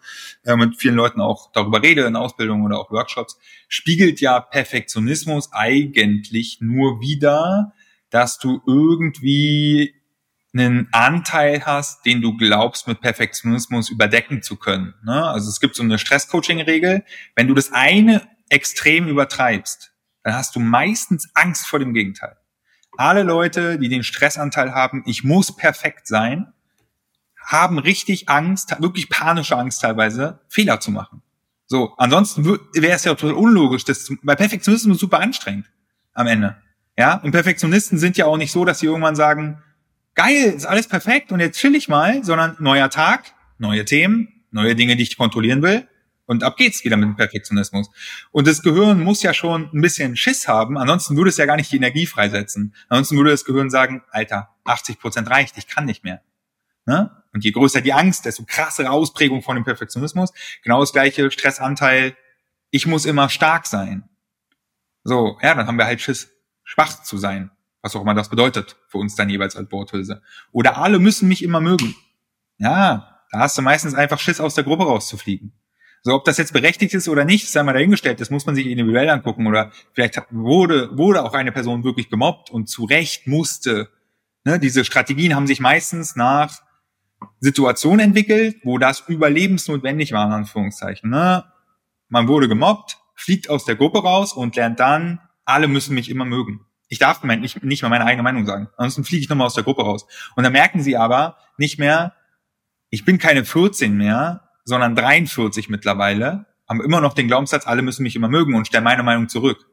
äh, 0.44 0.56
mit 0.56 0.76
vielen 0.76 0.94
Leuten 0.94 1.20
auch 1.20 1.50
darüber 1.52 1.82
rede 1.82 2.02
in 2.02 2.16
Ausbildungen 2.16 2.64
oder 2.64 2.78
auch 2.78 2.90
Workshops, 2.90 3.38
spiegelt 3.68 4.20
ja 4.20 4.40
Perfektionismus 4.40 5.52
eigentlich 5.52 6.58
nur 6.60 7.00
wieder, 7.00 7.72
dass 8.10 8.38
du 8.38 8.62
irgendwie 8.66 9.94
einen 10.52 10.88
Anteil 10.92 11.66
hast, 11.66 12.06
den 12.06 12.20
du 12.20 12.36
glaubst, 12.36 12.86
mit 12.86 13.00
Perfektionismus 13.00 13.90
überdecken 13.90 14.42
zu 14.42 14.56
können. 14.56 14.94
Ne? 15.04 15.26
Also 15.26 15.48
es 15.48 15.58
gibt 15.58 15.74
so 15.74 15.82
eine 15.82 15.98
Stresscoaching-Regel, 15.98 17.04
wenn 17.34 17.48
du 17.48 17.54
das 17.54 17.72
eine 17.72 18.22
extrem 18.48 19.08
übertreibst, 19.08 19.92
dann 20.24 20.34
hast 20.34 20.56
du 20.56 20.60
meistens 20.60 21.30
Angst 21.34 21.66
vor 21.66 21.78
dem 21.78 21.94
Gegenteil. 21.94 22.36
Alle 22.96 23.22
Leute, 23.22 23.78
die 23.78 23.88
den 23.88 24.02
Stressanteil 24.02 24.74
haben, 24.74 25.04
ich 25.06 25.22
muss 25.22 25.54
perfekt 25.54 26.06
sein, 26.06 26.52
haben 27.44 27.78
richtig 27.78 28.28
Angst, 28.28 28.74
wirklich 28.80 29.10
panische 29.10 29.56
Angst 29.56 29.82
teilweise, 29.82 30.40
Fehler 30.48 30.80
zu 30.80 30.90
machen. 30.90 31.22
So, 31.66 31.94
ansonsten 31.96 32.44
wäre 32.44 32.96
es 32.96 33.04
ja 33.04 33.14
total 33.14 33.34
unlogisch, 33.34 33.84
das 33.84 34.10
bei 34.22 34.34
Perfektionismus 34.34 34.98
super 34.98 35.20
anstrengend 35.20 35.70
am 36.14 36.26
Ende. 36.26 36.56
Ja, 36.96 37.16
und 37.16 37.32
Perfektionisten 37.32 37.98
sind 37.98 38.16
ja 38.16 38.26
auch 38.26 38.36
nicht 38.36 38.52
so, 38.52 38.64
dass 38.64 38.78
sie 38.78 38.86
irgendwann 38.86 39.16
sagen, 39.16 39.62
geil, 40.14 40.52
ist 40.56 40.66
alles 40.66 40.88
perfekt 40.88 41.32
und 41.32 41.40
jetzt 41.40 41.58
chill 41.58 41.74
ich 41.74 41.88
mal, 41.88 42.22
sondern 42.24 42.56
neuer 42.60 42.88
Tag, 42.88 43.34
neue 43.58 43.84
Themen, 43.84 44.44
neue 44.50 44.74
Dinge, 44.74 44.96
die 44.96 45.02
ich 45.02 45.16
kontrollieren 45.16 45.62
will. 45.62 45.88
Und 46.26 46.42
ab 46.42 46.56
geht's 46.56 46.84
wieder 46.84 46.96
mit 46.96 47.06
dem 47.06 47.16
Perfektionismus. 47.16 47.90
Und 48.30 48.46
das 48.46 48.62
Gehirn 48.62 49.00
muss 49.00 49.22
ja 49.22 49.34
schon 49.34 49.70
ein 49.72 49.80
bisschen 49.80 50.16
Schiss 50.16 50.48
haben, 50.48 50.78
ansonsten 50.78 51.16
würde 51.16 51.28
es 51.30 51.36
ja 51.36 51.46
gar 51.46 51.56
nicht 51.56 51.70
die 51.70 51.76
Energie 51.76 52.06
freisetzen. 52.06 52.74
Ansonsten 52.88 53.16
würde 53.16 53.30
das 53.30 53.44
Gehirn 53.44 53.70
sagen, 53.70 54.02
Alter, 54.10 54.48
80 54.64 54.98
Prozent 54.98 55.30
reicht, 55.30 55.58
ich 55.58 55.66
kann 55.66 55.84
nicht 55.84 56.02
mehr. 56.02 56.22
Ne? 56.86 57.10
Und 57.32 57.44
je 57.44 57.50
größer 57.50 57.80
die 57.80 57.92
Angst, 57.92 58.24
desto 58.24 58.44
krassere 58.44 58.90
Ausprägung 58.90 59.42
von 59.42 59.56
dem 59.56 59.64
Perfektionismus. 59.64 60.32
Genau 60.62 60.80
das 60.80 60.92
gleiche 60.92 61.30
Stressanteil, 61.30 62.16
ich 62.70 62.86
muss 62.86 63.04
immer 63.04 63.28
stark 63.28 63.66
sein. 63.66 64.08
So, 65.02 65.38
ja, 65.42 65.54
dann 65.54 65.66
haben 65.66 65.78
wir 65.78 65.86
halt 65.86 66.00
Schiss, 66.00 66.30
schwach 66.62 67.02
zu 67.02 67.18
sein. 67.18 67.50
Was 67.82 67.94
auch 67.94 68.00
immer 68.00 68.14
das 68.14 68.30
bedeutet 68.30 68.76
für 68.88 68.96
uns 68.96 69.14
dann 69.14 69.28
jeweils 69.28 69.56
als 69.56 69.70
Worthülse. 69.70 70.22
Oder 70.52 70.78
alle 70.78 70.98
müssen 70.98 71.28
mich 71.28 71.42
immer 71.42 71.60
mögen. 71.60 71.94
Ja, 72.56 73.20
da 73.30 73.40
hast 73.40 73.58
du 73.58 73.62
meistens 73.62 73.94
einfach 73.94 74.18
Schiss, 74.18 74.40
aus 74.40 74.54
der 74.54 74.64
Gruppe 74.64 74.84
rauszufliegen. 74.84 75.52
So, 76.06 76.12
ob 76.12 76.26
das 76.26 76.36
jetzt 76.36 76.52
berechtigt 76.52 76.92
ist 76.92 77.08
oder 77.08 77.24
nicht, 77.24 77.48
sei 77.48 77.62
mal 77.62 77.72
dahingestellt, 77.72 78.20
das 78.20 78.28
muss 78.28 78.44
man 78.44 78.54
sich 78.54 78.66
individuell 78.66 79.08
angucken 79.08 79.46
oder 79.46 79.72
vielleicht 79.94 80.20
wurde, 80.30 80.90
wurde 80.98 81.24
auch 81.24 81.32
eine 81.32 81.50
Person 81.50 81.82
wirklich 81.82 82.10
gemobbt 82.10 82.50
und 82.50 82.68
zu 82.68 82.84
Recht 82.84 83.26
musste. 83.26 83.88
Ne, 84.44 84.58
diese 84.58 84.84
Strategien 84.84 85.34
haben 85.34 85.46
sich 85.46 85.60
meistens 85.60 86.14
nach 86.14 86.60
Situationen 87.40 88.00
entwickelt, 88.00 88.56
wo 88.64 88.76
das 88.76 89.04
überlebensnotwendig 89.08 90.12
war, 90.12 90.26
in 90.26 90.32
Anführungszeichen. 90.32 91.08
Ne? 91.08 91.44
Man 92.10 92.28
wurde 92.28 92.48
gemobbt, 92.48 92.98
fliegt 93.14 93.48
aus 93.48 93.64
der 93.64 93.76
Gruppe 93.76 94.02
raus 94.02 94.34
und 94.34 94.56
lernt 94.56 94.80
dann, 94.80 95.20
alle 95.46 95.68
müssen 95.68 95.94
mich 95.94 96.10
immer 96.10 96.26
mögen. 96.26 96.66
Ich 96.88 96.98
darf 96.98 97.24
nicht, 97.24 97.64
nicht 97.64 97.82
mal 97.82 97.88
meine 97.88 98.04
eigene 98.04 98.22
Meinung 98.22 98.44
sagen. 98.44 98.68
Ansonsten 98.76 99.04
fliege 99.04 99.22
ich 99.22 99.30
nochmal 99.30 99.46
aus 99.46 99.54
der 99.54 99.64
Gruppe 99.64 99.84
raus. 99.84 100.06
Und 100.36 100.44
dann 100.44 100.52
merken 100.52 100.82
sie 100.82 100.98
aber 100.98 101.38
nicht 101.56 101.78
mehr, 101.78 102.14
ich 102.90 103.06
bin 103.06 103.16
keine 103.16 103.46
14 103.46 103.96
mehr, 103.96 104.43
sondern 104.64 104.94
43 104.94 105.68
mittlerweile, 105.68 106.46
haben 106.68 106.82
immer 106.82 107.00
noch 107.00 107.14
den 107.14 107.28
Glaubenssatz, 107.28 107.66
alle 107.66 107.82
müssen 107.82 108.02
mich 108.02 108.16
immer 108.16 108.28
mögen 108.28 108.54
und 108.54 108.66
stellen 108.66 108.84
meine 108.84 109.02
Meinung 109.02 109.28
zurück. 109.28 109.66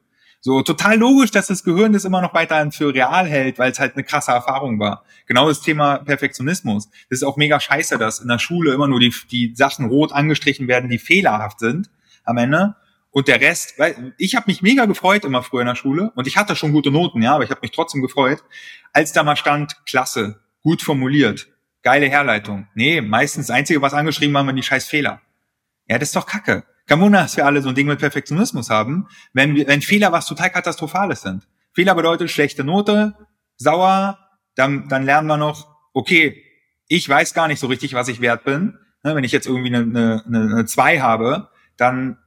So 0.44 0.64
total 0.64 0.98
logisch, 0.98 1.30
dass 1.30 1.48
das 1.48 1.64
Gehirn 1.64 1.94
das 1.94 2.04
immer 2.04 2.20
noch 2.20 2.34
weiterhin 2.34 2.72
für 2.72 2.94
real 2.94 3.28
hält, 3.28 3.60
weil 3.60 3.72
es 3.72 3.80
halt 3.80 3.94
eine 3.94 4.04
krasse 4.04 4.32
Erfahrung 4.32 4.80
war. 4.80 5.06
Genau 5.28 5.48
das 5.48 5.62
Thema 5.62 6.00
Perfektionismus. 6.00 6.90
Das 7.10 7.20
ist 7.20 7.24
auch 7.24 7.38
mega 7.38 7.60
scheiße, 7.60 8.00
dass 8.00 8.20
in 8.20 8.28
der 8.28 8.40
Schule 8.40 8.74
immer 8.74 8.88
nur 8.88 9.00
die, 9.00 9.14
die 9.30 9.54
Sachen 9.56 9.86
rot 9.86 10.12
angestrichen 10.12 10.68
werden, 10.68 10.90
die 10.90 10.98
fehlerhaft 10.98 11.60
sind 11.60 11.92
am 12.24 12.38
Ende. 12.38 12.76
Und 13.12 13.28
der 13.28 13.40
Rest, 13.40 13.78
weil 13.78 14.16
ich 14.18 14.36
habe 14.36 14.46
mich 14.48 14.64
mega 14.64 14.86
gefreut 14.86 15.26
immer 15.26 15.44
früher 15.44 15.62
in 15.62 15.68
der 15.68 15.76
Schule 15.76 16.12
und 16.16 16.26
ich 16.26 16.38
hatte 16.38 16.56
schon 16.56 16.72
gute 16.72 16.90
Noten, 16.90 17.22
ja, 17.22 17.36
aber 17.36 17.44
ich 17.44 17.52
habe 17.52 17.62
mich 17.62 17.72
trotzdem 17.72 18.02
gefreut, 18.02 18.44
als 18.94 19.12
da 19.12 19.22
mal 19.22 19.36
stand, 19.36 19.86
klasse, 19.86 20.40
gut 20.64 20.82
formuliert, 20.82 21.50
geile 21.84 22.08
Herleitung. 22.08 22.68
Nee, 22.76 23.02
meistens 23.02 23.48
das 23.48 23.56
Einzige, 23.56 23.82
was 23.82 23.94
angeschrieben 23.94 24.34
war, 24.34 24.46
waren 24.46 24.56
die 24.56 24.64
scheiß 24.64 24.86
Fehler. 24.86 25.22
Ja, 25.88 25.98
das 25.98 26.10
ist 26.10 26.16
doch 26.16 26.26
Kacke. 26.26 26.64
Wunder, 26.90 27.22
dass 27.22 27.38
wir 27.38 27.46
alle 27.46 27.62
so 27.62 27.70
ein 27.70 27.76
Ding 27.76 27.88
mit 27.88 28.00
Perfektionismus 28.00 28.70
haben, 28.70 29.08
wenn, 29.32 29.56
wenn 29.56 29.82
Fehler 29.82 30.12
was 30.12 30.26
total 30.26 30.50
Katastrophales 30.50 31.22
sind. 31.22 31.48
Fehler 31.74 31.96
bedeutet 31.96 32.30
schlechte 32.30 32.66
Note, 32.66 33.16
sauer, 33.56 34.20
dann, 34.56 34.90
dann 34.90 35.06
lernen 35.06 35.28
wir 35.28 35.38
noch, 35.38 35.74
okay, 35.94 36.44
ich 36.90 37.08
weiß 37.08 37.34
gar 37.34 37.48
nicht 37.48 37.60
so 37.60 37.68
richtig, 37.68 37.94
was 37.94 38.10
ich 38.10 38.20
wert 38.20 38.44
bin. 38.44 38.78
Ne, 39.04 39.16
wenn 39.16 39.24
ich 39.24 39.32
jetzt 39.32 39.48
irgendwie 39.48 39.74
eine, 39.74 39.84
eine, 39.84 40.24
eine 40.28 40.66
2 40.66 41.00
habe, 41.00 41.50
dann 41.78 42.18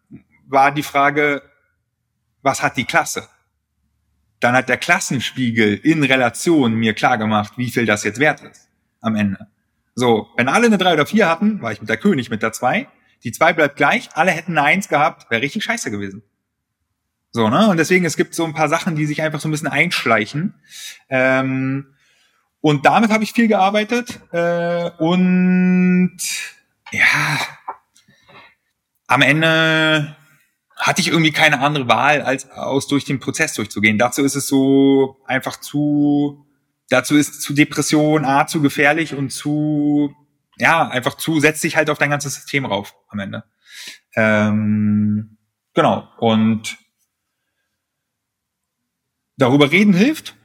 war 0.46 0.72
die 0.72 0.82
Frage, 0.82 1.42
was 2.40 2.62
hat 2.62 2.78
die 2.78 2.86
Klasse? 2.86 3.28
Dann 4.40 4.54
hat 4.54 4.70
der 4.70 4.78
Klassenspiegel 4.78 5.74
in 5.74 6.02
Relation 6.02 6.74
mir 6.74 6.94
klar 6.94 7.18
gemacht, 7.18 7.52
wie 7.56 7.70
viel 7.70 7.84
das 7.84 8.02
jetzt 8.02 8.18
wert 8.18 8.40
ist 8.40 8.70
am 9.04 9.16
Ende. 9.16 9.46
So, 9.94 10.28
wenn 10.36 10.48
alle 10.48 10.66
eine 10.66 10.78
3 10.78 10.94
oder 10.94 11.06
4 11.06 11.28
hatten, 11.28 11.62
war 11.62 11.72
ich 11.72 11.80
mit 11.80 11.88
der 11.88 11.96
König 11.96 12.30
mit 12.30 12.42
der 12.42 12.52
2. 12.52 12.88
Die 13.22 13.32
2 13.32 13.52
bleibt 13.52 13.76
gleich, 13.76 14.10
alle 14.14 14.32
hätten 14.32 14.58
eine 14.58 14.66
1 14.66 14.88
gehabt, 14.88 15.30
wäre 15.30 15.42
richtig 15.42 15.64
scheiße 15.64 15.90
gewesen. 15.90 16.22
So, 17.30 17.48
ne? 17.48 17.68
Und 17.68 17.78
deswegen, 17.78 18.04
es 18.04 18.16
gibt 18.16 18.34
so 18.34 18.44
ein 18.44 18.54
paar 18.54 18.68
Sachen, 18.68 18.96
die 18.96 19.06
sich 19.06 19.22
einfach 19.22 19.40
so 19.40 19.48
ein 19.48 19.50
bisschen 19.50 19.68
einschleichen. 19.68 20.54
Ähm, 21.08 21.94
und 22.60 22.86
damit 22.86 23.10
habe 23.10 23.24
ich 23.24 23.32
viel 23.32 23.48
gearbeitet. 23.48 24.20
Äh, 24.32 24.90
und 24.98 26.16
ja, 26.92 27.40
am 29.06 29.22
Ende 29.22 30.16
hatte 30.76 31.00
ich 31.00 31.08
irgendwie 31.08 31.32
keine 31.32 31.60
andere 31.60 31.88
Wahl, 31.88 32.22
als 32.22 32.50
aus 32.50 32.86
durch 32.86 33.04
den 33.04 33.20
Prozess 33.20 33.54
durchzugehen. 33.54 33.98
Dazu 33.98 34.22
ist 34.22 34.34
es 34.34 34.46
so 34.46 35.20
einfach 35.26 35.58
zu, 35.58 36.43
dazu 36.88 37.16
ist 37.16 37.42
zu 37.42 37.54
Depression 37.54 38.24
A 38.24 38.46
zu 38.46 38.60
gefährlich 38.60 39.14
und 39.14 39.30
zu, 39.30 40.14
ja, 40.58 40.88
einfach 40.88 41.16
zu, 41.16 41.40
setzt 41.40 41.60
sich 41.60 41.76
halt 41.76 41.90
auf 41.90 41.98
dein 41.98 42.10
ganzes 42.10 42.34
System 42.34 42.64
rauf 42.64 42.94
am 43.08 43.18
Ende. 43.18 43.44
Ähm, 44.14 45.36
genau. 45.74 46.08
Und 46.18 46.78
darüber 49.36 49.70
reden 49.70 49.94
hilft, 49.94 50.36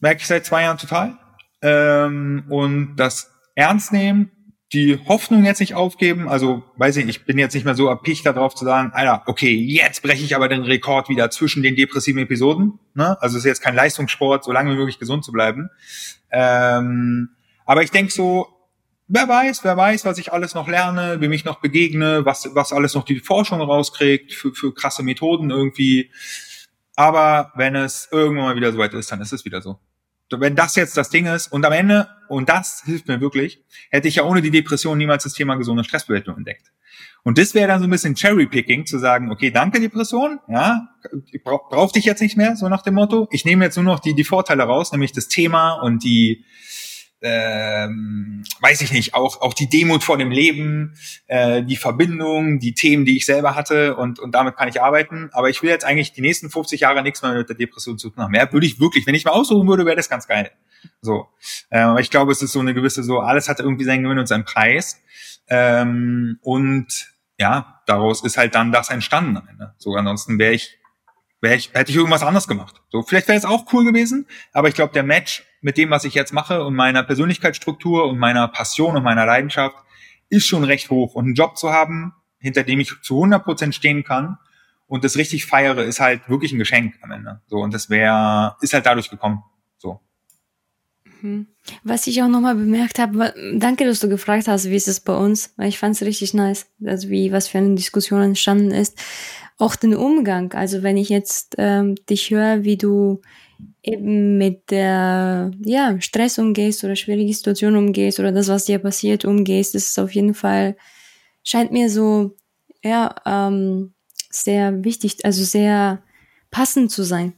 merke 0.00 0.20
ich 0.20 0.26
seit 0.26 0.46
zwei 0.46 0.62
Jahren 0.62 0.78
total. 0.78 1.18
Ähm, 1.60 2.44
und 2.48 2.96
das 2.96 3.30
Ernst 3.54 3.92
nehmen 3.92 4.30
die 4.72 4.98
Hoffnung 5.06 5.44
jetzt 5.44 5.60
nicht 5.60 5.74
aufgeben. 5.74 6.28
Also, 6.28 6.62
weiß 6.76 6.98
ich, 6.98 7.08
ich 7.08 7.24
bin 7.24 7.38
jetzt 7.38 7.54
nicht 7.54 7.64
mehr 7.64 7.74
so 7.74 7.88
erpicht 7.88 8.26
darauf 8.26 8.54
zu 8.54 8.64
sagen, 8.64 8.90
Alter, 8.92 9.22
okay, 9.26 9.54
jetzt 9.54 10.02
breche 10.02 10.24
ich 10.24 10.36
aber 10.36 10.48
den 10.48 10.62
Rekord 10.62 11.08
wieder 11.08 11.30
zwischen 11.30 11.62
den 11.62 11.74
depressiven 11.74 12.20
Episoden. 12.20 12.78
Ne? 12.94 13.16
Also 13.22 13.38
es 13.38 13.44
ist 13.44 13.48
jetzt 13.48 13.62
kein 13.62 13.74
Leistungssport, 13.74 14.44
so 14.44 14.52
lange 14.52 14.72
wie 14.72 14.76
möglich 14.76 14.98
gesund 14.98 15.24
zu 15.24 15.32
bleiben. 15.32 15.70
Ähm, 16.30 17.30
aber 17.64 17.82
ich 17.82 17.90
denke 17.90 18.12
so, 18.12 18.46
wer 19.06 19.26
weiß, 19.26 19.64
wer 19.64 19.76
weiß, 19.76 20.04
was 20.04 20.18
ich 20.18 20.32
alles 20.34 20.54
noch 20.54 20.68
lerne, 20.68 21.20
wie 21.22 21.28
mich 21.28 21.46
noch 21.46 21.60
begegne, 21.60 22.26
was, 22.26 22.50
was 22.52 22.72
alles 22.72 22.94
noch 22.94 23.04
die 23.04 23.20
Forschung 23.20 23.62
rauskriegt 23.62 24.34
für, 24.34 24.52
für 24.52 24.74
krasse 24.74 25.02
Methoden 25.02 25.48
irgendwie. 25.48 26.10
Aber 26.94 27.52
wenn 27.54 27.74
es 27.74 28.08
irgendwann 28.12 28.44
mal 28.44 28.56
wieder 28.56 28.72
soweit 28.72 28.92
ist, 28.92 29.10
dann 29.10 29.22
ist 29.22 29.32
es 29.32 29.46
wieder 29.46 29.62
so 29.62 29.78
wenn 30.30 30.56
das 30.56 30.76
jetzt 30.76 30.96
das 30.96 31.10
Ding 31.10 31.26
ist 31.26 31.48
und 31.48 31.64
am 31.64 31.72
Ende, 31.72 32.08
und 32.28 32.48
das 32.48 32.82
hilft 32.84 33.08
mir 33.08 33.20
wirklich, 33.20 33.62
hätte 33.90 34.08
ich 34.08 34.16
ja 34.16 34.24
ohne 34.24 34.42
die 34.42 34.50
Depression 34.50 34.98
niemals 34.98 35.24
das 35.24 35.34
Thema 35.34 35.56
gesunde 35.56 35.84
Stressbewältigung 35.84 36.38
entdeckt. 36.38 36.72
Und 37.22 37.38
das 37.38 37.54
wäre 37.54 37.68
dann 37.68 37.80
so 37.80 37.86
ein 37.86 37.90
bisschen 37.90 38.14
Cherry-Picking, 38.14 38.86
zu 38.86 38.98
sagen, 38.98 39.30
okay, 39.30 39.50
danke 39.50 39.80
Depression, 39.80 40.40
ja, 40.48 40.88
ich 41.30 41.42
brauch, 41.42 41.68
brauch 41.68 41.92
dich 41.92 42.04
jetzt 42.04 42.20
nicht 42.20 42.36
mehr, 42.36 42.56
so 42.56 42.68
nach 42.68 42.82
dem 42.82 42.94
Motto. 42.94 43.28
Ich 43.30 43.44
nehme 43.44 43.64
jetzt 43.64 43.76
nur 43.76 43.84
noch 43.84 44.00
die, 44.00 44.14
die 44.14 44.24
Vorteile 44.24 44.64
raus, 44.64 44.92
nämlich 44.92 45.12
das 45.12 45.28
Thema 45.28 45.74
und 45.74 46.02
die, 46.04 46.44
ähm, 47.20 48.44
weiß 48.60 48.80
ich 48.80 48.92
nicht, 48.92 49.14
auch, 49.14 49.40
auch 49.40 49.54
die 49.54 49.68
Demut 49.68 50.04
vor 50.04 50.18
dem 50.18 50.30
Leben, 50.30 50.94
äh, 51.26 51.62
die 51.62 51.76
Verbindung, 51.76 52.60
die 52.60 52.74
Themen, 52.74 53.04
die 53.04 53.16
ich 53.16 53.26
selber 53.26 53.54
hatte 53.54 53.96
und, 53.96 54.18
und 54.20 54.32
damit 54.32 54.56
kann 54.56 54.68
ich 54.68 54.80
arbeiten. 54.80 55.30
Aber 55.32 55.50
ich 55.50 55.62
will 55.62 55.70
jetzt 55.70 55.84
eigentlich 55.84 56.12
die 56.12 56.20
nächsten 56.20 56.50
50 56.50 56.80
Jahre 56.80 57.02
nichts 57.02 57.22
mehr 57.22 57.34
mit 57.34 57.48
der 57.48 57.56
Depression 57.56 57.98
zu 57.98 58.10
tun 58.10 58.22
haben. 58.22 58.30
Mehr 58.30 58.52
würde 58.52 58.66
ich 58.66 58.80
wirklich, 58.80 59.06
wenn 59.06 59.14
ich 59.14 59.24
mal 59.24 59.32
aussuchen 59.32 59.66
würde, 59.66 59.84
wäre 59.84 59.96
das 59.96 60.08
ganz 60.08 60.26
geil. 60.28 60.50
So. 61.00 61.28
Äh, 61.70 61.80
aber 61.80 62.00
ich 62.00 62.10
glaube, 62.10 62.32
es 62.32 62.42
ist 62.42 62.52
so 62.52 62.60
eine 62.60 62.74
gewisse, 62.74 63.02
so, 63.02 63.20
alles 63.20 63.48
hat 63.48 63.60
irgendwie 63.60 63.84
seinen 63.84 64.04
Gewinn 64.04 64.18
und 64.18 64.28
seinen 64.28 64.44
Preis. 64.44 65.00
Ähm, 65.48 66.38
und 66.42 67.08
ja, 67.38 67.82
daraus 67.86 68.22
ist 68.24 68.36
halt 68.36 68.54
dann 68.54 68.72
das 68.72 68.90
entstanden 68.90 69.40
Ende. 69.48 69.74
So, 69.78 69.94
ansonsten 69.94 70.38
wäre 70.38 70.52
ich, 70.52 70.78
wäre 71.40 71.56
ich, 71.56 71.72
hätte 71.72 71.90
ich 71.90 71.96
irgendwas 71.96 72.22
anderes 72.22 72.48
gemacht. 72.48 72.80
So, 72.90 73.02
vielleicht 73.02 73.28
wäre 73.28 73.38
es 73.38 73.44
auch 73.44 73.72
cool 73.72 73.84
gewesen, 73.84 74.26
aber 74.52 74.68
ich 74.68 74.74
glaube, 74.74 74.92
der 74.92 75.04
Match 75.04 75.44
mit 75.60 75.76
dem, 75.76 75.90
was 75.90 76.04
ich 76.04 76.14
jetzt 76.14 76.32
mache 76.32 76.64
und 76.64 76.74
meiner 76.74 77.02
Persönlichkeitsstruktur 77.02 78.06
und 78.06 78.18
meiner 78.18 78.48
Passion 78.48 78.96
und 78.96 79.02
meiner 79.02 79.26
Leidenschaft 79.26 79.76
ist 80.28 80.46
schon 80.46 80.64
recht 80.64 80.90
hoch. 80.90 81.14
Und 81.14 81.26
einen 81.26 81.34
Job 81.34 81.56
zu 81.56 81.70
haben, 81.70 82.14
hinter 82.38 82.62
dem 82.62 82.80
ich 82.80 82.92
zu 83.02 83.16
100 83.16 83.44
Prozent 83.44 83.74
stehen 83.74 84.04
kann 84.04 84.38
und 84.86 85.04
das 85.04 85.16
richtig 85.16 85.46
feiere, 85.46 85.84
ist 85.84 86.00
halt 86.00 86.28
wirklich 86.28 86.52
ein 86.52 86.58
Geschenk 86.58 86.94
am 87.02 87.10
Ende. 87.10 87.40
So 87.46 87.58
und 87.58 87.74
das 87.74 87.90
wäre, 87.90 88.56
ist 88.60 88.72
halt 88.72 88.86
dadurch 88.86 89.10
gekommen. 89.10 89.42
So. 89.76 90.00
Mhm. 91.22 91.48
Was 91.82 92.06
ich 92.06 92.22
auch 92.22 92.28
nochmal 92.28 92.54
bemerkt 92.54 92.98
habe, 92.98 93.34
danke, 93.54 93.84
dass 93.84 94.00
du 94.00 94.08
gefragt 94.08 94.48
hast, 94.48 94.70
wie 94.70 94.76
ist 94.76 94.88
es 94.88 95.00
bei 95.00 95.14
uns, 95.14 95.52
weil 95.56 95.68
ich 95.68 95.78
fand 95.78 95.96
es 95.96 96.02
richtig 96.02 96.34
nice, 96.34 96.66
also 96.84 97.08
wie 97.08 97.32
was 97.32 97.48
für 97.48 97.58
eine 97.58 97.74
Diskussion 97.74 98.22
entstanden 98.22 98.70
ist. 98.70 98.98
Auch 99.58 99.74
den 99.74 99.96
Umgang, 99.96 100.52
also 100.52 100.82
wenn 100.84 100.96
ich 100.96 101.08
jetzt 101.08 101.56
ähm, 101.58 101.96
dich 102.08 102.30
höre, 102.30 102.62
wie 102.62 102.76
du 102.76 103.20
eben 103.82 104.38
mit 104.38 104.70
der 104.70 105.50
ja, 105.64 106.00
Stress 106.00 106.38
umgehst 106.38 106.84
oder 106.84 106.96
schwierige 106.96 107.32
Situationen 107.32 107.86
umgehst 107.86 108.18
oder 108.18 108.32
das, 108.32 108.48
was 108.48 108.64
dir 108.64 108.78
passiert, 108.78 109.24
umgehst, 109.24 109.74
ist 109.74 109.98
auf 109.98 110.14
jeden 110.14 110.34
Fall, 110.34 110.76
scheint 111.44 111.72
mir 111.72 111.88
so, 111.88 112.36
ja, 112.82 113.14
ähm, 113.26 113.92
sehr 114.30 114.84
wichtig, 114.84 115.24
also 115.24 115.44
sehr 115.44 116.02
passend 116.50 116.90
zu 116.90 117.02
sein. 117.02 117.34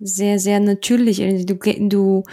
Sehr, 0.00 0.38
sehr 0.38 0.60
natürlich. 0.60 1.22
Also 1.22 1.44
du, 1.46 1.56
du, 1.88 2.24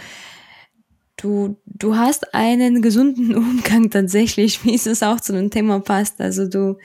du, 1.16 1.56
du 1.64 1.96
hast 1.96 2.34
einen 2.34 2.82
gesunden 2.82 3.34
Umgang 3.36 3.90
tatsächlich, 3.90 4.64
wie 4.64 4.74
es 4.74 5.02
auch 5.02 5.20
zu 5.20 5.32
dem 5.32 5.50
Thema 5.50 5.80
passt. 5.80 6.20
Also 6.20 6.48
du, 6.48 6.78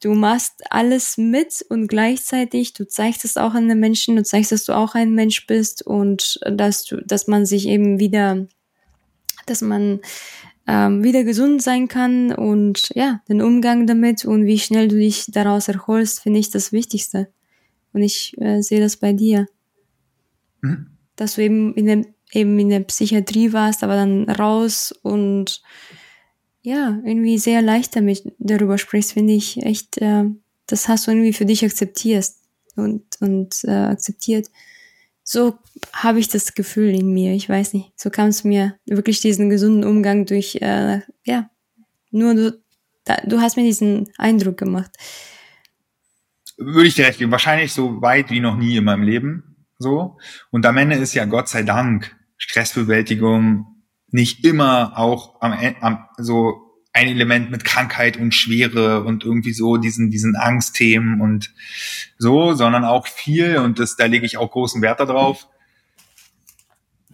du 0.00 0.14
machst 0.14 0.54
alles 0.70 1.16
mit 1.18 1.64
und 1.68 1.86
gleichzeitig 1.86 2.72
du 2.72 2.86
zeigst 2.86 3.24
es 3.24 3.36
auch 3.36 3.54
an 3.54 3.68
den 3.68 3.80
Menschen, 3.80 4.16
du 4.16 4.22
zeigst, 4.22 4.52
dass 4.52 4.64
du 4.64 4.72
auch 4.72 4.94
ein 4.94 5.14
Mensch 5.14 5.46
bist 5.46 5.86
und 5.86 6.40
dass 6.50 6.84
du, 6.84 6.96
dass 7.04 7.26
man 7.26 7.46
sich 7.46 7.66
eben 7.66 7.98
wieder, 7.98 8.46
dass 9.46 9.60
man 9.60 10.00
ähm, 10.66 11.02
wieder 11.02 11.24
gesund 11.24 11.62
sein 11.62 11.88
kann 11.88 12.32
und 12.32 12.90
ja, 12.94 13.22
den 13.28 13.42
Umgang 13.42 13.86
damit 13.86 14.24
und 14.24 14.46
wie 14.46 14.58
schnell 14.58 14.88
du 14.88 14.96
dich 14.96 15.26
daraus 15.28 15.68
erholst, 15.68 16.20
finde 16.20 16.40
ich 16.40 16.50
das 16.50 16.72
Wichtigste. 16.72 17.28
Und 17.92 18.02
ich 18.02 18.40
äh, 18.40 18.62
sehe 18.62 18.80
das 18.80 18.96
bei 18.96 19.12
dir. 19.12 19.46
Mhm. 20.60 20.86
Dass 21.16 21.34
du 21.34 21.42
eben 21.42 21.74
in 21.74 21.86
der, 21.86 22.04
eben 22.32 22.58
in 22.58 22.68
der 22.68 22.80
Psychiatrie 22.80 23.52
warst, 23.52 23.82
aber 23.82 23.96
dann 23.96 24.28
raus 24.28 24.92
und 25.02 25.62
ja, 26.62 27.00
irgendwie 27.04 27.38
sehr 27.38 27.62
leicht 27.62 27.96
damit 27.96 28.32
darüber 28.38 28.78
sprichst, 28.78 29.12
finde 29.12 29.32
ich 29.32 29.62
echt, 29.62 29.98
äh, 29.98 30.24
das 30.66 30.88
hast 30.88 31.06
du 31.06 31.12
irgendwie 31.12 31.32
für 31.32 31.46
dich 31.46 31.64
akzeptiert 31.64 32.26
und, 32.76 33.02
und 33.20 33.64
äh, 33.64 33.70
akzeptiert. 33.70 34.48
So 35.22 35.58
habe 35.92 36.18
ich 36.18 36.28
das 36.28 36.54
Gefühl 36.54 36.94
in 36.94 37.12
mir. 37.12 37.32
Ich 37.34 37.48
weiß 37.48 37.72
nicht. 37.74 37.92
So 37.96 38.10
kam 38.10 38.28
es 38.28 38.44
mir 38.44 38.76
wirklich 38.84 39.20
diesen 39.20 39.48
gesunden 39.48 39.84
Umgang 39.84 40.26
durch, 40.26 40.56
äh, 40.56 41.00
ja, 41.24 41.50
nur 42.10 42.34
du, 42.34 42.62
da, 43.04 43.16
du 43.24 43.40
hast 43.40 43.56
mir 43.56 43.64
diesen 43.64 44.10
Eindruck 44.18 44.56
gemacht. 44.56 44.90
Würde 46.56 46.88
ich 46.88 46.94
dir 46.94 47.06
recht 47.06 47.18
geben. 47.18 47.30
Wahrscheinlich 47.30 47.72
so 47.72 48.02
weit 48.02 48.30
wie 48.30 48.40
noch 48.40 48.56
nie 48.56 48.76
in 48.76 48.84
meinem 48.84 49.02
Leben. 49.02 49.56
So. 49.78 50.18
Und 50.50 50.66
am 50.66 50.76
Ende 50.76 50.96
ist 50.96 51.14
ja 51.14 51.24
Gott 51.24 51.48
sei 51.48 51.62
Dank 51.62 52.14
Stressbewältigung 52.36 53.69
nicht 54.12 54.44
immer 54.44 54.98
auch 54.98 55.40
am, 55.40 55.54
am 55.80 56.04
so 56.18 56.66
ein 56.92 57.06
Element 57.06 57.50
mit 57.50 57.64
Krankheit 57.64 58.16
und 58.16 58.34
Schwere 58.34 59.04
und 59.04 59.24
irgendwie 59.24 59.52
so 59.52 59.76
diesen 59.76 60.10
diesen 60.10 60.36
Angstthemen 60.36 61.20
und 61.20 61.52
so, 62.18 62.54
sondern 62.54 62.84
auch 62.84 63.06
viel 63.06 63.58
und 63.58 63.78
das 63.78 63.96
da 63.96 64.06
lege 64.06 64.26
ich 64.26 64.36
auch 64.38 64.50
großen 64.50 64.82
Wert 64.82 65.00
darauf 65.00 65.46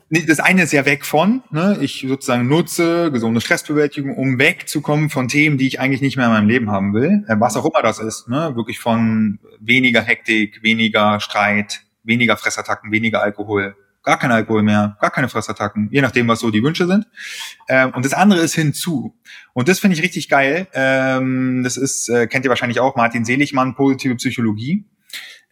das 0.08 0.38
eine 0.38 0.62
ist 0.62 0.72
ja 0.72 0.84
weg 0.84 1.04
von, 1.04 1.42
ne? 1.50 1.78
ich 1.80 2.04
sozusagen 2.06 2.46
nutze 2.46 3.10
gesunde 3.10 3.40
Stressbewältigung, 3.40 4.16
um 4.16 4.38
wegzukommen 4.38 5.10
von 5.10 5.26
Themen, 5.26 5.58
die 5.58 5.66
ich 5.66 5.80
eigentlich 5.80 6.00
nicht 6.00 6.16
mehr 6.16 6.26
in 6.26 6.32
meinem 6.32 6.48
Leben 6.48 6.70
haben 6.70 6.94
will, 6.94 7.24
äh, 7.26 7.36
was 7.38 7.56
auch 7.56 7.64
immer 7.64 7.82
das 7.82 7.98
ist, 7.98 8.28
ne? 8.28 8.54
wirklich 8.54 8.78
von 8.78 9.40
weniger 9.58 10.02
Hektik, 10.02 10.62
weniger 10.62 11.18
Streit, 11.18 11.82
weniger 12.04 12.36
Fressattacken, 12.36 12.92
weniger 12.92 13.20
Alkohol, 13.20 13.74
gar 14.06 14.18
kein 14.18 14.30
Alkohol 14.30 14.62
mehr, 14.62 14.96
gar 15.00 15.10
keine 15.10 15.28
Fressattacken, 15.28 15.88
je 15.90 16.00
nachdem, 16.00 16.28
was 16.28 16.38
so 16.38 16.50
die 16.52 16.62
Wünsche 16.62 16.86
sind. 16.86 17.06
Ähm, 17.68 17.92
und 17.92 18.04
das 18.04 18.14
andere 18.14 18.40
ist 18.40 18.54
hinzu. 18.54 19.18
Und 19.52 19.68
das 19.68 19.80
finde 19.80 19.96
ich 19.96 20.02
richtig 20.02 20.28
geil. 20.28 20.68
Ähm, 20.72 21.62
das 21.64 21.76
ist, 21.76 22.08
äh, 22.08 22.28
kennt 22.28 22.44
ihr 22.44 22.48
wahrscheinlich 22.48 22.78
auch, 22.78 22.94
Martin 22.94 23.24
Seligmann, 23.24 23.74
positive 23.74 24.14
Psychologie. 24.14 24.86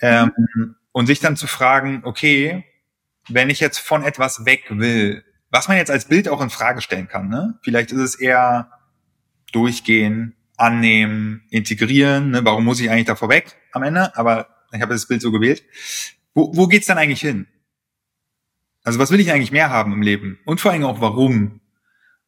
Ähm, 0.00 0.30
mhm. 0.36 0.76
Und 0.92 1.06
sich 1.06 1.18
dann 1.18 1.36
zu 1.36 1.48
fragen, 1.48 2.02
okay, 2.04 2.64
wenn 3.28 3.50
ich 3.50 3.58
jetzt 3.58 3.78
von 3.78 4.04
etwas 4.04 4.46
weg 4.46 4.66
will, 4.70 5.24
was 5.50 5.66
man 5.66 5.76
jetzt 5.76 5.90
als 5.90 6.04
Bild 6.04 6.28
auch 6.28 6.40
in 6.40 6.50
Frage 6.50 6.80
stellen 6.80 7.08
kann, 7.08 7.28
ne? 7.28 7.58
Vielleicht 7.62 7.90
ist 7.90 8.00
es 8.00 8.14
eher 8.14 8.70
durchgehen, 9.52 10.36
annehmen, 10.56 11.42
integrieren, 11.50 12.30
ne? 12.30 12.44
Warum 12.44 12.64
muss 12.64 12.78
ich 12.78 12.88
eigentlich 12.88 13.06
davor 13.06 13.30
weg 13.30 13.56
am 13.72 13.82
Ende? 13.82 14.16
Aber 14.16 14.48
ich 14.72 14.80
habe 14.80 14.92
das 14.92 15.08
Bild 15.08 15.22
so 15.22 15.32
gewählt. 15.32 15.64
Wo, 16.34 16.52
wo 16.54 16.68
geht's 16.68 16.86
dann 16.86 16.98
eigentlich 16.98 17.20
hin? 17.20 17.48
Also 18.84 18.98
was 18.98 19.10
will 19.10 19.20
ich 19.20 19.32
eigentlich 19.32 19.52
mehr 19.52 19.70
haben 19.70 19.92
im 19.92 20.02
Leben? 20.02 20.38
Und 20.44 20.60
vor 20.60 20.70
allem 20.70 20.84
auch 20.84 21.00
warum? 21.00 21.60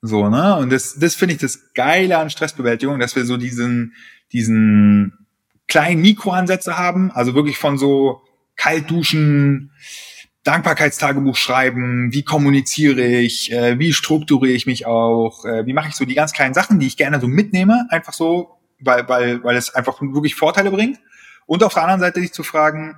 So, 0.02 0.28
ne? 0.28 0.56
Und 0.56 0.72
das, 0.72 0.98
das 0.98 1.14
finde 1.14 1.34
ich 1.34 1.40
das 1.40 1.72
Geile 1.74 2.18
an 2.18 2.30
Stressbewältigung, 2.30 2.98
dass 2.98 3.14
wir 3.14 3.24
so 3.24 3.36
diesen, 3.36 3.94
diesen 4.32 5.26
kleinen 5.68 6.00
Mikroansätze 6.00 6.78
haben, 6.78 7.10
also 7.10 7.34
wirklich 7.34 7.58
von 7.58 7.78
so 7.78 8.22
kalt 8.56 8.90
duschen, 8.90 9.72
Dankbarkeitstagebuch 10.44 11.36
schreiben, 11.36 12.12
wie 12.12 12.22
kommuniziere 12.22 13.04
ich, 13.04 13.50
äh, 13.50 13.78
wie 13.80 13.92
strukturiere 13.92 14.54
ich 14.54 14.64
mich 14.64 14.86
auch, 14.86 15.44
äh, 15.44 15.66
wie 15.66 15.72
mache 15.72 15.88
ich 15.88 15.96
so 15.96 16.04
die 16.04 16.14
ganz 16.14 16.32
kleinen 16.32 16.54
Sachen, 16.54 16.78
die 16.78 16.86
ich 16.86 16.96
gerne 16.96 17.20
so 17.20 17.26
mitnehme, 17.26 17.86
einfach 17.90 18.12
so, 18.12 18.56
weil, 18.78 19.08
weil, 19.08 19.42
weil 19.42 19.56
es 19.56 19.74
einfach 19.74 20.00
wirklich 20.00 20.36
Vorteile 20.36 20.70
bringt. 20.70 21.00
Und 21.46 21.64
auf 21.64 21.74
der 21.74 21.82
anderen 21.82 22.00
Seite 22.00 22.20
sich 22.20 22.32
zu 22.32 22.44
fragen, 22.44 22.96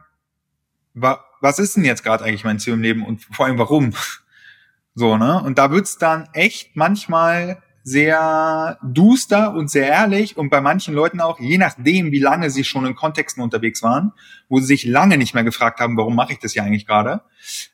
wa 0.92 1.24
was 1.41 1.59
ist 1.59 1.76
denn 1.76 1.84
jetzt 1.84 2.03
gerade 2.03 2.24
eigentlich 2.24 2.45
mein 2.45 2.59
Ziel 2.59 2.74
im 2.74 2.82
Leben 2.82 3.05
und 3.05 3.22
vor 3.24 3.47
allem 3.47 3.59
warum? 3.59 3.95
So, 4.95 5.16
ne? 5.16 5.41
Und 5.43 5.59
da 5.59 5.70
wird's 5.70 5.99
dann 5.99 6.28
echt 6.32 6.74
manchmal 6.74 7.62
sehr 7.84 8.78
duster 8.82 9.55
und 9.55 9.70
sehr 9.70 9.89
ehrlich 9.89 10.36
und 10.36 10.51
bei 10.51 10.61
manchen 10.61 10.95
Leuten 10.95 11.20
auch, 11.20 11.41
je 11.41 11.57
nachdem, 11.57 12.12
wie 12.12 12.18
lange 12.18 12.51
sie 12.51 12.64
schon 12.64 12.84
in 12.84 12.95
Kontexten 12.95 13.43
unterwegs 13.43 13.82
waren, 13.82 14.12
wo 14.49 14.59
sie 14.61 14.66
sich 14.66 14.84
lange 14.84 15.16
nicht 15.16 15.34
mehr 15.34 15.45
gefragt 15.45 15.80
haben, 15.80 15.97
warum 15.97 16.14
mache 16.14 16.32
ich 16.32 16.39
das 16.39 16.55
ja 16.55 16.64
eigentlich 16.64 16.86
gerade, 16.86 17.22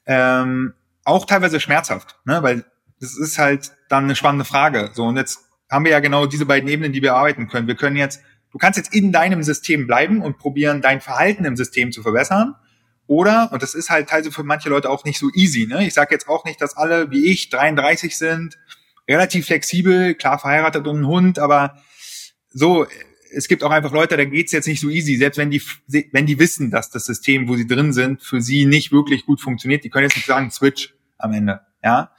ähm, 0.07 0.75
auch 1.05 1.27
teilweise 1.27 1.59
schmerzhaft, 1.59 2.17
ne? 2.25 2.43
weil 2.43 2.65
das 3.01 3.19
ist 3.19 3.39
halt 3.39 3.73
dann 3.89 4.05
eine 4.05 4.15
spannende 4.15 4.45
Frage. 4.45 4.91
So 4.93 5.05
und 5.05 5.17
jetzt 5.17 5.41
haben 5.71 5.85
wir 5.85 5.93
ja 5.93 6.01
genau 6.01 6.27
diese 6.27 6.47
beiden 6.47 6.69
Ebenen, 6.69 6.93
die 6.93 7.03
wir 7.03 7.15
arbeiten 7.15 7.49
können. 7.49 7.67
Wir 7.67 7.75
können 7.75 7.97
jetzt, 7.97 8.23
du 8.53 8.59
kannst 8.59 8.77
jetzt 8.77 8.95
in 8.95 9.11
deinem 9.11 9.43
System 9.43 9.87
bleiben 9.87 10.23
und 10.23 10.39
probieren, 10.39 10.81
dein 10.81 11.01
Verhalten 11.01 11.45
im 11.45 11.57
System 11.57 11.91
zu 11.91 12.03
verbessern. 12.03 12.55
Oder, 13.07 13.50
und 13.52 13.62
das 13.62 13.74
ist 13.74 13.90
halt 13.90 14.09
teilweise 14.09 14.32
für 14.32 14.44
manche 14.44 14.68
Leute 14.68 14.88
auch 14.88 15.05
nicht 15.05 15.18
so 15.18 15.30
easy, 15.34 15.66
ne? 15.66 15.86
Ich 15.86 15.94
sage 15.94 16.14
jetzt 16.14 16.28
auch 16.28 16.44
nicht, 16.44 16.61
dass 16.61 16.76
alle 16.76 17.11
wie 17.11 17.26
ich 17.26 17.50
33 17.50 18.16
sind 18.16 18.59
relativ 19.09 19.46
flexibel, 19.46 20.14
klar 20.14 20.38
verheiratet 20.38 20.86
und 20.86 21.00
ein 21.00 21.07
Hund, 21.07 21.38
aber 21.38 21.76
so, 22.50 22.86
es 23.30 23.48
gibt 23.48 23.62
auch 23.62 23.70
einfach 23.70 23.92
Leute, 23.92 24.16
da 24.16 24.24
geht's 24.24 24.52
jetzt 24.52 24.66
nicht 24.66 24.80
so 24.80 24.88
easy, 24.88 25.16
selbst 25.16 25.36
wenn 25.36 25.50
die, 25.50 25.61
wenn 26.12 26.26
die 26.26 26.38
wissen, 26.38 26.70
dass 26.70 26.90
das 26.90 27.05
System, 27.05 27.48
wo 27.48 27.57
sie 27.57 27.66
drin 27.66 27.92
sind, 27.92 28.22
für 28.22 28.40
sie 28.40 28.64
nicht 28.64 28.92
wirklich 28.92 29.26
gut 29.26 29.40
funktioniert, 29.40 29.84
die 29.84 29.90
können 29.90 30.05
jetzt 30.05 30.16
nicht 30.16 30.26
sagen, 30.26 30.50
Switch 30.50 30.94
am 31.18 31.32
Ende. 31.32 31.61
Ja, 31.82 32.12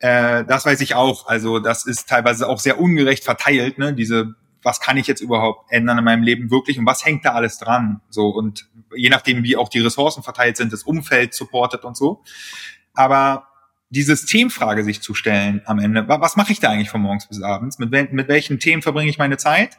äh, 0.00 0.44
das 0.44 0.66
weiß 0.66 0.80
ich 0.80 0.96
auch. 0.96 1.28
Also 1.28 1.60
das 1.60 1.86
ist 1.86 2.08
teilweise 2.08 2.48
auch 2.48 2.58
sehr 2.58 2.80
ungerecht 2.80 3.22
verteilt. 3.22 3.78
Ne? 3.78 3.94
Diese, 3.94 4.34
was 4.62 4.80
kann 4.80 4.96
ich 4.96 5.06
jetzt 5.06 5.20
überhaupt 5.20 5.70
ändern 5.70 5.98
in 5.98 6.04
meinem 6.04 6.22
Leben 6.22 6.50
wirklich 6.50 6.78
und 6.78 6.86
was 6.86 7.04
hängt 7.04 7.24
da 7.24 7.32
alles 7.32 7.58
dran? 7.58 8.00
So 8.08 8.28
und 8.28 8.68
je 8.94 9.08
nachdem, 9.08 9.42
wie 9.42 9.56
auch 9.56 9.68
die 9.68 9.80
Ressourcen 9.80 10.22
verteilt 10.22 10.56
sind, 10.56 10.72
das 10.72 10.82
Umfeld 10.82 11.34
supportet 11.34 11.84
und 11.84 11.96
so. 11.96 12.22
Aber 12.94 13.48
die 13.92 14.02
Systemfrage 14.02 14.84
sich 14.84 15.02
zu 15.02 15.12
stellen 15.12 15.60
am 15.66 15.78
Ende. 15.78 16.08
Was 16.08 16.36
mache 16.36 16.52
ich 16.52 16.60
da 16.60 16.70
eigentlich 16.70 16.88
von 16.88 17.02
morgens 17.02 17.28
bis 17.28 17.42
abends? 17.42 17.78
Mit, 17.78 17.90
mit 18.12 18.26
welchen 18.26 18.58
Themen 18.58 18.80
verbringe 18.80 19.10
ich 19.10 19.18
meine 19.18 19.36
Zeit? 19.36 19.78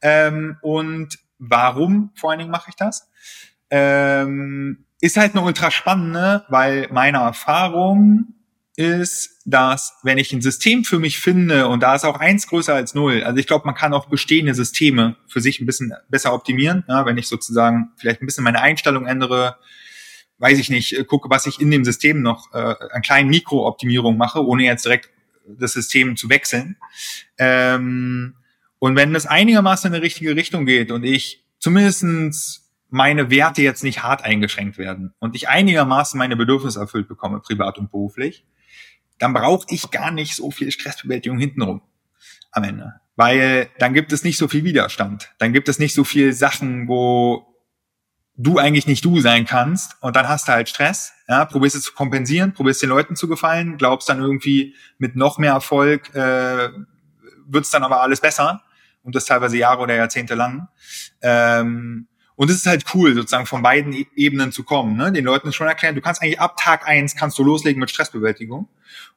Ähm, 0.00 0.56
und 0.62 1.18
warum 1.38 2.10
vor 2.14 2.30
allen 2.30 2.38
Dingen 2.38 2.50
mache 2.50 2.70
ich 2.70 2.76
das? 2.76 3.10
Ähm, 3.68 4.86
ist 5.02 5.18
halt 5.18 5.34
eine 5.34 5.44
ultra 5.44 5.70
spannende, 5.70 6.44
weil 6.48 6.88
meine 6.90 7.18
Erfahrung 7.18 8.34
ist, 8.80 9.42
dass 9.44 9.94
wenn 10.02 10.18
ich 10.18 10.32
ein 10.32 10.40
System 10.40 10.84
für 10.84 10.98
mich 10.98 11.18
finde 11.18 11.68
und 11.68 11.82
da 11.82 11.94
ist 11.94 12.04
auch 12.04 12.18
eins 12.18 12.46
größer 12.46 12.74
als 12.74 12.94
null, 12.94 13.22
also 13.22 13.38
ich 13.38 13.46
glaube, 13.46 13.66
man 13.66 13.74
kann 13.74 13.92
auch 13.92 14.06
bestehende 14.06 14.54
Systeme 14.54 15.16
für 15.28 15.40
sich 15.40 15.60
ein 15.60 15.66
bisschen 15.66 15.92
besser 16.08 16.32
optimieren, 16.32 16.84
ja, 16.88 17.04
wenn 17.04 17.18
ich 17.18 17.28
sozusagen 17.28 17.90
vielleicht 17.96 18.22
ein 18.22 18.26
bisschen 18.26 18.44
meine 18.44 18.62
Einstellung 18.62 19.06
ändere, 19.06 19.56
weiß 20.38 20.58
ich 20.58 20.70
nicht, 20.70 20.98
äh, 20.98 21.04
gucke, 21.04 21.28
was 21.30 21.46
ich 21.46 21.60
in 21.60 21.70
dem 21.70 21.84
System 21.84 22.22
noch 22.22 22.52
äh, 22.54 22.74
an 22.92 23.02
kleinen 23.02 23.28
Mikrooptimierungen 23.28 24.18
mache, 24.18 24.44
ohne 24.44 24.64
jetzt 24.64 24.84
direkt 24.84 25.10
das 25.46 25.74
System 25.74 26.16
zu 26.16 26.28
wechseln. 26.30 26.76
Ähm, 27.38 28.36
und 28.78 28.96
wenn 28.96 29.12
das 29.12 29.26
einigermaßen 29.26 29.88
in 29.88 30.00
die 30.00 30.04
richtige 30.04 30.34
Richtung 30.34 30.64
geht 30.64 30.90
und 30.90 31.04
ich 31.04 31.44
zumindestens 31.58 32.70
meine 32.88 33.30
Werte 33.30 33.62
jetzt 33.62 33.84
nicht 33.84 34.02
hart 34.02 34.24
eingeschränkt 34.24 34.78
werden 34.78 35.14
und 35.20 35.36
ich 35.36 35.48
einigermaßen 35.48 36.18
meine 36.18 36.36
Bedürfnisse 36.36 36.80
erfüllt 36.80 37.08
bekomme, 37.08 37.40
privat 37.40 37.78
und 37.78 37.90
beruflich, 37.90 38.44
dann 39.20 39.32
brauche 39.32 39.66
ich 39.70 39.90
gar 39.90 40.10
nicht 40.10 40.34
so 40.34 40.50
viel 40.50 40.72
Stressbewältigung 40.72 41.38
hintenrum 41.38 41.82
am 42.50 42.64
Ende. 42.64 42.94
Weil 43.14 43.68
dann 43.78 43.94
gibt 43.94 44.12
es 44.12 44.24
nicht 44.24 44.38
so 44.38 44.48
viel 44.48 44.64
Widerstand. 44.64 45.32
Dann 45.38 45.52
gibt 45.52 45.68
es 45.68 45.78
nicht 45.78 45.94
so 45.94 46.04
viel 46.04 46.32
Sachen, 46.32 46.88
wo 46.88 47.46
du 48.36 48.58
eigentlich 48.58 48.86
nicht 48.86 49.04
du 49.04 49.20
sein 49.20 49.44
kannst 49.44 49.96
und 50.00 50.16
dann 50.16 50.26
hast 50.26 50.48
du 50.48 50.52
halt 50.52 50.68
Stress, 50.68 51.12
ja, 51.28 51.44
probierst 51.44 51.76
es 51.76 51.82
zu 51.82 51.92
kompensieren, 51.92 52.54
probierst 52.54 52.80
den 52.80 52.88
Leuten 52.88 53.14
zu 53.14 53.28
gefallen, 53.28 53.76
glaubst 53.76 54.08
dann 54.08 54.20
irgendwie 54.20 54.74
mit 54.96 55.14
noch 55.14 55.36
mehr 55.36 55.52
Erfolg 55.52 56.14
äh, 56.14 56.70
wird's 57.46 57.70
dann 57.70 57.82
aber 57.82 58.00
alles 58.00 58.20
besser 58.20 58.62
und 59.02 59.14
das 59.14 59.26
teilweise 59.26 59.58
Jahre 59.58 59.82
oder 59.82 59.94
Jahrzehnte 59.94 60.34
lang. 60.34 60.68
Ähm, 61.20 62.08
und 62.40 62.48
es 62.48 62.56
ist 62.56 62.66
halt 62.66 62.86
cool, 62.94 63.14
sozusagen 63.14 63.44
von 63.44 63.60
beiden 63.60 63.92
e 63.92 64.06
Ebenen 64.16 64.50
zu 64.50 64.62
kommen, 64.62 64.96
ne? 64.96 65.12
den 65.12 65.26
Leuten 65.26 65.52
schon 65.52 65.66
erklären, 65.66 65.94
du 65.94 66.00
kannst 66.00 66.22
eigentlich 66.22 66.40
ab 66.40 66.56
Tag 66.56 66.88
eins 66.88 67.14
kannst 67.14 67.38
du 67.38 67.44
loslegen 67.44 67.78
mit 67.78 67.90
Stressbewältigung 67.90 68.66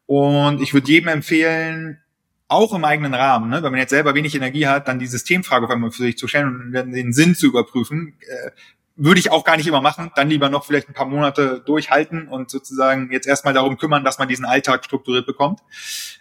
und 0.05 0.61
ich 0.61 0.74
würde 0.74 0.91
jedem 0.91 1.07
empfehlen, 1.07 2.01
auch 2.49 2.74
im 2.74 2.84
eigenen 2.84 3.13
Rahmen, 3.13 3.49
ne? 3.49 3.63
wenn 3.63 3.71
man 3.71 3.80
jetzt 3.80 3.91
selber 3.91 4.13
wenig 4.13 4.36
Energie 4.36 4.67
hat, 4.67 4.89
dann 4.89 4.99
die 4.99 5.07
Systemfrage 5.07 5.65
auf 5.65 5.71
einmal 5.71 5.91
für 5.91 6.03
sich 6.03 6.17
zu 6.17 6.28
stellen 6.28 6.74
und 6.76 6.93
den 6.93 7.13
Sinn 7.13 7.34
zu 7.34 7.47
überprüfen. 7.47 8.17
Äh, 8.28 8.51
würde 8.95 9.19
ich 9.19 9.32
auch 9.32 9.43
gar 9.43 9.57
nicht 9.57 9.65
immer 9.65 9.82
machen. 9.82 10.11
Dann 10.15 10.30
lieber 10.30 10.49
noch 10.49 10.65
vielleicht 10.65 10.88
ein 10.88 10.93
paar 10.93 11.07
Monate 11.07 11.63
durchhalten 11.65 12.28
und 12.28 12.51
sozusagen 12.51 13.11
jetzt 13.11 13.28
erstmal 13.28 13.53
darum 13.53 13.78
kümmern, 13.78 14.03
dass 14.03 14.19
man 14.19 14.28
diesen 14.28 14.45
Alltag 14.45 14.86
strukturiert 14.86 15.26
bekommt. 15.26 15.61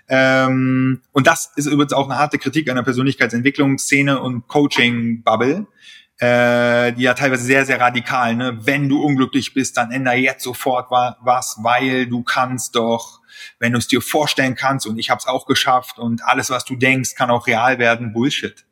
Ähm, 0.09 1.03
und 1.13 1.27
das 1.27 1.53
ist 1.57 1.67
übrigens 1.67 1.93
auch 1.93 2.09
eine 2.09 2.19
harte 2.19 2.39
Kritik 2.39 2.71
an 2.71 2.77
der 2.77 2.83
Persönlichkeitsentwicklungsszene 2.83 4.21
und 4.21 4.49
Coaching-Bubble. 4.49 5.67
Äh, 6.19 6.93
die 6.93 7.03
ja 7.03 7.15
teilweise 7.15 7.43
sehr, 7.43 7.67
sehr 7.67 7.81
radikal, 7.81 8.37
ne? 8.37 8.59
Wenn 8.61 8.89
du 8.89 9.03
unglücklich 9.03 9.55
bist, 9.55 9.77
dann 9.77 9.91
ändere 9.91 10.17
jetzt 10.17 10.45
sofort 10.45 10.91
was, 10.91 11.59
weil 11.63 12.07
du 12.07 12.23
kannst 12.23 12.77
doch, 12.77 13.21
wenn 13.59 13.73
du 13.73 13.79
es 13.79 13.89
dir 13.89 14.01
vorstellen 14.01 14.55
kannst 14.55 14.87
und 14.87 14.99
ich 14.99 15.11
habe 15.11 15.19
es 15.19 15.27
auch 15.27 15.47
geschafft 15.47 15.99
und 15.99 16.23
alles, 16.25 16.51
was 16.51 16.65
du 16.65 16.77
denkst, 16.77 17.15
kann 17.17 17.31
auch 17.31 17.47
real 17.47 17.79
werden, 17.79 18.13
Bullshit. 18.13 18.65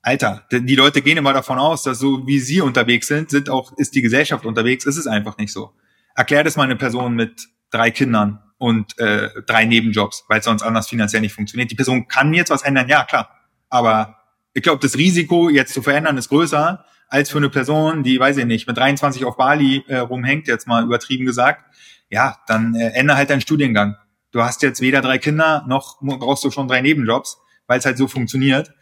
Alter, 0.00 0.46
die 0.50 0.76
Leute 0.76 1.02
gehen 1.02 1.18
immer 1.18 1.32
davon 1.32 1.58
aus, 1.58 1.82
dass 1.82 1.98
so 1.98 2.26
wie 2.26 2.38
sie 2.38 2.60
unterwegs 2.62 3.08
sind, 3.08 3.30
sind 3.30 3.50
auch, 3.50 3.76
ist 3.76 3.94
die 3.94 4.00
Gesellschaft 4.00 4.46
unterwegs. 4.46 4.86
Es 4.86 4.96
ist 4.96 5.06
einfach 5.06 5.36
nicht 5.36 5.52
so. 5.52 5.72
Erklär 6.14 6.44
das 6.44 6.56
mal 6.56 6.62
eine 6.62 6.76
Person 6.76 7.14
mit 7.14 7.48
drei 7.70 7.90
Kindern 7.90 8.40
und 8.56 8.98
äh, 8.98 9.28
drei 9.46 9.64
Nebenjobs, 9.66 10.24
weil 10.28 10.38
es 10.38 10.44
sonst 10.46 10.62
anders 10.62 10.88
finanziell 10.88 11.20
nicht 11.20 11.34
funktioniert. 11.34 11.70
Die 11.70 11.74
Person 11.74 12.08
kann 12.08 12.32
jetzt 12.32 12.50
was 12.50 12.62
ändern, 12.62 12.88
ja 12.88 13.04
klar. 13.04 13.28
Aber 13.68 14.17
ich 14.58 14.62
glaube, 14.62 14.80
das 14.82 14.96
Risiko, 14.96 15.48
jetzt 15.48 15.72
zu 15.72 15.82
verändern, 15.82 16.16
ist 16.16 16.28
größer 16.28 16.84
als 17.08 17.30
für 17.30 17.38
eine 17.38 17.48
Person, 17.48 18.02
die, 18.02 18.20
weiß 18.20 18.36
ich 18.36 18.44
nicht, 18.44 18.66
mit 18.66 18.76
23 18.76 19.24
auf 19.24 19.36
Bali 19.36 19.82
äh, 19.88 19.96
rumhängt, 19.96 20.46
jetzt 20.46 20.66
mal 20.66 20.84
übertrieben 20.84 21.24
gesagt. 21.24 21.64
Ja, 22.10 22.36
dann 22.46 22.74
äh, 22.74 22.90
ändere 22.90 23.16
halt 23.16 23.30
deinen 23.30 23.40
Studiengang. 23.40 23.96
Du 24.30 24.42
hast 24.42 24.62
jetzt 24.62 24.80
weder 24.80 25.00
drei 25.00 25.18
Kinder, 25.18 25.64
noch 25.66 25.98
brauchst 26.00 26.44
du 26.44 26.50
schon 26.50 26.68
drei 26.68 26.82
Nebenjobs 26.82 27.38
weil 27.68 27.78
es 27.78 27.84
halt 27.84 27.98
so 27.98 28.08
funktioniert. 28.08 28.72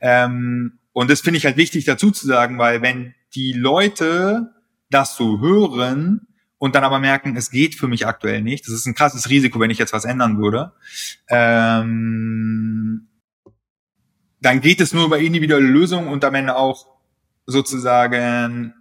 Ähm, 0.00 0.78
und 0.92 1.10
das 1.10 1.20
finde 1.20 1.36
ich 1.36 1.44
halt 1.44 1.58
wichtig 1.58 1.84
dazu 1.84 2.10
zu 2.10 2.26
sagen, 2.26 2.58
weil 2.58 2.80
wenn 2.80 3.14
die 3.34 3.52
Leute 3.52 4.54
das 4.88 5.16
so 5.16 5.40
hören 5.40 6.28
und 6.56 6.74
dann 6.74 6.84
aber 6.84 6.98
merken, 6.98 7.36
es 7.36 7.50
geht 7.50 7.74
für 7.74 7.88
mich 7.88 8.06
aktuell 8.06 8.40
nicht, 8.40 8.66
das 8.66 8.72
ist 8.72 8.86
ein 8.86 8.94
krasses 8.94 9.28
Risiko, 9.28 9.60
wenn 9.60 9.70
ich 9.70 9.78
jetzt 9.78 9.92
was 9.92 10.06
ändern 10.06 10.38
würde, 10.38 10.72
ähm, 11.28 13.08
dann 14.40 14.60
geht 14.60 14.80
es 14.80 14.92
nur 14.92 15.06
über 15.06 15.18
individuelle 15.18 15.66
Lösungen 15.66 16.08
und 16.08 16.24
am 16.24 16.34
Ende 16.34 16.56
auch 16.56 16.86
sozusagen 17.46 18.74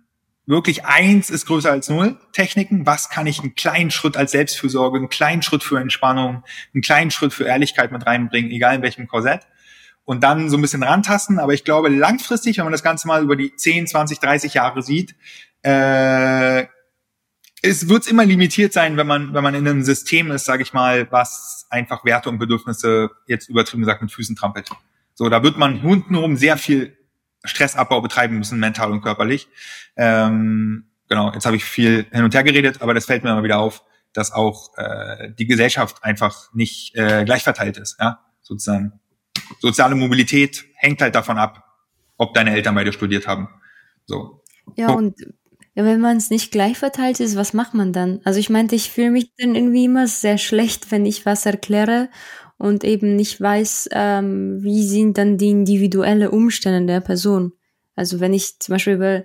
wirklich 0.45 0.85
eins 0.85 1.29
ist 1.29 1.45
größer 1.45 1.71
als 1.71 1.89
null 1.89 2.17
Techniken. 2.33 2.85
Was 2.85 3.09
kann 3.09 3.27
ich 3.27 3.39
einen 3.39 3.55
kleinen 3.55 3.91
Schritt 3.91 4.17
als 4.17 4.31
Selbstfürsorge, 4.31 4.97
einen 4.97 5.09
kleinen 5.09 5.41
Schritt 5.41 5.63
für 5.63 5.79
Entspannung, 5.79 6.43
einen 6.73 6.81
kleinen 6.81 7.11
Schritt 7.11 7.33
für 7.33 7.45
Ehrlichkeit 7.45 7.91
mit 7.91 8.05
reinbringen, 8.05 8.51
egal 8.51 8.75
in 8.75 8.81
welchem 8.81 9.07
Korsett. 9.07 9.41
Und 10.03 10.23
dann 10.23 10.49
so 10.51 10.57
ein 10.57 10.61
bisschen 10.61 10.83
rantasten. 10.83 11.39
Aber 11.39 11.53
ich 11.53 11.63
glaube, 11.63 11.89
langfristig, 11.89 12.57
wenn 12.57 12.65
man 12.65 12.71
das 12.71 12.83
Ganze 12.83 13.07
mal 13.07 13.23
über 13.23 13.35
die 13.35 13.55
10, 13.55 13.87
20, 13.87 14.19
30 14.19 14.53
Jahre 14.53 14.83
sieht, 14.83 15.15
äh, 15.63 16.65
es 17.63 17.89
wird 17.89 18.07
immer 18.07 18.23
limitiert 18.23 18.73
sein, 18.73 18.97
wenn 18.97 19.07
man, 19.07 19.33
wenn 19.33 19.43
man 19.43 19.55
in 19.55 19.67
einem 19.67 19.81
System 19.81 20.29
ist, 20.29 20.45
sage 20.45 20.61
ich 20.61 20.73
mal, 20.73 21.11
was 21.11 21.65
einfach 21.71 22.05
Werte 22.05 22.29
und 22.29 22.37
Bedürfnisse 22.37 23.09
jetzt 23.25 23.49
übertrieben 23.49 23.81
gesagt 23.81 24.03
mit 24.03 24.11
Füßen 24.11 24.35
trampelt. 24.35 24.69
So, 25.15 25.29
da 25.29 25.41
wird 25.43 25.57
man 25.57 25.81
untenrum 25.81 26.35
sehr 26.35 26.57
viel 26.57 26.97
Stressabbau 27.43 28.01
betreiben 28.01 28.37
müssen, 28.37 28.59
mental 28.59 28.91
und 28.91 29.01
körperlich. 29.01 29.47
Ähm, 29.95 30.91
genau, 31.07 31.31
jetzt 31.33 31.45
habe 31.45 31.55
ich 31.55 31.63
viel 31.63 32.05
hin 32.11 32.23
und 32.23 32.33
her 32.33 32.43
geredet, 32.43 32.81
aber 32.81 32.93
das 32.93 33.05
fällt 33.05 33.23
mir 33.23 33.31
immer 33.31 33.43
wieder 33.43 33.59
auf, 33.59 33.83
dass 34.13 34.31
auch 34.31 34.77
äh, 34.77 35.31
die 35.37 35.45
Gesellschaft 35.45 36.03
einfach 36.03 36.53
nicht 36.53 36.95
äh, 36.95 37.23
gleich 37.25 37.43
verteilt 37.43 37.77
ist. 37.77 37.97
Ja, 37.99 38.19
sozusagen. 38.41 38.99
Soziale 39.59 39.95
Mobilität 39.95 40.65
hängt 40.75 41.01
halt 41.01 41.15
davon 41.15 41.37
ab, 41.37 41.63
ob 42.17 42.33
deine 42.33 42.51
Eltern 42.51 42.75
bei 42.75 42.83
dir 42.83 42.93
studiert 42.93 43.27
haben. 43.27 43.49
So. 44.05 44.43
Ja, 44.75 44.91
und 44.91 45.15
wenn 45.75 45.99
man 45.99 46.17
es 46.17 46.29
nicht 46.29 46.51
gleich 46.51 46.77
verteilt 46.77 47.19
ist, 47.19 47.35
was 47.35 47.53
macht 47.53 47.73
man 47.73 47.91
dann? 47.91 48.21
Also 48.23 48.39
ich 48.39 48.49
meinte, 48.49 48.75
ich 48.75 48.89
fühle 48.89 49.11
mich 49.11 49.31
dann 49.37 49.55
irgendwie 49.55 49.85
immer 49.85 50.07
sehr 50.07 50.37
schlecht, 50.37 50.91
wenn 50.91 51.05
ich 51.05 51.25
was 51.25 51.45
erkläre 51.45 52.09
und 52.57 52.83
eben 52.83 53.15
nicht 53.15 53.39
weiß, 53.39 53.89
ähm, 53.91 54.63
wie 54.63 54.87
sind 54.87 55.17
dann 55.17 55.37
die 55.37 55.49
individuelle 55.49 56.31
Umstände 56.31 56.91
der 56.91 57.01
Person. 57.01 57.53
Also 57.95 58.19
wenn 58.19 58.33
ich 58.33 58.59
zum 58.59 58.73
Beispiel 58.73 58.93
über 58.93 59.23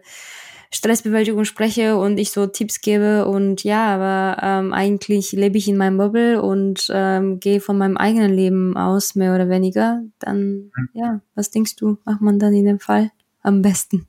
Stressbewältigung 0.73 1.45
spreche 1.45 1.97
und 1.97 2.19
ich 2.19 2.31
so 2.31 2.47
Tipps 2.47 2.81
gebe 2.81 3.27
und 3.27 3.65
ja, 3.65 3.87
aber 3.87 4.41
ähm, 4.43 4.73
eigentlich 4.73 5.33
lebe 5.33 5.59
ich 5.59 5.67
in 5.67 5.77
meinem 5.77 5.97
Bubble 5.97 6.41
und 6.41 6.89
ähm, 6.93 7.41
gehe 7.41 7.61
von 7.61 7.77
meinem 7.77 7.97
eigenen 7.97 8.33
Leben 8.33 8.77
aus, 8.77 9.17
mehr 9.17 9.35
oder 9.35 9.49
weniger, 9.49 10.03
dann 10.21 10.71
hm. 10.75 10.89
ja, 10.93 11.21
was 11.35 11.51
denkst 11.51 11.75
du, 11.77 11.99
macht 12.05 12.21
man 12.21 12.39
dann 12.39 12.55
in 12.55 12.67
dem 12.67 12.79
Fall 12.79 13.11
am 13.43 13.63
besten? 13.63 14.07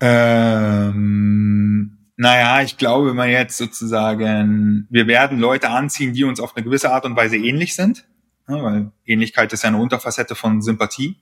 Ähm 0.00 1.99
naja, 2.20 2.60
ich 2.60 2.76
glaube, 2.76 3.08
wenn 3.08 3.16
man 3.16 3.30
jetzt 3.30 3.56
sozusagen, 3.56 4.86
wir 4.90 5.06
werden 5.06 5.38
Leute 5.38 5.70
anziehen, 5.70 6.12
die 6.12 6.24
uns 6.24 6.38
auf 6.38 6.54
eine 6.54 6.62
gewisse 6.62 6.92
Art 6.92 7.06
und 7.06 7.16
Weise 7.16 7.38
ähnlich 7.38 7.74
sind, 7.74 8.06
ja, 8.46 8.62
weil 8.62 8.92
Ähnlichkeit 9.06 9.50
ist 9.54 9.62
ja 9.62 9.68
eine 9.68 9.78
Unterfacette 9.78 10.34
von 10.34 10.60
Sympathie, 10.60 11.16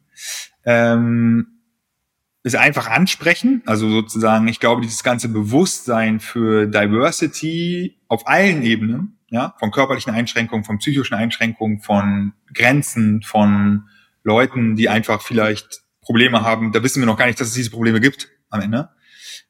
ähm, 0.64 1.60
ist 2.42 2.56
einfach 2.56 2.90
ansprechen, 2.90 3.62
also 3.64 3.88
sozusagen, 3.88 4.48
ich 4.48 4.58
glaube, 4.58 4.80
dieses 4.82 5.04
ganze 5.04 5.28
Bewusstsein 5.28 6.18
für 6.18 6.66
Diversity 6.66 8.00
auf 8.08 8.26
allen 8.26 8.64
Ebenen, 8.64 9.20
ja, 9.28 9.54
von 9.60 9.70
körperlichen 9.70 10.12
Einschränkungen, 10.12 10.64
von 10.64 10.78
psychischen 10.78 11.14
Einschränkungen, 11.14 11.78
von 11.78 12.32
Grenzen, 12.52 13.22
von 13.22 13.84
Leuten, 14.24 14.74
die 14.74 14.88
einfach 14.88 15.22
vielleicht 15.22 15.84
Probleme 16.00 16.42
haben, 16.42 16.72
da 16.72 16.82
wissen 16.82 17.00
wir 17.00 17.06
noch 17.06 17.18
gar 17.18 17.26
nicht, 17.26 17.38
dass 17.38 17.46
es 17.46 17.54
diese 17.54 17.70
Probleme 17.70 18.00
gibt 18.00 18.30
am 18.50 18.62
Ende 18.62 18.88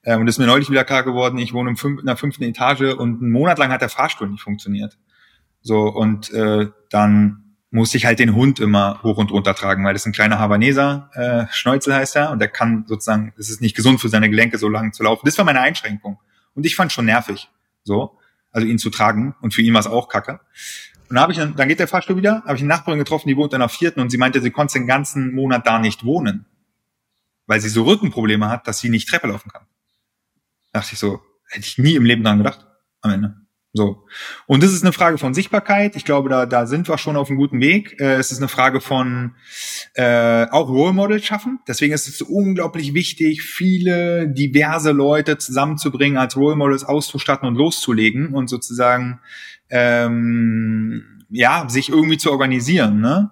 ähm, 0.04 0.20
und 0.20 0.26
das 0.26 0.36
ist 0.36 0.38
mir 0.38 0.46
neulich 0.46 0.70
wieder 0.70 0.84
klar 0.84 1.02
geworden, 1.02 1.38
ich 1.38 1.52
wohne 1.52 1.70
in 1.70 2.06
der 2.06 2.16
fünften 2.16 2.44
Etage 2.44 2.94
und 2.94 3.20
einen 3.20 3.32
Monat 3.32 3.58
lang 3.58 3.70
hat 3.70 3.82
der 3.82 3.88
Fahrstuhl 3.88 4.28
nicht 4.28 4.42
funktioniert. 4.42 4.98
So, 5.60 5.88
und 5.88 6.32
äh, 6.32 6.68
dann 6.90 7.56
musste 7.70 7.98
ich 7.98 8.06
halt 8.06 8.18
den 8.18 8.34
Hund 8.34 8.60
immer 8.60 9.02
hoch 9.02 9.18
und 9.18 9.30
runter 9.30 9.54
tragen, 9.54 9.84
weil 9.84 9.92
das 9.92 10.02
ist 10.02 10.06
ein 10.06 10.12
kleiner 10.12 10.38
Havaneser, 10.38 11.10
äh, 11.12 11.52
Schnäuzel 11.52 11.94
heißt 11.94 12.16
er, 12.16 12.30
und 12.30 12.38
der 12.38 12.48
kann 12.48 12.84
sozusagen, 12.86 13.34
es 13.36 13.50
ist 13.50 13.60
nicht 13.60 13.76
gesund 13.76 14.00
für 14.00 14.08
seine 14.08 14.30
Gelenke, 14.30 14.56
so 14.56 14.68
lang 14.68 14.92
zu 14.92 15.02
laufen. 15.02 15.26
Das 15.26 15.36
war 15.36 15.44
meine 15.44 15.60
Einschränkung. 15.60 16.18
Und 16.54 16.64
ich 16.64 16.74
fand 16.74 16.92
schon 16.92 17.04
nervig, 17.04 17.50
so, 17.84 18.16
also 18.52 18.66
ihn 18.66 18.78
zu 18.78 18.90
tragen. 18.90 19.34
Und 19.42 19.52
für 19.52 19.60
ihn 19.60 19.74
war 19.74 19.80
es 19.80 19.86
auch 19.86 20.08
kacke. 20.08 20.40
Und 21.10 21.16
dann, 21.16 21.22
hab 21.22 21.30
ich, 21.30 21.36
dann 21.36 21.68
geht 21.68 21.78
der 21.78 21.88
Fahrstuhl 21.88 22.16
wieder, 22.16 22.42
habe 22.44 22.54
ich 22.54 22.62
eine 22.62 22.68
Nachbarin 22.68 22.98
getroffen, 22.98 23.28
die 23.28 23.36
wohnt 23.36 23.52
in 23.52 23.60
der 23.60 23.68
vierten 23.68 24.00
und 24.00 24.10
sie 24.10 24.18
meinte, 24.18 24.40
sie 24.40 24.50
konnte 24.50 24.74
den 24.74 24.86
ganzen 24.86 25.34
Monat 25.34 25.66
da 25.66 25.78
nicht 25.78 26.04
wohnen, 26.04 26.46
weil 27.46 27.60
sie 27.60 27.68
so 27.68 27.82
Rückenprobleme 27.84 28.48
hat, 28.48 28.66
dass 28.66 28.78
sie 28.78 28.88
nicht 28.88 29.08
Treppe 29.08 29.28
laufen 29.28 29.50
kann 29.50 29.66
dachte 30.78 30.94
ich 30.94 30.98
so, 30.98 31.20
hätte 31.48 31.66
ich 31.66 31.78
nie 31.78 31.94
im 31.94 32.04
Leben 32.04 32.24
dran 32.24 32.38
gedacht 32.38 32.66
am 33.00 33.12
Ende. 33.12 33.34
So. 33.74 34.06
Und 34.46 34.62
das 34.62 34.72
ist 34.72 34.82
eine 34.82 34.94
Frage 34.94 35.18
von 35.18 35.34
Sichtbarkeit. 35.34 35.94
Ich 35.94 36.04
glaube, 36.04 36.30
da, 36.30 36.46
da 36.46 36.66
sind 36.66 36.88
wir 36.88 36.96
schon 36.96 37.16
auf 37.16 37.28
einem 37.28 37.38
guten 37.38 37.60
Weg. 37.60 38.00
Äh, 38.00 38.14
es 38.14 38.32
ist 38.32 38.38
eine 38.38 38.48
Frage 38.48 38.80
von 38.80 39.34
äh, 39.94 40.46
auch 40.50 40.68
Role 40.68 40.94
Models 40.94 41.26
schaffen. 41.26 41.60
Deswegen 41.68 41.92
ist 41.92 42.08
es 42.08 42.22
unglaublich 42.22 42.94
wichtig, 42.94 43.42
viele 43.42 44.28
diverse 44.28 44.92
Leute 44.92 45.36
zusammenzubringen, 45.36 46.16
als 46.16 46.36
Role 46.36 46.56
Models 46.56 46.82
auszustatten 46.82 47.46
und 47.46 47.56
loszulegen 47.56 48.34
und 48.34 48.48
sozusagen 48.48 49.20
ähm, 49.68 51.24
ja 51.28 51.68
sich 51.68 51.90
irgendwie 51.90 52.18
zu 52.18 52.30
organisieren. 52.30 53.00
Ne? 53.00 53.30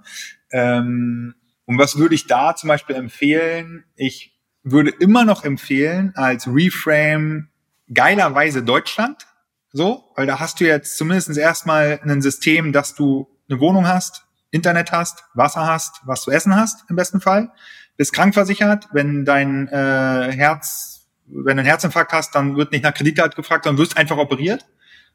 Ähm, 0.53 1.35
und 1.65 1.79
was 1.79 1.97
würde 1.97 2.15
ich 2.15 2.27
da 2.27 2.55
zum 2.55 2.69
Beispiel 2.69 2.95
empfehlen? 2.95 3.85
Ich 3.97 4.36
würde 4.67 4.91
immer 4.91 5.25
noch 5.25 5.45
empfehlen 5.45 6.13
als 6.17 6.49
Reframe 6.49 7.49
geilerweise 7.93 8.63
Deutschland. 8.63 9.27
So, 9.73 10.05
weil 10.17 10.27
da 10.27 10.41
hast 10.41 10.61
du 10.61 10.67
jetzt 10.67 10.97
zumindest 10.99 11.37
erstmal 11.37 12.01
ein 12.03 12.21
System, 12.21 12.73
dass 12.73 12.95
du 12.95 13.29
eine 13.49 13.61
Wohnung 13.61 13.87
hast, 13.87 14.25
Internet 14.51 14.91
hast, 14.91 15.25
Wasser 15.35 15.67
hast, 15.67 16.01
was 16.05 16.23
zu 16.23 16.31
essen 16.31 16.57
hast, 16.57 16.85
im 16.89 16.97
besten 16.97 17.21
Fall. 17.21 17.53
Bist 17.97 18.13
krankversichert, 18.13 18.89
wenn 18.93 19.25
dein 19.25 19.69
äh, 19.69 20.33
Herz, 20.33 21.07
wenn 21.27 21.57
du 21.57 21.61
einen 21.61 21.67
Herzinfarkt 21.67 22.13
hast, 22.13 22.35
dann 22.35 22.57
wird 22.57 22.73
nicht 22.73 22.83
nach 22.83 22.95
Kreditkarte 22.95 23.37
gefragt, 23.37 23.67
dann 23.67 23.79
wirst 23.79 23.97
einfach 23.97 24.17
operiert. 24.17 24.67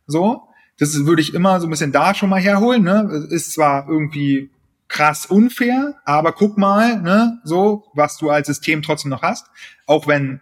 So. 0.07 0.47
Das 0.79 1.05
würde 1.05 1.21
ich 1.21 1.33
immer 1.33 1.59
so 1.59 1.67
ein 1.67 1.69
bisschen 1.69 1.91
da 1.91 2.13
schon 2.15 2.29
mal 2.29 2.41
herholen. 2.41 2.83
Ne? 2.83 3.27
Ist 3.29 3.53
zwar 3.53 3.87
irgendwie 3.89 4.49
krass 4.91 5.25
unfair, 5.25 5.95
aber 6.03 6.33
guck 6.33 6.57
mal, 6.57 7.01
ne, 7.01 7.39
so, 7.45 7.85
was 7.93 8.17
du 8.17 8.29
als 8.29 8.47
System 8.47 8.81
trotzdem 8.81 9.09
noch 9.09 9.21
hast. 9.21 9.47
Auch 9.87 10.05
wenn 10.05 10.41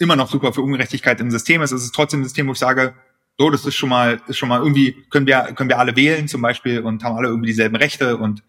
immer 0.00 0.16
noch 0.16 0.28
super 0.28 0.52
für 0.52 0.62
Ungerechtigkeit 0.62 1.20
im 1.20 1.30
System 1.30 1.62
ist, 1.62 1.70
ist 1.70 1.84
es 1.84 1.92
trotzdem 1.92 2.20
ein 2.20 2.24
System, 2.24 2.48
wo 2.48 2.52
ich 2.52 2.58
sage, 2.58 2.94
so, 3.38 3.50
das 3.50 3.64
ist 3.64 3.76
schon 3.76 3.88
mal, 3.88 4.20
ist 4.26 4.36
schon 4.36 4.48
mal 4.48 4.58
irgendwie, 4.58 4.96
können 5.10 5.28
wir, 5.28 5.52
können 5.54 5.68
wir 5.68 5.78
alle 5.78 5.94
wählen 5.94 6.26
zum 6.26 6.42
Beispiel 6.42 6.80
und 6.80 7.04
haben 7.04 7.16
alle 7.16 7.28
irgendwie 7.28 7.46
dieselben 7.46 7.76
Rechte 7.76 8.16
und 8.16 8.42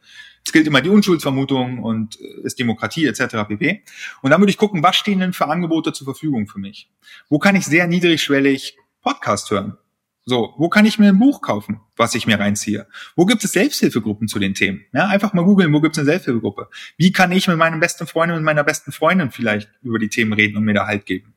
es 0.43 0.51
gilt 0.51 0.65
immer 0.65 0.81
die 0.81 0.89
Unschuldsvermutung 0.89 1.83
und 1.83 2.19
äh, 2.19 2.41
ist 2.43 2.57
Demokratie 2.57 3.05
etc. 3.05 3.47
pp. 3.47 3.83
Und 4.23 4.31
dann 4.31 4.41
würde 4.41 4.49
ich 4.49 4.57
gucken, 4.57 4.81
was 4.81 4.95
stehen 4.95 5.19
denn 5.19 5.33
für 5.33 5.47
Angebote 5.47 5.93
zur 5.93 6.05
Verfügung 6.05 6.47
für 6.47 6.59
mich? 6.59 6.89
Wo 7.29 7.37
kann 7.37 7.55
ich 7.55 7.65
sehr 7.65 7.85
niedrigschwellig 7.85 8.77
Podcast 9.03 9.51
hören? 9.51 9.77
So, 10.27 10.55
wo 10.57 10.69
kann 10.69 10.85
ich 10.85 10.97
mir 10.97 11.09
ein 11.09 11.19
Buch 11.19 11.41
kaufen, 11.41 11.81
was 11.95 12.15
ich 12.15 12.25
mir 12.25 12.39
reinziehe? 12.39 12.87
Wo 13.15 13.25
gibt 13.25 13.43
es 13.43 13.51
Selbsthilfegruppen 13.51 14.27
zu 14.27 14.39
den 14.39 14.55
Themen? 14.55 14.83
Ja, 14.91 15.07
einfach 15.07 15.33
mal 15.33 15.45
googeln, 15.45 15.71
wo 15.71 15.81
gibt 15.81 15.95
es 15.95 15.99
eine 15.99 16.07
Selbsthilfegruppe? 16.07 16.67
Wie 16.97 17.11
kann 17.11 17.31
ich 17.31 17.47
mit 17.47 17.57
meinem 17.57 17.79
besten 17.79 18.07
Freund 18.07 18.31
und 18.31 18.43
meiner 18.43 18.63
besten 18.63 18.91
Freundin 18.91 19.29
vielleicht 19.29 19.69
über 19.83 19.99
die 19.99 20.09
Themen 20.09 20.33
reden 20.33 20.57
und 20.57 20.63
mir 20.63 20.73
da 20.73 20.87
Halt 20.87 21.05
geben? 21.05 21.35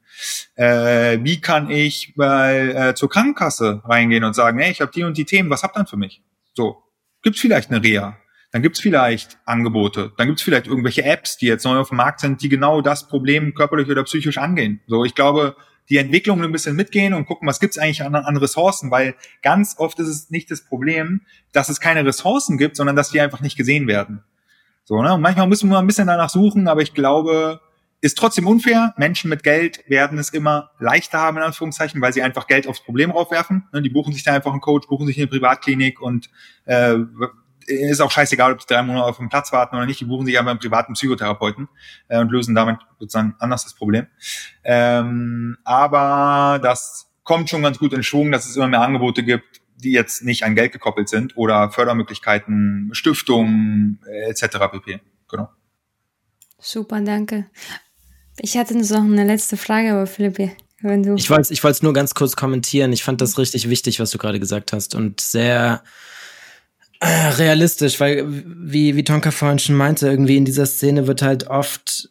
Äh, 0.55 1.19
wie 1.23 1.39
kann 1.39 1.69
ich 1.71 2.15
bei, 2.17 2.69
äh, 2.69 2.95
zur 2.95 3.11
Krankenkasse 3.11 3.83
reingehen 3.85 4.25
und 4.25 4.35
sagen, 4.35 4.59
hey, 4.59 4.73
ich 4.73 4.81
habe 4.81 4.91
die 4.91 5.05
und 5.05 5.19
die 5.19 5.27
Themen, 5.27 5.51
was 5.51 5.63
habt 5.63 5.77
ihr 5.77 5.81
denn 5.81 5.87
für 5.87 5.99
mich? 5.99 6.23
So, 6.55 6.83
gibt's 7.23 7.41
vielleicht 7.41 7.71
eine 7.71 7.83
Reha? 7.83 8.17
Dann 8.53 8.63
gibt's 8.63 8.81
vielleicht 8.81 9.39
Angebote, 9.45 10.13
dann 10.17 10.29
gibt's 10.29 10.43
vielleicht 10.43 10.67
irgendwelche 10.67 11.05
Apps, 11.05 11.37
die 11.37 11.47
jetzt 11.47 11.65
neu 11.65 11.77
auf 11.77 11.89
dem 11.89 11.99
Markt 11.99 12.21
sind, 12.21 12.43
die 12.43 12.49
genau 12.49 12.81
das 12.81 13.07
Problem 13.07 13.53
körperlich 13.53 13.91
oder 13.91 14.05
psychisch 14.05 14.39
angehen. 14.39 14.81
So, 14.87 15.05
ich 15.05 15.15
glaube, 15.15 15.55
die 15.91 15.97
Entwicklung 15.97 16.43
ein 16.43 16.53
bisschen 16.53 16.77
mitgehen 16.77 17.15
und 17.15 17.27
gucken, 17.27 17.49
was 17.49 17.61
gibt's 17.61 17.79
eigentlich 17.79 18.03
an, 18.03 18.15
an 18.15 18.37
Ressourcen, 18.37 18.91
weil 18.91 19.15
ganz 19.43 19.77
oft 19.79 19.99
ist 19.99 20.09
es 20.09 20.31
nicht 20.31 20.51
das 20.51 20.65
Problem, 20.65 21.23
dass 21.53 21.69
es 21.69 21.81
keine 21.81 22.05
Ressourcen 22.05 22.59
gibt, 22.59 22.77
sondern 22.77 22.97
dass 22.97 23.11
die 23.11 23.21
einfach 23.21 23.41
nicht 23.41 23.57
gesehen 23.57 23.87
werden. 23.87 24.23
So, 24.85 25.03
ne? 25.03 25.15
Und 25.15 25.21
manchmal 25.21 25.47
müssen 25.47 25.71
wir 25.71 25.79
ein 25.79 25.87
bisschen 25.87 26.07
danach 26.07 26.31
suchen, 26.31 26.69
aber 26.69 26.83
ich 26.83 26.95
glaube, 26.95 27.61
ist 28.01 28.17
trotzdem 28.17 28.47
unfair. 28.47 28.95
Menschen 28.97 29.29
mit 29.29 29.43
Geld 29.43 29.83
werden 29.89 30.19
es 30.19 30.31
immer 30.31 30.71
leichter 30.79 31.19
haben, 31.19 31.37
in 31.37 31.43
Anführungszeichen, 31.43 32.01
weil 32.01 32.13
sie 32.13 32.23
einfach 32.23 32.47
Geld 32.47 32.67
aufs 32.67 32.81
Problem 32.81 33.11
raufwerfen. 33.11 33.69
Ne? 33.73 33.83
Die 33.83 33.91
buchen 33.91 34.13
sich 34.13 34.23
da 34.23 34.35
einfach 34.35 34.53
einen 34.53 34.61
Coach, 34.61 34.87
buchen 34.87 35.07
sich 35.07 35.19
eine 35.19 35.27
Privatklinik 35.27 36.01
und 36.01 36.31
äh, 36.67 36.97
ist 37.69 38.01
auch 38.01 38.11
scheißegal, 38.11 38.53
ob 38.53 38.61
sie 38.61 38.67
drei 38.67 38.83
Monate 38.83 39.07
auf 39.07 39.19
dem 39.19 39.29
Platz 39.29 39.53
warten 39.53 39.77
oder 39.77 39.87
nicht. 39.87 40.01
Die 40.01 40.05
buchen 40.05 40.27
sich 40.27 40.39
einfach 40.39 40.51
einen 40.51 40.61
privaten 40.61 40.95
Psychotherapeuten 40.95 41.69
äh, 42.09 42.19
und 42.19 42.31
lösen 42.31 42.55
damit 42.55 42.79
sozusagen 42.99 43.35
anders 43.39 43.65
das 43.65 43.75
Problem. 43.75 44.07
Ähm, 44.65 45.59
aber 45.65 46.59
das 46.63 47.11
kommt 47.25 47.51
schon 47.51 47.63
ganz 47.63 47.79
gut 47.79 47.93
in 47.93 48.03
Schwung, 48.03 48.33
dass 48.33 48.47
es 48.47 48.57
immer 48.57 48.69
mehr 48.69 48.81
Angebote 48.81 49.23
gibt, 49.23 49.61
die 49.77 49.93
jetzt 49.93 50.25
nicht 50.25 50.45
an 50.45 50.55
Geld 50.55 50.73
gekoppelt 50.73 51.09
sind 51.09 51.37
oder 51.37 51.71
Fördermöglichkeiten, 51.71 52.91
Stiftungen 52.93 54.01
äh, 54.07 54.31
etc. 54.31 54.59
pp. 54.73 55.01
Genau. 55.31 55.49
Super, 56.59 57.01
danke. 57.01 57.47
Ich 58.41 58.57
hatte 58.57 58.77
noch 58.77 59.05
eine 59.05 59.25
letzte 59.25 59.57
Frage, 59.57 59.93
aber 59.93 60.07
Philipp, 60.07 60.39
wenn 60.81 61.03
du. 61.03 61.15
Ich 61.15 61.29
wollte 61.31 61.53
ich 61.53 61.63
wollte 61.63 61.85
nur 61.85 61.93
ganz 61.93 62.15
kurz 62.15 62.35
kommentieren. 62.37 62.93
Ich 62.93 63.05
fand 63.05 63.21
das 63.21 63.39
richtig 63.39 63.69
wichtig, 63.69 64.01
was 64.01 64.11
du 64.11 64.19
gerade 64.19 64.41
gesagt 64.41 64.73
hast 64.73 64.95
und 64.95 65.21
sehr 65.21 65.83
äh, 65.85 65.89
realistisch, 67.03 68.01
weil 68.01 68.25
wie, 68.29 68.97
wie 68.97 69.05
Tonka 69.05 69.31
vorhin 69.31 69.59
schon 69.59 69.77
meinte, 69.77 70.09
irgendwie 70.09 70.37
in 70.37 70.45
dieser 70.45 70.67
Szene 70.67 71.07
wird 71.07 71.23
halt 71.23 71.47
oft 71.47 72.11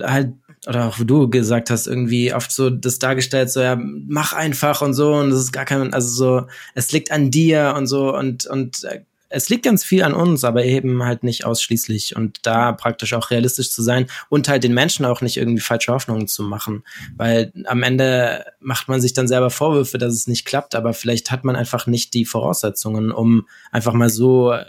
halt 0.00 0.32
oder 0.66 0.86
auch 0.86 0.98
du 0.98 1.28
gesagt 1.28 1.70
hast, 1.70 1.86
irgendwie 1.86 2.32
oft 2.32 2.50
so 2.50 2.70
das 2.70 2.98
dargestellt, 2.98 3.50
so 3.50 3.60
ja, 3.60 3.76
mach 3.78 4.32
einfach 4.32 4.80
und 4.80 4.94
so 4.94 5.14
und 5.14 5.30
das 5.30 5.40
ist 5.40 5.52
gar 5.52 5.66
kein, 5.66 5.92
also 5.92 6.08
so, 6.08 6.46
es 6.74 6.90
liegt 6.90 7.10
an 7.10 7.30
dir 7.30 7.74
und 7.76 7.86
so 7.86 8.16
und 8.16 8.46
und 8.46 8.82
äh, 8.84 9.02
es 9.34 9.48
liegt 9.48 9.64
ganz 9.64 9.84
viel 9.84 10.02
an 10.02 10.14
uns, 10.14 10.44
aber 10.44 10.64
eben 10.64 11.02
halt 11.04 11.24
nicht 11.24 11.44
ausschließlich 11.44 12.16
und 12.16 12.38
da 12.42 12.72
praktisch 12.72 13.14
auch 13.14 13.30
realistisch 13.30 13.70
zu 13.70 13.82
sein 13.82 14.06
und 14.28 14.48
halt 14.48 14.64
den 14.64 14.74
Menschen 14.74 15.04
auch 15.04 15.20
nicht 15.20 15.36
irgendwie 15.36 15.60
falsche 15.60 15.92
Hoffnungen 15.92 16.28
zu 16.28 16.42
machen, 16.42 16.84
weil 17.16 17.52
am 17.66 17.82
Ende 17.82 18.44
macht 18.60 18.88
man 18.88 19.00
sich 19.00 19.12
dann 19.12 19.28
selber 19.28 19.50
Vorwürfe, 19.50 19.98
dass 19.98 20.14
es 20.14 20.26
nicht 20.26 20.44
klappt, 20.44 20.74
aber 20.74 20.94
vielleicht 20.94 21.30
hat 21.30 21.44
man 21.44 21.56
einfach 21.56 21.86
nicht 21.86 22.14
die 22.14 22.24
Voraussetzungen, 22.24 23.10
um 23.10 23.48
einfach 23.72 23.92
mal 23.92 24.10
so 24.10 24.52
äh, 24.52 24.64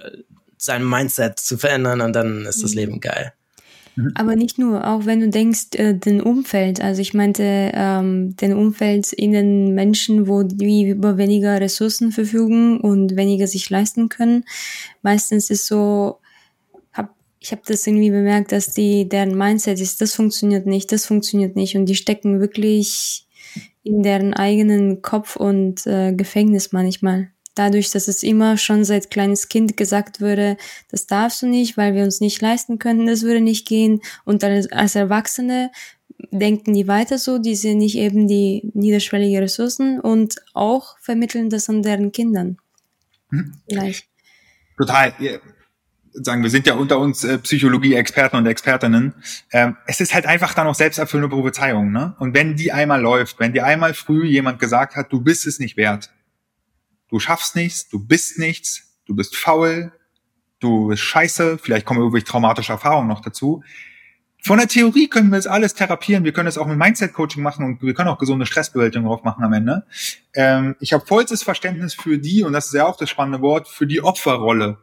sein 0.57 0.87
Mindset 0.87 1.39
zu 1.39 1.57
verändern 1.57 2.01
und 2.01 2.13
dann 2.13 2.45
ist 2.45 2.63
das 2.63 2.71
mhm. 2.71 2.77
Leben 2.77 2.99
geil. 2.99 3.33
Mhm. 3.95 4.11
Aber 4.15 4.35
nicht 4.35 4.57
nur, 4.57 4.87
auch 4.87 5.05
wenn 5.05 5.21
du 5.21 5.29
denkst, 5.29 5.75
äh, 5.75 5.93
den 5.93 6.21
Umfeld, 6.21 6.81
also 6.81 7.01
ich 7.01 7.13
meinte 7.13 7.71
ähm, 7.73 8.35
den 8.35 8.53
Umfeld 8.53 9.13
in 9.13 9.31
den 9.31 9.73
Menschen, 9.73 10.27
wo 10.27 10.43
die 10.43 10.89
über 10.89 11.17
weniger 11.17 11.59
Ressourcen 11.59 12.11
verfügen 12.11 12.79
und 12.79 13.15
weniger 13.15 13.47
sich 13.47 13.69
leisten 13.69 14.09
können. 14.09 14.45
Meistens 15.01 15.49
ist 15.49 15.67
so, 15.67 16.19
hab, 16.93 17.15
ich 17.39 17.51
habe 17.51 17.61
das 17.65 17.87
irgendwie 17.87 18.11
bemerkt, 18.11 18.51
dass 18.51 18.73
die 18.73 19.07
deren 19.07 19.37
Mindset 19.37 19.79
ist, 19.79 20.01
das 20.01 20.13
funktioniert 20.13 20.65
nicht, 20.65 20.91
das 20.91 21.05
funktioniert 21.05 21.55
nicht 21.55 21.75
und 21.75 21.85
die 21.85 21.95
stecken 21.95 22.39
wirklich 22.39 23.25
in 23.83 24.01
deren 24.03 24.33
eigenen 24.33 25.01
Kopf 25.01 25.35
und 25.35 25.85
äh, 25.85 26.11
Gefängnis 26.13 26.71
manchmal 26.71 27.29
dadurch, 27.55 27.91
dass 27.91 28.07
es 28.07 28.21
immer 28.21 28.57
schon 28.57 28.83
seit 28.83 29.09
kleines 29.09 29.49
Kind 29.49 29.77
gesagt 29.77 30.21
würde, 30.21 30.57
das 30.91 31.07
darfst 31.07 31.41
du 31.41 31.47
nicht, 31.47 31.77
weil 31.77 31.95
wir 31.95 32.03
uns 32.03 32.21
nicht 32.21 32.41
leisten 32.41 32.77
könnten, 32.77 33.07
das 33.07 33.23
würde 33.23 33.41
nicht 33.41 33.67
gehen. 33.67 34.01
Und 34.25 34.43
als, 34.43 34.71
als 34.71 34.95
Erwachsene 34.95 35.71
denken 36.31 36.73
die 36.73 36.87
weiter 36.87 37.17
so, 37.17 37.39
die 37.39 37.55
sehen 37.55 37.79
nicht 37.79 37.97
eben 37.97 38.27
die 38.27 38.69
niederschwellige 38.73 39.41
Ressourcen 39.41 39.99
und 39.99 40.35
auch 40.53 40.97
vermitteln 40.99 41.49
das 41.49 41.69
an 41.69 41.81
deren 41.81 42.11
Kindern. 42.11 42.57
Hm. 43.29 43.53
Vielleicht. 43.67 44.07
Total. 44.77 45.13
Sagen, 46.13 46.43
wir 46.43 46.49
sind 46.49 46.65
ja 46.65 46.75
unter 46.75 46.99
uns 46.99 47.25
äh, 47.25 47.37
Psychologie-Experten 47.37 48.37
und 48.37 48.45
Expertinnen. 48.45 49.15
Ähm, 49.51 49.75
es 49.85 49.99
ist 49.99 50.13
halt 50.13 50.25
einfach 50.25 50.53
dann 50.53 50.65
auch 50.67 50.75
selbsterfüllende 50.75 51.35
Prophezeiung. 51.35 51.91
Ne? 51.91 52.15
Und 52.19 52.33
wenn 52.33 52.55
die 52.55 52.71
einmal 52.71 53.01
läuft, 53.01 53.39
wenn 53.39 53.51
dir 53.51 53.65
einmal 53.65 53.93
früh 53.93 54.25
jemand 54.25 54.59
gesagt 54.59 54.95
hat, 54.95 55.11
du 55.11 55.19
bist 55.19 55.45
es 55.45 55.59
nicht 55.59 55.75
wert, 55.75 56.11
du 57.09 57.19
schaffst 57.19 57.55
nichts, 57.55 57.87
du 57.89 57.99
bist 57.99 58.39
nichts, 58.39 58.99
du 59.05 59.15
bist 59.15 59.35
faul, 59.35 59.91
du 60.59 60.87
bist 60.87 61.03
scheiße, 61.03 61.57
vielleicht 61.57 61.85
kommen 61.85 61.99
irgendwelche 61.99 62.25
traumatische 62.25 62.73
Erfahrungen 62.73 63.07
noch 63.07 63.21
dazu. 63.21 63.63
Von 64.43 64.59
der 64.59 64.67
Theorie 64.67 65.07
können 65.07 65.31
wir 65.31 65.39
es 65.39 65.47
alles 65.47 65.73
therapieren, 65.73 66.23
wir 66.23 66.31
können 66.31 66.47
es 66.47 66.59
auch 66.59 66.67
mit 66.67 66.77
Mindset-Coaching 66.77 67.41
machen 67.41 67.65
und 67.65 67.81
wir 67.81 67.95
können 67.95 68.09
auch 68.09 68.19
gesunde 68.19 68.45
Stressbewältigung 68.45 69.07
drauf 69.07 69.23
machen 69.23 69.43
am 69.43 69.53
Ende. 69.53 69.87
Ähm, 70.35 70.75
ich 70.79 70.93
habe 70.93 71.03
vollstes 71.03 71.41
Verständnis 71.41 71.95
für 71.95 72.19
die, 72.19 72.43
und 72.43 72.53
das 72.53 72.67
ist 72.67 72.73
ja 72.73 72.85
auch 72.85 72.95
das 72.95 73.09
spannende 73.09 73.41
Wort, 73.41 73.67
für 73.67 73.87
die 73.87 74.03
Opferrolle. 74.03 74.77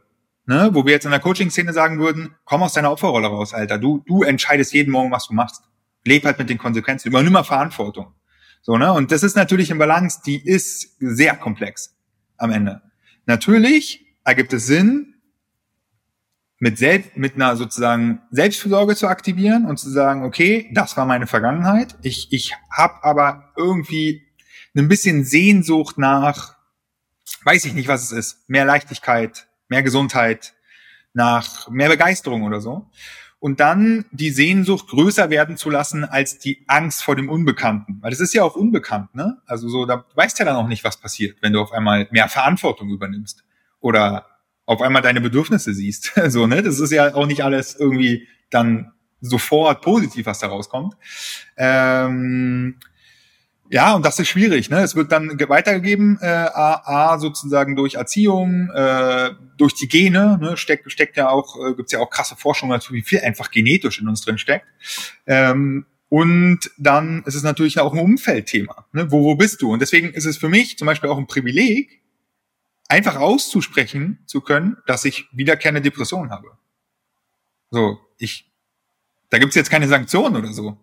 Ne? 0.46 0.70
Wo 0.72 0.84
wir 0.84 0.92
jetzt 0.92 1.04
in 1.04 1.12
der 1.12 1.20
Coaching-Szene 1.20 1.72
sagen 1.72 2.00
würden, 2.00 2.34
komm 2.44 2.64
aus 2.64 2.72
deiner 2.72 2.90
Opferrolle 2.90 3.28
raus, 3.28 3.54
Alter. 3.54 3.78
Du, 3.78 4.02
du 4.04 4.24
entscheidest 4.24 4.72
jeden 4.72 4.90
Morgen, 4.90 5.12
was 5.12 5.28
du 5.28 5.34
machst. 5.34 5.62
Leb 6.04 6.24
halt 6.24 6.40
mit 6.40 6.50
den 6.50 6.58
Konsequenzen, 6.58 7.06
übernimm 7.06 7.32
mal 7.32 7.44
Verantwortung. 7.44 8.12
So, 8.62 8.76
ne? 8.76 8.92
Und 8.92 9.12
das 9.12 9.22
ist 9.22 9.36
natürlich 9.36 9.70
im 9.70 9.78
Balance, 9.78 10.22
die 10.26 10.44
ist 10.44 10.96
sehr 10.98 11.36
komplex 11.36 11.94
am 12.36 12.50
Ende. 12.50 12.82
Natürlich 13.26 14.06
ergibt 14.24 14.52
es 14.52 14.66
Sinn, 14.66 15.14
mit, 16.58 16.78
selbst, 16.78 17.16
mit 17.16 17.34
einer 17.34 17.56
sozusagen 17.56 18.20
Selbstfürsorge 18.30 18.94
zu 18.94 19.08
aktivieren 19.08 19.66
und 19.66 19.78
zu 19.78 19.90
sagen, 19.90 20.24
okay, 20.24 20.70
das 20.72 20.96
war 20.96 21.06
meine 21.06 21.26
Vergangenheit. 21.26 21.96
Ich, 22.02 22.32
ich 22.32 22.54
habe 22.70 23.02
aber 23.02 23.52
irgendwie 23.56 24.22
ein 24.76 24.86
bisschen 24.86 25.24
Sehnsucht 25.24 25.98
nach, 25.98 26.56
weiß 27.42 27.64
ich 27.64 27.74
nicht, 27.74 27.88
was 27.88 28.04
es 28.04 28.12
ist, 28.12 28.48
mehr 28.48 28.64
Leichtigkeit, 28.64 29.48
mehr 29.68 29.82
Gesundheit, 29.82 30.54
nach 31.14 31.68
mehr 31.68 31.88
Begeisterung 31.88 32.44
oder 32.44 32.60
so 32.60 32.88
und 33.42 33.58
dann 33.58 34.04
die 34.12 34.30
Sehnsucht 34.30 34.86
größer 34.86 35.28
werden 35.28 35.56
zu 35.56 35.68
lassen 35.68 36.04
als 36.04 36.38
die 36.38 36.62
Angst 36.68 37.02
vor 37.02 37.16
dem 37.16 37.28
Unbekannten. 37.28 37.98
Weil 38.00 38.12
es 38.12 38.20
ist 38.20 38.32
ja 38.34 38.44
auch 38.44 38.54
unbekannt, 38.54 39.16
ne? 39.16 39.38
Also 39.46 39.68
so, 39.68 39.84
da 39.84 40.04
weißt 40.14 40.38
ja 40.38 40.44
dann 40.44 40.54
auch 40.54 40.68
nicht, 40.68 40.84
was 40.84 40.96
passiert, 40.96 41.38
wenn 41.40 41.52
du 41.52 41.60
auf 41.60 41.72
einmal 41.72 42.06
mehr 42.12 42.28
Verantwortung 42.28 42.90
übernimmst 42.90 43.42
oder 43.80 44.26
auf 44.64 44.80
einmal 44.80 45.02
deine 45.02 45.20
Bedürfnisse 45.20 45.74
siehst. 45.74 46.12
so, 46.28 46.46
ne? 46.46 46.62
Das 46.62 46.78
ist 46.78 46.92
ja 46.92 47.16
auch 47.16 47.26
nicht 47.26 47.42
alles 47.42 47.74
irgendwie 47.74 48.28
dann 48.50 48.92
sofort 49.20 49.82
positiv, 49.82 50.26
was 50.26 50.38
da 50.38 50.46
rauskommt. 50.46 50.94
Ähm, 51.56 52.76
ja, 53.72 53.94
und 53.94 54.04
das 54.04 54.18
ist 54.18 54.28
schwierig. 54.28 54.68
Ne? 54.68 54.80
Es 54.82 54.94
wird 54.96 55.10
dann 55.12 55.40
weitergegeben, 55.48 56.18
äh, 56.20 56.26
A, 56.26 57.12
A 57.12 57.18
sozusagen 57.18 57.74
durch 57.74 57.94
Erziehung, 57.94 58.68
äh, 58.68 59.30
durch 59.56 59.72
die 59.72 59.88
Gene, 59.88 60.36
ne? 60.38 60.58
steckt, 60.58 60.92
steckt 60.92 61.16
ja 61.16 61.30
auch, 61.30 61.56
äh, 61.56 61.74
gibt 61.74 61.90
ja 61.90 62.00
auch 62.00 62.10
krasse 62.10 62.36
Forschung 62.36 62.68
dazu, 62.68 62.92
wie 62.92 63.00
viel 63.00 63.20
einfach 63.20 63.50
genetisch 63.50 63.98
in 63.98 64.08
uns 64.08 64.20
drin 64.20 64.36
steckt. 64.36 64.66
Ähm, 65.26 65.86
und 66.10 66.70
dann 66.76 67.22
ist 67.24 67.34
es 67.34 67.44
natürlich 67.44 67.80
auch 67.80 67.94
ein 67.94 67.98
Umfeldthema. 67.98 68.84
Ne? 68.92 69.10
Wo, 69.10 69.24
wo 69.24 69.36
bist 69.36 69.62
du? 69.62 69.72
Und 69.72 69.80
deswegen 69.80 70.10
ist 70.10 70.26
es 70.26 70.36
für 70.36 70.50
mich 70.50 70.76
zum 70.76 70.84
Beispiel 70.84 71.08
auch 71.08 71.16
ein 71.16 71.26
Privileg, 71.26 72.02
einfach 72.88 73.16
auszusprechen 73.16 74.18
zu 74.26 74.42
können, 74.42 74.76
dass 74.86 75.06
ich 75.06 75.28
wiederkehrende 75.32 75.80
Depressionen 75.80 76.30
habe. 76.30 76.58
So, 77.70 77.98
ich, 78.18 78.52
da 79.30 79.38
gibt's 79.38 79.54
jetzt 79.54 79.70
keine 79.70 79.88
Sanktionen 79.88 80.36
oder 80.36 80.52
so. 80.52 80.76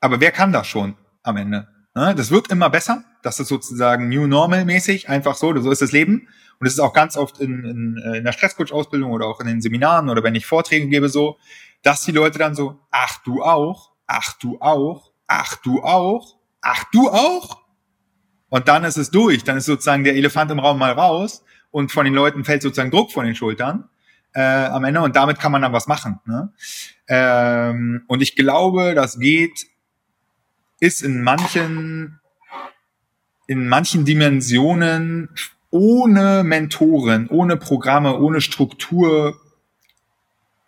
Aber 0.00 0.20
wer 0.20 0.32
kann 0.32 0.50
das 0.50 0.66
schon 0.66 0.96
am 1.22 1.36
Ende? 1.36 1.77
Ne? 1.98 2.14
Das 2.14 2.30
wird 2.30 2.48
immer 2.52 2.70
besser. 2.70 3.02
Das 3.22 3.40
ist 3.40 3.48
sozusagen 3.48 4.08
New 4.08 4.28
Normal 4.28 4.64
mäßig, 4.64 5.08
einfach 5.08 5.34
so, 5.34 5.58
so 5.60 5.70
ist 5.72 5.82
das 5.82 5.90
Leben. 5.90 6.28
Und 6.60 6.66
es 6.66 6.74
ist 6.74 6.80
auch 6.80 6.92
ganz 6.92 7.16
oft 7.16 7.40
in, 7.40 7.64
in, 7.64 8.02
äh, 8.04 8.18
in 8.18 8.24
der 8.24 8.32
Stresscoach-Ausbildung 8.32 9.10
oder 9.10 9.26
auch 9.26 9.40
in 9.40 9.48
den 9.48 9.60
Seminaren 9.60 10.08
oder 10.08 10.22
wenn 10.22 10.36
ich 10.36 10.46
Vorträge 10.46 10.86
gebe 10.86 11.08
so, 11.08 11.38
dass 11.82 12.04
die 12.04 12.12
Leute 12.12 12.38
dann 12.38 12.54
so, 12.54 12.78
ach 12.92 13.22
du 13.24 13.42
auch, 13.42 13.92
ach 14.06 14.38
du 14.38 14.60
auch, 14.60 15.12
ach 15.26 15.56
du 15.56 15.82
auch, 15.82 16.36
ach 16.60 16.84
du 16.92 17.10
auch. 17.10 17.62
Und 18.48 18.68
dann 18.68 18.84
ist 18.84 18.96
es 18.96 19.10
durch. 19.10 19.42
Dann 19.42 19.56
ist 19.56 19.66
sozusagen 19.66 20.04
der 20.04 20.14
Elefant 20.14 20.50
im 20.52 20.60
Raum 20.60 20.78
mal 20.78 20.92
raus 20.92 21.44
und 21.72 21.90
von 21.90 22.04
den 22.04 22.14
Leuten 22.14 22.44
fällt 22.44 22.62
sozusagen 22.62 22.92
Druck 22.92 23.10
von 23.10 23.26
den 23.26 23.34
Schultern 23.34 23.88
äh, 24.34 24.40
am 24.40 24.84
Ende 24.84 25.00
und 25.00 25.16
damit 25.16 25.40
kann 25.40 25.50
man 25.50 25.62
dann 25.62 25.72
was 25.72 25.88
machen. 25.88 26.20
Ne? 26.26 26.52
Ähm, 27.08 28.04
und 28.06 28.22
ich 28.22 28.36
glaube, 28.36 28.94
das 28.94 29.18
geht 29.18 29.66
ist 30.80 31.02
in 31.02 31.22
manchen, 31.22 32.20
in 33.46 33.68
manchen 33.68 34.04
Dimensionen 34.04 35.30
ohne 35.70 36.44
Mentoren, 36.44 37.28
ohne 37.28 37.56
Programme, 37.56 38.18
ohne 38.18 38.40
Struktur 38.40 39.40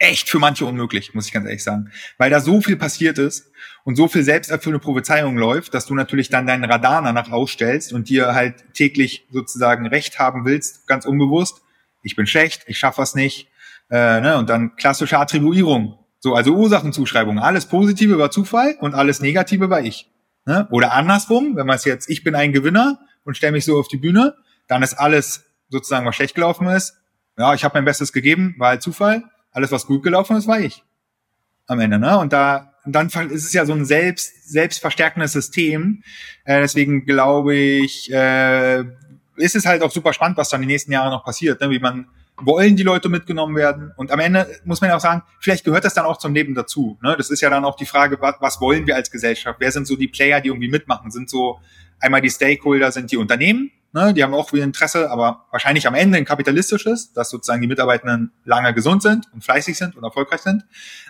echt 0.01 0.31
für 0.31 0.39
manche 0.39 0.65
unmöglich, 0.65 1.15
muss 1.15 1.27
ich 1.27 1.33
ganz 1.33 1.47
ehrlich 1.47 1.63
sagen. 1.63 1.93
Weil 2.19 2.31
da 2.31 2.41
so 2.41 2.61
viel 2.61 2.77
passiert 2.77 3.19
ist 3.19 3.53
und 3.85 3.97
so 3.97 4.09
viel 4.09 4.23
selbsterfüllende 4.23 4.83
Prophezeiung 4.83 5.37
läuft, 5.37 5.75
dass 5.75 5.87
du 5.87 5.95
natürlich 5.95 6.31
dann 6.31 6.47
deinen 6.47 6.65
Radar 6.65 7.03
danach 7.03 7.31
ausstellst 7.31 7.93
und 7.93 8.09
dir 8.09 8.35
halt 8.35 8.65
täglich 8.75 9.27
sozusagen 9.31 9.87
Recht 9.87 10.19
haben 10.19 10.45
willst, 10.45 10.87
ganz 10.87 11.05
unbewusst. 11.05 11.63
Ich 12.03 12.17
bin 12.17 12.27
schlecht, 12.27 12.65
ich 12.67 12.79
schaffe 12.79 13.03
was 13.03 13.15
nicht. 13.15 13.49
Äh, 13.91 14.21
ne? 14.21 14.39
Und 14.39 14.49
dann 14.49 14.75
klassische 14.77 15.19
Attribuierung. 15.19 15.99
So, 16.21 16.35
also 16.35 16.55
Ursachenzuschreibung. 16.55 17.39
Alles 17.39 17.67
Positive 17.67 18.19
war 18.19 18.31
Zufall 18.31 18.77
und 18.81 18.95
alles 18.95 19.21
Negative 19.21 19.71
war 19.71 19.81
ich. 19.81 20.11
Ne? 20.45 20.69
Oder 20.71 20.93
andersrum, 20.93 21.57
wenn 21.57 21.67
man 21.67 21.77
es 21.77 21.85
jetzt, 21.85 22.09
ich 22.11 22.23
bin 22.23 22.35
ein 22.35 22.53
Gewinner 22.53 23.01
und 23.25 23.37
stelle 23.37 23.53
mich 23.53 23.65
so 23.65 23.79
auf 23.79 23.89
die 23.89 23.97
Bühne, 23.97 24.35
dann 24.69 24.83
ist 24.83 24.95
alles 24.95 25.45
sozusagen, 25.71 26.07
was 26.07 26.15
schlecht 26.15 26.35
gelaufen 26.35 26.69
ist. 26.69 26.97
Ja, 27.39 27.55
ich 27.55 27.65
habe 27.65 27.79
mein 27.79 27.87
Bestes 27.87 28.13
gegeben, 28.13 28.55
war 28.59 28.69
halt 28.69 28.83
Zufall. 28.83 29.25
Alles, 29.51 29.73
was 29.73 29.87
gut 29.87 30.03
gelaufen 30.03 30.37
ist, 30.37 30.47
war 30.47 30.61
ich. 30.61 30.85
Am 31.67 31.81
Ende, 31.81 31.99
ne? 31.99 32.19
Und 32.19 32.33
da, 32.33 32.75
und 32.85 32.93
dann 32.93 33.09
ist 33.09 33.47
es 33.47 33.53
ja 33.53 33.65
so 33.65 33.73
ein 33.73 33.85
selbst, 33.85 34.51
selbstverstärkendes 34.51 35.33
System. 35.33 36.03
Äh, 36.45 36.61
deswegen 36.61 37.07
glaube 37.07 37.55
ich, 37.55 38.13
äh, 38.13 38.85
ist 39.37 39.57
es 39.57 39.65
halt 39.65 39.83
auch 39.83 39.91
super 39.91 40.13
spannend, 40.13 40.37
was 40.37 40.51
dann 40.51 40.61
die 40.61 40.67
nächsten 40.67 40.93
Jahre 40.93 41.11
noch 41.11 41.25
passiert, 41.25 41.61
ne? 41.61 41.71
wie 41.71 41.79
man 41.79 42.09
wollen 42.43 42.77
die 42.77 42.83
Leute 42.83 43.09
mitgenommen 43.09 43.57
werden? 43.57 43.93
Und 43.97 44.11
am 44.11 44.21
Ende 44.21 44.47
muss 44.65 44.81
man 44.81 44.91
ja 44.91 44.97
auch 44.97 45.01
sagen, 45.01 45.23
vielleicht 45.39 45.65
gehört 45.65 45.85
das 45.85 45.95
dann 45.95 46.05
auch 46.05 46.19
zum 46.19 46.35
Leben 46.35 46.55
dazu. 46.55 46.99
Ne? 47.03 47.15
Das 47.17 47.31
ist 47.31 47.41
ja 47.41 47.51
dann 47.51 47.65
auch 47.65 47.77
die 47.77 47.87
Frage, 47.87 48.19
was, 48.21 48.37
was 48.41 48.61
wollen 48.61 48.87
wir 48.87 48.97
als 48.97 49.11
Gesellschaft? 49.11 49.61
Wer 49.61 49.73
sind 49.73 49.87
so 49.87 49.97
die 49.97 50.09
Player, 50.09 50.41
die 50.41 50.49
irgendwie 50.49 50.69
mitmachen? 50.69 51.11
Sind 51.11 51.31
so 51.31 51.61
einmal 52.01 52.21
die 52.21 52.31
Stakeholder, 52.31 52.93
sind 52.93 53.13
die 53.13 53.17
Unternehmen, 53.17 53.71
ne? 53.93 54.15
die 54.15 54.23
haben 54.23 54.35
auch 54.35 54.53
wieder 54.53 54.65
Interesse, 54.65 55.11
aber 55.11 55.47
wahrscheinlich 55.51 55.87
am 55.87 55.95
Ende 55.95 56.19
ein 56.19 56.25
kapitalistisches, 56.25 57.13
dass 57.13 57.31
sozusagen 57.31 57.61
die 57.61 57.69
Mitarbeitenden 57.69 58.33
lange 58.45 58.75
gesund 58.75 59.03
sind 59.03 59.27
und 59.33 59.45
fleißig 59.45 59.77
sind 59.77 59.97
und 59.97 60.05
erfolgreich 60.05 60.41
sind. 60.41 60.65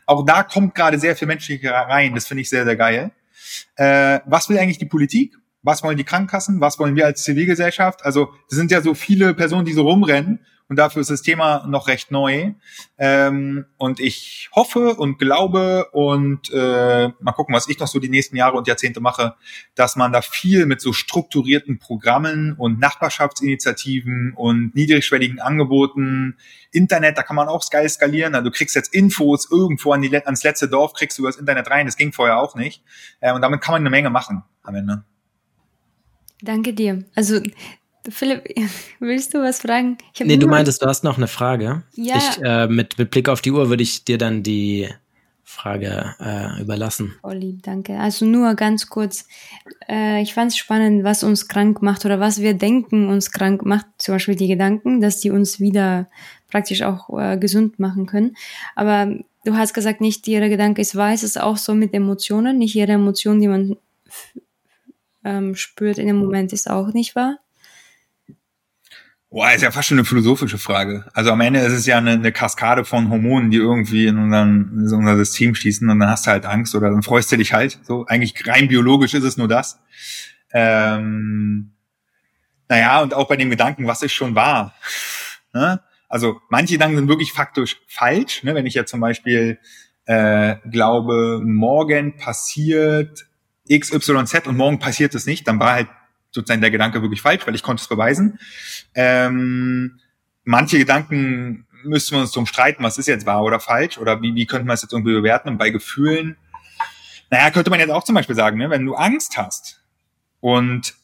Auch 0.07 0.25
da 0.25 0.43
kommt 0.43 0.75
gerade 0.75 0.99
sehr 0.99 1.17
viel 1.17 1.29
Menschliche 1.29 1.71
rein. 1.71 2.15
Das 2.15 2.27
finde 2.27 2.43
ich 2.43 2.51
sehr, 2.51 2.65
sehr 2.65 2.77
geil. 2.77 3.13
Äh, 3.77 4.21
was 4.27 4.49
will 4.49 4.59
eigentlich 4.59 4.79
die 4.79 4.87
Politik? 4.87 5.37
Was 5.63 5.83
wollen 5.83 5.97
die 5.97 6.05
Krankenkassen? 6.05 6.61
Was 6.61 6.79
wollen 6.79 6.97
wir 6.97 7.05
als 7.07 7.23
Zivilgesellschaft? 7.23 8.05
Also, 8.05 8.33
das 8.49 8.57
sind 8.57 8.71
ja 8.71 8.81
so 8.81 8.95
viele 8.95 9.35
Personen, 9.35 9.67
die 9.67 9.73
so 9.73 9.83
rumrennen 9.83 10.41
und 10.71 10.77
dafür 10.77 11.03
ist 11.03 11.11
das 11.11 11.23
Thema 11.23 11.67
noch 11.67 11.89
recht 11.89 12.13
neu. 12.13 12.53
Ähm, 12.97 13.67
und 13.77 13.99
ich 13.99 14.49
hoffe 14.55 14.95
und 14.95 15.19
glaube 15.19 15.87
und 15.91 16.49
äh, 16.53 17.09
mal 17.19 17.33
gucken, 17.33 17.57
was 17.57 17.69
ich 17.69 17.81
noch 17.81 17.89
so 17.89 17.99
die 17.99 18.09
nächsten 18.09 18.37
Jahre 18.37 18.57
und 18.57 18.69
Jahrzehnte 18.69 19.01
mache, 19.01 19.35
dass 19.75 19.97
man 19.97 20.13
da 20.13 20.23
viel 20.23 20.67
mit 20.67 20.81
so 20.81 20.93
strukturierten 20.93 21.81
Programmen 21.81 22.53
und 22.53 22.79
Nachbarschaftsinitiativen 22.79 24.33
und 24.37 24.73
niedrigschwelligen 24.77 25.41
Angeboten, 25.41 26.37
Internet, 26.71 27.19
da 27.19 27.25
kann 27.25 27.35
man 27.35 27.49
auch 27.49 27.69
geil 27.69 27.89
skalieren. 27.89 28.37
Also 28.37 28.49
du 28.49 28.57
kriegst 28.57 28.77
jetzt 28.77 28.95
Infos 28.95 29.51
irgendwo 29.51 29.93
an 29.93 30.03
die, 30.03 30.17
ans 30.17 30.45
letzte 30.45 30.69
Dorf, 30.69 30.93
kriegst 30.93 31.19
du 31.19 31.23
über 31.23 31.31
das 31.31 31.37
Internet 31.41 31.69
rein. 31.69 31.87
Das 31.87 31.97
ging 31.97 32.13
vorher 32.13 32.39
auch 32.39 32.55
nicht. 32.55 32.85
Äh, 33.19 33.33
und 33.33 33.43
damit 33.43 33.61
kann 33.61 33.73
man 33.73 33.83
eine 33.83 33.91
Menge 33.91 34.11
machen 34.11 34.45
am 34.63 34.77
Ende. 34.77 35.03
Danke 36.43 36.73
dir. 36.73 37.05
Also 37.17 37.41
Philipp, 38.09 38.45
willst 39.01 39.35
du 39.35 39.39
was 39.39 39.61
fragen? 39.61 39.99
Ich 40.15 40.21
nee, 40.21 40.37
du 40.37 40.47
meintest, 40.47 40.83
du 40.83 40.87
hast 40.87 41.05
noch 41.05 41.17
eine 41.17 41.29
Frage. 41.29 41.83
Ja. 41.95 42.17
Ich, 42.17 42.43
äh, 42.43 42.67
mit, 42.67 42.99
mit 42.99 43.11
Blick 43.11 43.29
auf 43.29 43.41
die 43.43 43.51
Uhr 43.51 43.69
würde 43.69 43.83
ich 43.83 44.05
dir 44.05 44.19
dann 44.19 44.43
die 44.43 44.89
Frage 45.51 46.15
äh, 46.21 46.63
überlassen. 46.63 47.17
Oh 47.25 47.31
lieb, 47.31 47.65
danke. 47.65 47.99
Also 47.99 48.25
nur 48.25 48.55
ganz 48.55 48.89
kurz. 48.89 49.27
Äh, 49.89 50.23
ich 50.23 50.33
fand 50.33 50.53
es 50.53 50.57
spannend, 50.57 51.03
was 51.03 51.25
uns 51.25 51.49
krank 51.49 51.83
macht 51.83 52.05
oder 52.05 52.21
was 52.21 52.41
wir 52.41 52.55
denken 52.55 53.09
uns 53.09 53.33
krank 53.33 53.65
macht. 53.65 53.87
Zum 53.99 54.15
Beispiel 54.15 54.37
die 54.37 54.47
Gedanken, 54.47 55.01
dass 55.01 55.21
die 55.21 55.31
uns 55.31 55.59
wieder 55.59 56.09
praktisch 56.49 56.83
auch 56.83 57.11
äh, 57.19 57.37
gesund 57.37 57.81
machen 57.81 58.07
können. 58.07 58.37
Aber 58.77 59.13
du 59.45 59.55
hast 59.55 59.75
gesagt, 59.75 60.01
nicht 60.01 60.27
jeder 60.29 60.49
Gedanke 60.49 60.81
ist 60.81 60.95
wahr. 60.95 61.13
Es 61.13 61.25
ist 61.25 61.41
auch 61.41 61.57
so 61.57 61.75
mit 61.75 61.95
Emotionen. 61.95 62.59
Nicht 62.59 62.75
jede 62.75 62.93
Emotion, 62.93 63.41
die 63.41 63.49
man 63.49 63.77
ähm, 65.25 65.57
spürt 65.57 65.99
in 65.99 66.07
dem 66.07 66.17
Moment, 66.17 66.53
ist 66.53 66.71
auch 66.71 66.93
nicht 66.93 67.17
wahr. 67.17 67.39
Boah, 69.33 69.53
ist 69.53 69.63
ja 69.63 69.71
fast 69.71 69.87
schon 69.87 69.99
eine 69.99 70.05
philosophische 70.05 70.59
Frage. 70.59 71.05
Also 71.15 71.31
am 71.31 71.41
Ende 71.41 71.61
ist 71.61 71.73
es 71.73 71.87
ja 71.87 71.99
eine, 71.99 72.11
eine 72.11 72.33
Kaskade 72.33 72.85
von 72.85 73.11
Hormonen, 73.11 73.53
die 73.53 73.59
irgendwie 73.59 74.07
in, 74.07 74.19
unseren, 74.19 74.73
in 74.73 74.93
unser 74.93 75.17
System 75.17 75.55
schießen 75.55 75.89
und 75.89 76.01
dann 76.01 76.11
hast 76.11 76.27
du 76.27 76.33
halt 76.33 76.47
Angst 76.47 76.75
oder 76.75 76.91
dann 76.91 77.05
freust 77.05 77.31
du 77.31 77.37
dich 77.37 77.53
halt. 77.53 77.79
So, 77.83 78.05
eigentlich 78.07 78.45
rein 78.49 78.67
biologisch 78.67 79.15
ist 79.15 79.23
es 79.23 79.37
nur 79.37 79.47
das. 79.47 79.79
Ähm, 80.53 81.75
naja, 82.69 83.03
und 83.03 83.15
auch 83.15 83.29
bei 83.29 83.37
dem 83.37 83.51
Gedanken, 83.51 83.87
was 83.87 84.03
ist 84.03 84.13
schon 84.13 84.35
wahr? 84.35 84.75
Ne? 85.53 85.81
Also 86.09 86.41
manche 86.49 86.75
Gedanken 86.75 86.97
sind 86.97 87.09
wirklich 87.09 87.33
faktisch 87.33 87.81
falsch. 87.89 88.45
Ne? 88.45 88.55
Wenn 88.55 88.67
ich 88.67 88.75
jetzt 88.75 88.93
zum 88.93 89.01
Beispiel 89.01 89.59
äh, 90.05 90.55
glaube, 90.71 91.41
morgen 91.45 92.17
passiert 92.17 93.27
X, 93.67 93.93
Y, 93.93 94.29
Z 94.29 94.47
und 94.47 94.57
morgen 94.57 94.79
passiert 94.79 95.13
es 95.17 95.27
nicht, 95.27 95.49
dann 95.49 95.59
war 95.59 95.73
halt 95.73 95.89
sozusagen 96.31 96.61
der 96.61 96.71
Gedanke 96.71 97.03
wirklich 97.03 97.23
falsch, 97.23 97.47
weil 97.47 97.55
ich 97.55 97.63
konnte 97.63 97.83
es 97.83 97.89
beweisen. 97.89 98.39
Ähm, 98.95 100.01
manche 100.45 100.79
Gedanken 100.79 101.67
müssen 101.85 102.15
wir 102.15 102.21
uns 102.21 102.33
drum 102.33 102.47
streiten, 102.47 102.83
was 102.83 102.99
ist 102.99 103.09
jetzt 103.09 103.27
wahr 103.27 103.43
oder 103.43 103.61
falsch 103.61 103.99
oder 103.99 104.21
wie, 104.23 104.35
wie 104.35 104.47
könnte 104.47 104.67
man 104.67 104.75
es 104.75 104.83
jetzt 104.83 104.93
irgendwie 104.93 105.15
bewerten 105.15 105.49
und 105.49 105.59
bei 105.59 105.71
Gefühlen, 105.71 106.37
naja, 107.31 107.51
könnte 107.51 107.71
man 107.71 107.81
jetzt 107.81 107.91
auch 107.91 108.05
zum 108.05 108.15
Beispiel 108.15 108.37
sagen, 108.37 108.59
ne, 108.59 108.71
wenn 108.71 108.85
du 108.85 108.95
Angst 108.95 109.37
hast 109.37 109.83
und 110.41 110.95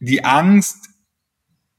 die 0.00 0.24
Angst 0.24 0.90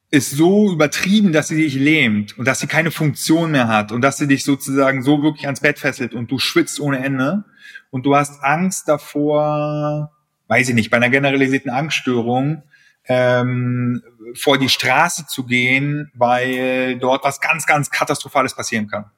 ist 0.09 0.31
so 0.31 0.71
übertrieben, 0.71 1.33
dass 1.33 1.49
sie 1.49 1.57
dich 1.57 1.75
lähmt 1.75 2.37
und 2.37 2.45
dass 2.45 2.59
sie 2.59 2.67
keine 2.67 2.91
Funktion 2.91 3.51
mehr 3.51 3.67
hat 3.67 3.91
und 3.91 4.01
dass 4.01 4.17
sie 4.17 4.27
dich 4.27 4.45
sozusagen 4.45 5.03
so 5.03 5.21
wirklich 5.21 5.45
ans 5.45 5.59
Bett 5.59 5.79
fesselt 5.79 6.13
und 6.13 6.31
du 6.31 6.39
schwitzt 6.39 6.79
ohne 6.79 7.03
Ende 7.03 7.43
und 7.89 8.05
du 8.05 8.15
hast 8.15 8.41
Angst 8.41 8.87
davor, 8.87 10.14
weiß 10.47 10.69
ich 10.69 10.75
nicht, 10.75 10.89
bei 10.89 10.97
einer 10.97 11.09
generalisierten 11.09 11.71
Angststörung 11.71 12.63
ähm, 13.07 14.01
vor 14.35 14.57
die 14.57 14.69
Straße 14.69 15.27
zu 15.27 15.45
gehen, 15.45 16.11
weil 16.15 16.97
dort 16.99 17.23
was 17.23 17.39
ganz, 17.39 17.65
ganz 17.65 17.89
Katastrophales 17.91 18.55
passieren 18.55 18.87
kann. 18.87 19.11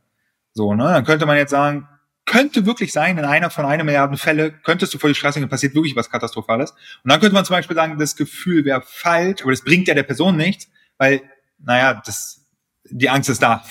So, 0.53 0.73
ne? 0.73 0.84
Dann 0.86 1.05
könnte 1.05 1.25
man 1.25 1.38
jetzt 1.38 1.51
sagen, 1.51 1.88
könnte 2.25 2.65
wirklich 2.65 2.91
sein, 2.91 3.17
in 3.17 3.25
einer 3.25 3.49
von 3.49 3.65
einer 3.65 3.86
Milliarden 3.86 4.17
Fälle 4.17 4.51
könntest 4.51 4.93
du 4.93 4.99
vor 4.99 5.09
die 5.09 5.15
Straße 5.15 5.39
gehen, 5.39 5.49
passiert 5.49 5.75
wirklich 5.75 5.95
was 5.95 6.09
Katastrophales. 6.09 6.71
Und 6.71 7.11
dann 7.11 7.19
könnte 7.19 7.34
man 7.34 7.45
zum 7.45 7.55
Beispiel 7.55 7.75
sagen, 7.75 7.97
das 7.97 8.15
Gefühl 8.15 8.65
wäre 8.65 8.84
falsch, 8.86 9.41
aber 9.41 9.51
das 9.51 9.61
bringt 9.61 9.88
ja 9.88 9.93
der 9.93 10.03
Person 10.03 10.36
nichts, 10.36 10.69
weil, 10.97 11.21
naja, 11.57 12.01
das, 12.05 12.45
die 12.84 13.09
Angst 13.09 13.30
ist 13.30 13.41
da 13.41 13.63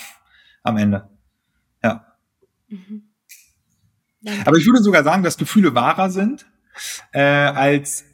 am 0.63 0.77
Ende. 0.77 1.07
Ja. 1.83 2.05
Mhm. 2.67 3.03
Aber 4.43 4.57
ich 4.57 4.65
würde 4.65 4.81
sogar 4.81 5.03
sagen, 5.03 5.23
dass 5.23 5.37
Gefühle 5.37 5.75
wahrer 5.75 6.09
sind, 6.09 6.47
äh, 7.11 7.21
als 7.21 8.05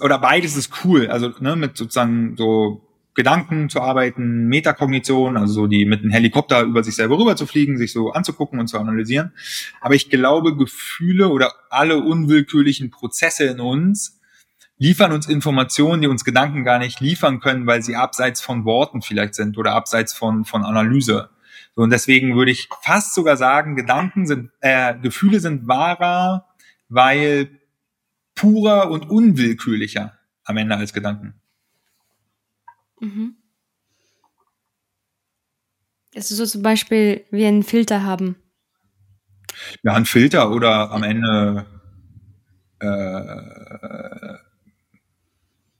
oder 0.00 0.18
beides 0.18 0.56
ist 0.56 0.84
cool, 0.84 1.08
also 1.08 1.32
ne, 1.40 1.54
mit 1.54 1.76
sozusagen 1.76 2.36
so 2.36 2.88
Gedanken 3.14 3.68
zu 3.68 3.80
arbeiten, 3.80 4.46
Metakognition, 4.46 5.36
also 5.36 5.52
so 5.52 5.66
die 5.66 5.84
mit 5.84 6.02
einem 6.02 6.12
Helikopter 6.12 6.62
über 6.62 6.84
sich 6.84 6.94
selber 6.94 7.18
rüber 7.18 7.34
zu 7.34 7.46
fliegen, 7.46 7.76
sich 7.76 7.92
so 7.92 8.12
anzugucken 8.12 8.60
und 8.60 8.68
zu 8.68 8.78
analysieren. 8.78 9.32
Aber 9.80 9.94
ich 9.94 10.08
glaube, 10.08 10.56
Gefühle 10.56 11.28
oder 11.28 11.52
alle 11.68 11.98
unwillkürlichen 11.98 12.90
Prozesse 12.90 13.44
in 13.44 13.58
uns 13.60 14.20
liefern 14.78 15.10
uns 15.10 15.28
Informationen, 15.28 16.00
die 16.00 16.06
uns 16.06 16.24
Gedanken 16.24 16.62
gar 16.62 16.78
nicht 16.78 17.00
liefern 17.00 17.40
können, 17.40 17.66
weil 17.66 17.82
sie 17.82 17.96
abseits 17.96 18.40
von 18.40 18.64
Worten 18.64 19.02
vielleicht 19.02 19.34
sind 19.34 19.58
oder 19.58 19.72
abseits 19.72 20.12
von, 20.12 20.44
von 20.44 20.64
Analyse. 20.64 21.30
So, 21.74 21.82
und 21.82 21.90
deswegen 21.90 22.36
würde 22.36 22.52
ich 22.52 22.68
fast 22.82 23.14
sogar 23.14 23.36
sagen, 23.36 23.74
Gedanken 23.74 24.26
sind, 24.26 24.50
äh, 24.60 24.94
Gefühle 24.96 25.40
sind 25.40 25.66
wahrer, 25.66 26.46
weil 26.88 27.57
purer 28.38 28.90
und 28.90 29.10
unwillkürlicher 29.10 30.16
am 30.44 30.56
Ende 30.56 30.76
als 30.76 30.92
Gedanken. 30.92 31.34
Mhm. 33.00 33.36
Das 36.12 36.30
ist 36.30 36.38
so 36.38 36.46
zum 36.46 36.62
Beispiel 36.62 37.24
wie 37.30 37.44
einen 37.44 37.64
Filter 37.64 38.04
haben. 38.04 38.36
Ja, 39.82 39.94
ein 39.94 40.06
Filter 40.06 40.50
oder 40.50 40.90
am 40.92 41.02
Ende 41.02 41.66
äh, 42.78 44.38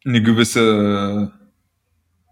eine 0.04 0.22
gewisse 0.22 1.32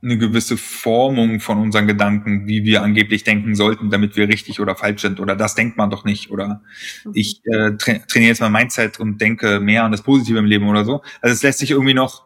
eine 0.06 0.18
gewisse 0.18 0.56
Formung 0.56 1.40
von 1.40 1.58
unseren 1.58 1.86
Gedanken, 1.86 2.46
wie 2.46 2.64
wir 2.64 2.82
angeblich 2.82 3.24
denken 3.24 3.54
sollten, 3.54 3.90
damit 3.90 4.16
wir 4.16 4.28
richtig 4.28 4.60
oder 4.60 4.76
falsch 4.76 5.02
sind. 5.02 5.18
Oder 5.18 5.34
das 5.34 5.54
denkt 5.54 5.76
man 5.76 5.90
doch 5.90 6.04
nicht. 6.04 6.30
Oder 6.30 6.62
mhm. 7.04 7.12
ich 7.14 7.42
äh, 7.44 7.72
tra 7.72 7.94
trainiere 8.08 8.30
jetzt 8.30 8.40
mein 8.40 8.52
Mindset 8.52 9.00
und 9.00 9.20
denke 9.20 9.60
mehr 9.60 9.84
an 9.84 9.92
das 9.92 10.02
Positive 10.02 10.38
im 10.38 10.44
Leben 10.44 10.68
oder 10.68 10.84
so. 10.84 11.02
Also 11.20 11.34
es 11.34 11.42
lässt 11.42 11.58
sich 11.58 11.72
irgendwie 11.72 11.94
noch, 11.94 12.24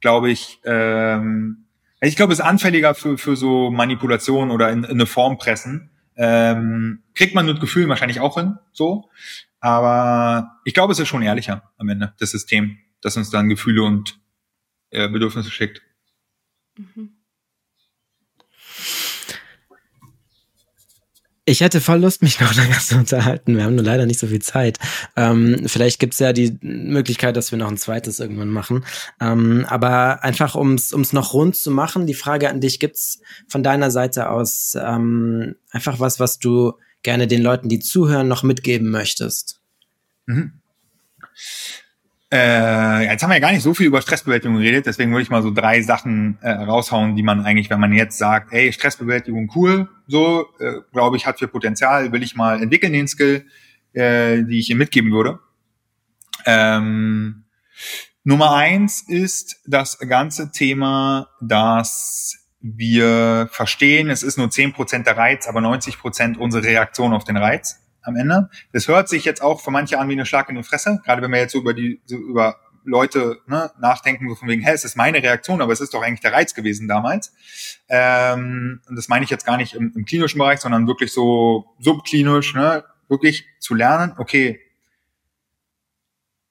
glaube 0.00 0.30
ich, 0.30 0.60
ähm, 0.64 1.64
ich 2.02 2.16
glaube, 2.16 2.32
es 2.32 2.40
ist 2.40 2.44
anfälliger 2.44 2.94
für, 2.94 3.16
für 3.16 3.36
so 3.36 3.70
Manipulation 3.70 4.50
oder 4.50 4.70
in, 4.70 4.84
in 4.84 4.90
eine 4.90 5.06
Form 5.06 5.38
pressen. 5.38 5.90
Ähm, 6.16 7.02
kriegt 7.14 7.34
man 7.34 7.46
mit 7.46 7.60
Gefühlen 7.60 7.88
wahrscheinlich 7.88 8.20
auch 8.20 8.36
hin, 8.36 8.58
so. 8.72 9.08
Aber 9.60 10.58
ich 10.64 10.74
glaube, 10.74 10.92
es 10.92 10.98
ist 10.98 11.08
schon 11.08 11.22
ehrlicher 11.22 11.70
am 11.78 11.88
Ende, 11.88 12.12
das 12.18 12.32
System, 12.32 12.78
das 13.00 13.16
uns 13.16 13.30
dann 13.30 13.48
Gefühle 13.48 13.84
und 13.84 14.20
äh, 14.90 15.08
Bedürfnisse 15.08 15.50
schickt. 15.50 15.80
Mhm. 16.76 17.11
Ich 21.44 21.60
hätte 21.60 21.80
voll 21.80 22.00
Lust, 22.00 22.22
mich 22.22 22.40
noch 22.40 22.54
länger 22.54 22.78
zu 22.78 22.96
unterhalten. 22.96 23.56
Wir 23.56 23.64
haben 23.64 23.74
nur 23.74 23.84
leider 23.84 24.06
nicht 24.06 24.20
so 24.20 24.28
viel 24.28 24.42
Zeit. 24.42 24.78
Ähm, 25.16 25.62
vielleicht 25.66 25.98
gibt's 25.98 26.20
ja 26.20 26.32
die 26.32 26.56
Möglichkeit, 26.60 27.36
dass 27.36 27.50
wir 27.50 27.58
noch 27.58 27.68
ein 27.68 27.78
zweites 27.78 28.20
irgendwann 28.20 28.48
machen. 28.48 28.84
Ähm, 29.20 29.66
aber 29.68 30.22
einfach, 30.22 30.54
ums 30.54 30.92
ums 30.92 31.12
noch 31.12 31.34
rund 31.34 31.56
zu 31.56 31.70
machen, 31.70 32.06
die 32.06 32.14
Frage 32.14 32.48
an 32.48 32.60
dich, 32.60 32.78
gibt's 32.78 33.20
von 33.48 33.62
deiner 33.62 33.90
Seite 33.90 34.30
aus 34.30 34.76
ähm, 34.80 35.56
einfach 35.70 35.98
was, 35.98 36.20
was 36.20 36.38
du 36.38 36.74
gerne 37.02 37.26
den 37.26 37.42
Leuten, 37.42 37.68
die 37.68 37.80
zuhören, 37.80 38.28
noch 38.28 38.44
mitgeben 38.44 38.90
möchtest? 38.90 39.60
Mhm. 40.26 40.52
Äh, 42.32 43.10
jetzt 43.10 43.22
haben 43.22 43.28
wir 43.28 43.34
ja 43.34 43.40
gar 43.40 43.52
nicht 43.52 43.62
so 43.62 43.74
viel 43.74 43.86
über 43.86 44.00
Stressbewältigung 44.00 44.56
geredet, 44.56 44.86
deswegen 44.86 45.10
würde 45.10 45.22
ich 45.22 45.28
mal 45.28 45.42
so 45.42 45.50
drei 45.50 45.82
Sachen 45.82 46.38
äh, 46.40 46.50
raushauen, 46.50 47.14
die 47.14 47.22
man 47.22 47.44
eigentlich, 47.44 47.68
wenn 47.68 47.78
man 47.78 47.92
jetzt 47.92 48.16
sagt, 48.16 48.52
hey, 48.52 48.72
Stressbewältigung 48.72 49.52
cool, 49.54 49.90
so, 50.06 50.46
äh, 50.58 50.80
glaube 50.92 51.18
ich, 51.18 51.26
hat 51.26 51.40
für 51.40 51.46
Potenzial, 51.46 52.10
will 52.10 52.22
ich 52.22 52.34
mal 52.34 52.62
entwickeln 52.62 52.94
den 52.94 53.06
Skill, 53.06 53.44
äh, 53.92 54.44
die 54.44 54.60
ich 54.60 54.70
ihr 54.70 54.76
mitgeben 54.76 55.12
würde. 55.12 55.40
Ähm, 56.46 57.44
Nummer 58.24 58.54
eins 58.54 59.04
ist 59.06 59.60
das 59.66 59.98
ganze 59.98 60.52
Thema, 60.52 61.28
dass 61.42 62.38
wir 62.60 63.50
verstehen, 63.52 64.08
es 64.08 64.22
ist 64.22 64.38
nur 64.38 64.48
zehn 64.48 64.72
Prozent 64.72 65.06
der 65.06 65.18
Reiz, 65.18 65.46
aber 65.46 65.60
90 65.60 65.98
Prozent 65.98 66.38
unsere 66.38 66.64
Reaktion 66.64 67.12
auf 67.12 67.24
den 67.24 67.36
Reiz 67.36 67.81
am 68.02 68.16
Ende. 68.16 68.48
Das 68.72 68.88
hört 68.88 69.08
sich 69.08 69.24
jetzt 69.24 69.42
auch 69.42 69.60
für 69.60 69.70
manche 69.70 69.98
an 69.98 70.08
wie 70.08 70.12
eine 70.12 70.26
Schlag 70.26 70.48
in 70.48 70.56
die 70.56 70.62
Fresse, 70.62 71.00
gerade 71.04 71.22
wenn 71.22 71.30
wir 71.30 71.38
jetzt 71.38 71.52
so 71.52 71.58
über 71.58 71.74
die, 71.74 72.00
so 72.06 72.16
über 72.16 72.56
Leute 72.84 73.38
ne, 73.46 73.70
nachdenken, 73.80 74.28
so 74.28 74.34
von 74.34 74.48
wegen, 74.48 74.62
hä, 74.62 74.72
es 74.72 74.84
ist 74.84 74.96
meine 74.96 75.22
Reaktion, 75.22 75.62
aber 75.62 75.72
es 75.72 75.80
ist 75.80 75.94
doch 75.94 76.02
eigentlich 76.02 76.20
der 76.20 76.32
Reiz 76.32 76.54
gewesen 76.54 76.88
damals. 76.88 77.32
Ähm, 77.88 78.80
und 78.88 78.96
das 78.96 79.08
meine 79.08 79.24
ich 79.24 79.30
jetzt 79.30 79.46
gar 79.46 79.56
nicht 79.56 79.74
im, 79.74 79.92
im 79.94 80.04
klinischen 80.04 80.38
Bereich, 80.38 80.60
sondern 80.60 80.86
wirklich 80.86 81.12
so 81.12 81.66
subklinisch, 81.78 82.54
ne, 82.54 82.84
wirklich 83.08 83.46
zu 83.60 83.74
lernen, 83.74 84.14
okay, 84.18 84.60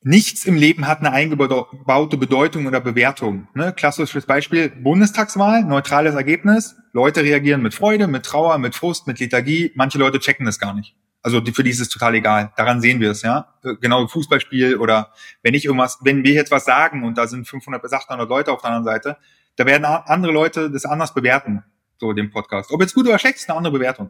nichts 0.03 0.45
im 0.45 0.55
Leben 0.55 0.87
hat 0.87 0.99
eine 0.99 1.11
eingebaute 1.11 2.17
Bedeutung 2.17 2.65
oder 2.65 2.81
Bewertung. 2.81 3.47
Ne? 3.53 3.73
Klassisches 3.73 4.25
Beispiel, 4.25 4.69
Bundestagswahl, 4.69 5.63
neutrales 5.63 6.15
Ergebnis. 6.15 6.75
Leute 6.93 7.23
reagieren 7.23 7.61
mit 7.61 7.73
Freude, 7.73 8.07
mit 8.07 8.25
Trauer, 8.25 8.57
mit 8.57 8.75
Frust, 8.75 9.07
mit 9.07 9.19
Lethargie. 9.19 9.71
Manche 9.75 9.97
Leute 9.97 10.19
checken 10.19 10.45
das 10.45 10.59
gar 10.59 10.73
nicht. 10.73 10.95
Also 11.23 11.39
die, 11.39 11.51
für 11.51 11.63
die 11.63 11.69
ist 11.69 11.79
es 11.79 11.89
total 11.89 12.15
egal. 12.15 12.51
Daran 12.55 12.81
sehen 12.81 12.99
wir 12.99 13.11
es, 13.11 13.21
ja. 13.21 13.53
Genau 13.79 14.07
Fußballspiel 14.07 14.77
oder 14.77 15.13
wenn 15.43 15.53
ich 15.53 15.65
irgendwas, 15.65 15.99
wenn 16.01 16.23
wir 16.23 16.33
jetzt 16.33 16.51
was 16.51 16.65
sagen 16.65 17.03
und 17.03 17.17
da 17.17 17.27
sind 17.27 17.47
500 17.47 17.81
bis 17.81 17.93
800 17.93 18.27
Leute 18.27 18.51
auf 18.51 18.61
der 18.61 18.71
anderen 18.71 18.85
Seite, 18.85 19.17
da 19.55 19.65
werden 19.65 19.85
andere 19.85 20.31
Leute 20.31 20.71
das 20.71 20.85
anders 20.85 21.13
bewerten 21.13 21.63
so 22.01 22.11
dem 22.11 22.31
Podcast. 22.31 22.71
Ob 22.71 22.81
jetzt 22.81 22.95
gut 22.95 23.07
oder 23.07 23.17
schlecht, 23.17 23.37
ist 23.37 23.49
eine 23.49 23.57
andere 23.57 23.73
Bewertung. 23.73 24.09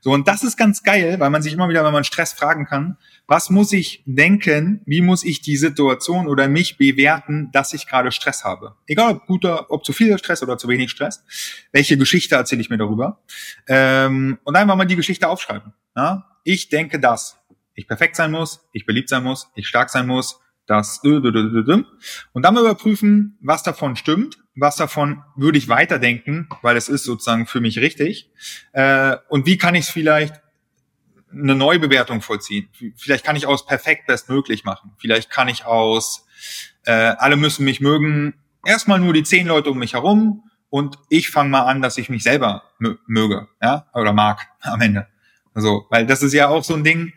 So, 0.00 0.12
und 0.12 0.26
das 0.26 0.42
ist 0.44 0.56
ganz 0.56 0.82
geil, 0.82 1.18
weil 1.18 1.28
man 1.28 1.42
sich 1.42 1.52
immer 1.52 1.68
wieder, 1.68 1.84
wenn 1.84 1.92
man 1.92 2.04
Stress 2.04 2.32
fragen 2.32 2.64
kann, 2.64 2.96
was 3.26 3.50
muss 3.50 3.72
ich 3.72 4.02
denken, 4.06 4.80
wie 4.86 5.02
muss 5.02 5.24
ich 5.24 5.42
die 5.42 5.56
Situation 5.56 6.28
oder 6.28 6.48
mich 6.48 6.78
bewerten, 6.78 7.50
dass 7.52 7.74
ich 7.74 7.86
gerade 7.86 8.12
Stress 8.12 8.44
habe? 8.44 8.76
Egal 8.86 9.16
ob 9.16 9.26
guter, 9.26 9.70
ob 9.70 9.84
zu 9.84 9.92
viel 9.92 10.16
Stress 10.18 10.42
oder 10.42 10.56
zu 10.56 10.68
wenig 10.68 10.90
Stress. 10.90 11.24
Welche 11.72 11.98
Geschichte 11.98 12.36
erzähle 12.36 12.62
ich 12.62 12.70
mir 12.70 12.78
darüber? 12.78 13.20
Ähm, 13.66 14.38
und 14.44 14.56
einfach 14.56 14.76
mal 14.76 14.86
die 14.86 14.96
Geschichte 14.96 15.28
aufschreiben. 15.28 15.74
Ja? 15.96 16.31
Ich 16.44 16.68
denke 16.68 17.00
das. 17.00 17.38
Ich 17.74 17.86
perfekt 17.88 18.16
sein 18.16 18.30
muss, 18.30 18.68
ich 18.72 18.84
beliebt 18.84 19.08
sein 19.08 19.24
muss, 19.24 19.50
ich 19.54 19.66
stark 19.66 19.88
sein 19.88 20.06
muss, 20.06 20.40
das 20.66 21.00
und 21.02 22.42
dann 22.42 22.56
überprüfen, 22.56 23.38
was 23.40 23.62
davon 23.62 23.96
stimmt, 23.96 24.38
was 24.54 24.76
davon 24.76 25.22
würde 25.36 25.58
ich 25.58 25.68
weiterdenken, 25.68 26.48
weil 26.62 26.76
es 26.76 26.88
ist 26.88 27.04
sozusagen 27.04 27.46
für 27.46 27.60
mich 27.60 27.78
richtig 27.78 28.30
äh, 28.72 29.16
und 29.28 29.46
wie 29.46 29.58
kann 29.58 29.74
ich 29.74 29.86
es 29.86 29.90
vielleicht 29.90 30.40
eine 31.32 31.54
Neubewertung 31.54 32.20
vollziehen. 32.20 32.68
Vielleicht 32.96 33.24
kann 33.24 33.36
ich 33.36 33.46
aus 33.46 33.64
perfekt 33.64 34.06
bestmöglich 34.06 34.64
machen. 34.64 34.92
Vielleicht 34.98 35.30
kann 35.30 35.48
ich 35.48 35.64
aus 35.64 36.26
äh, 36.84 36.92
alle 36.92 37.36
müssen 37.36 37.64
mich 37.64 37.80
mögen, 37.80 38.34
erstmal 38.66 39.00
nur 39.00 39.14
die 39.14 39.22
zehn 39.22 39.46
Leute 39.46 39.70
um 39.70 39.78
mich 39.78 39.94
herum 39.94 40.44
und 40.68 40.98
ich 41.08 41.30
fange 41.30 41.50
mal 41.50 41.62
an, 41.62 41.82
dass 41.82 41.96
ich 41.96 42.08
mich 42.08 42.22
selber 42.22 42.64
möge, 43.06 43.48
ja, 43.62 43.86
oder 43.94 44.12
mag 44.12 44.46
am 44.60 44.80
Ende. 44.80 45.06
Also, 45.54 45.86
weil 45.90 46.06
das 46.06 46.22
ist 46.22 46.32
ja 46.32 46.48
auch 46.48 46.64
so 46.64 46.74
ein 46.74 46.84
Ding, 46.84 47.12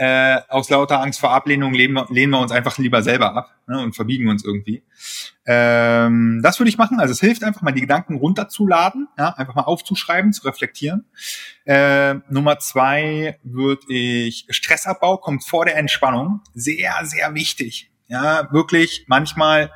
äh, 0.00 0.40
aus 0.48 0.70
lauter 0.70 1.02
Angst 1.02 1.20
vor 1.20 1.30
Ablehnung 1.30 1.74
lehnen, 1.74 2.02
lehnen 2.08 2.32
wir 2.32 2.40
uns 2.40 2.52
einfach 2.52 2.78
lieber 2.78 3.02
selber 3.02 3.36
ab 3.36 3.54
ne, 3.66 3.82
und 3.82 3.94
verbiegen 3.94 4.30
uns 4.30 4.42
irgendwie. 4.42 4.82
Ähm, 5.44 6.40
das 6.42 6.58
würde 6.58 6.70
ich 6.70 6.78
machen. 6.78 7.00
Also 7.00 7.12
es 7.12 7.20
hilft 7.20 7.44
einfach 7.44 7.60
mal 7.60 7.72
die 7.72 7.82
Gedanken 7.82 8.16
runterzuladen, 8.16 9.08
ja, 9.18 9.34
einfach 9.34 9.54
mal 9.54 9.64
aufzuschreiben, 9.64 10.32
zu 10.32 10.46
reflektieren. 10.46 11.04
Äh, 11.66 12.14
Nummer 12.30 12.58
zwei 12.60 13.38
würde 13.42 13.82
ich 13.92 14.46
Stressabbau 14.48 15.18
kommt 15.18 15.44
vor 15.44 15.66
der 15.66 15.76
Entspannung. 15.76 16.40
Sehr, 16.54 16.94
sehr 17.04 17.34
wichtig. 17.34 17.90
Ja, 18.08 18.50
wirklich 18.52 19.04
manchmal 19.06 19.70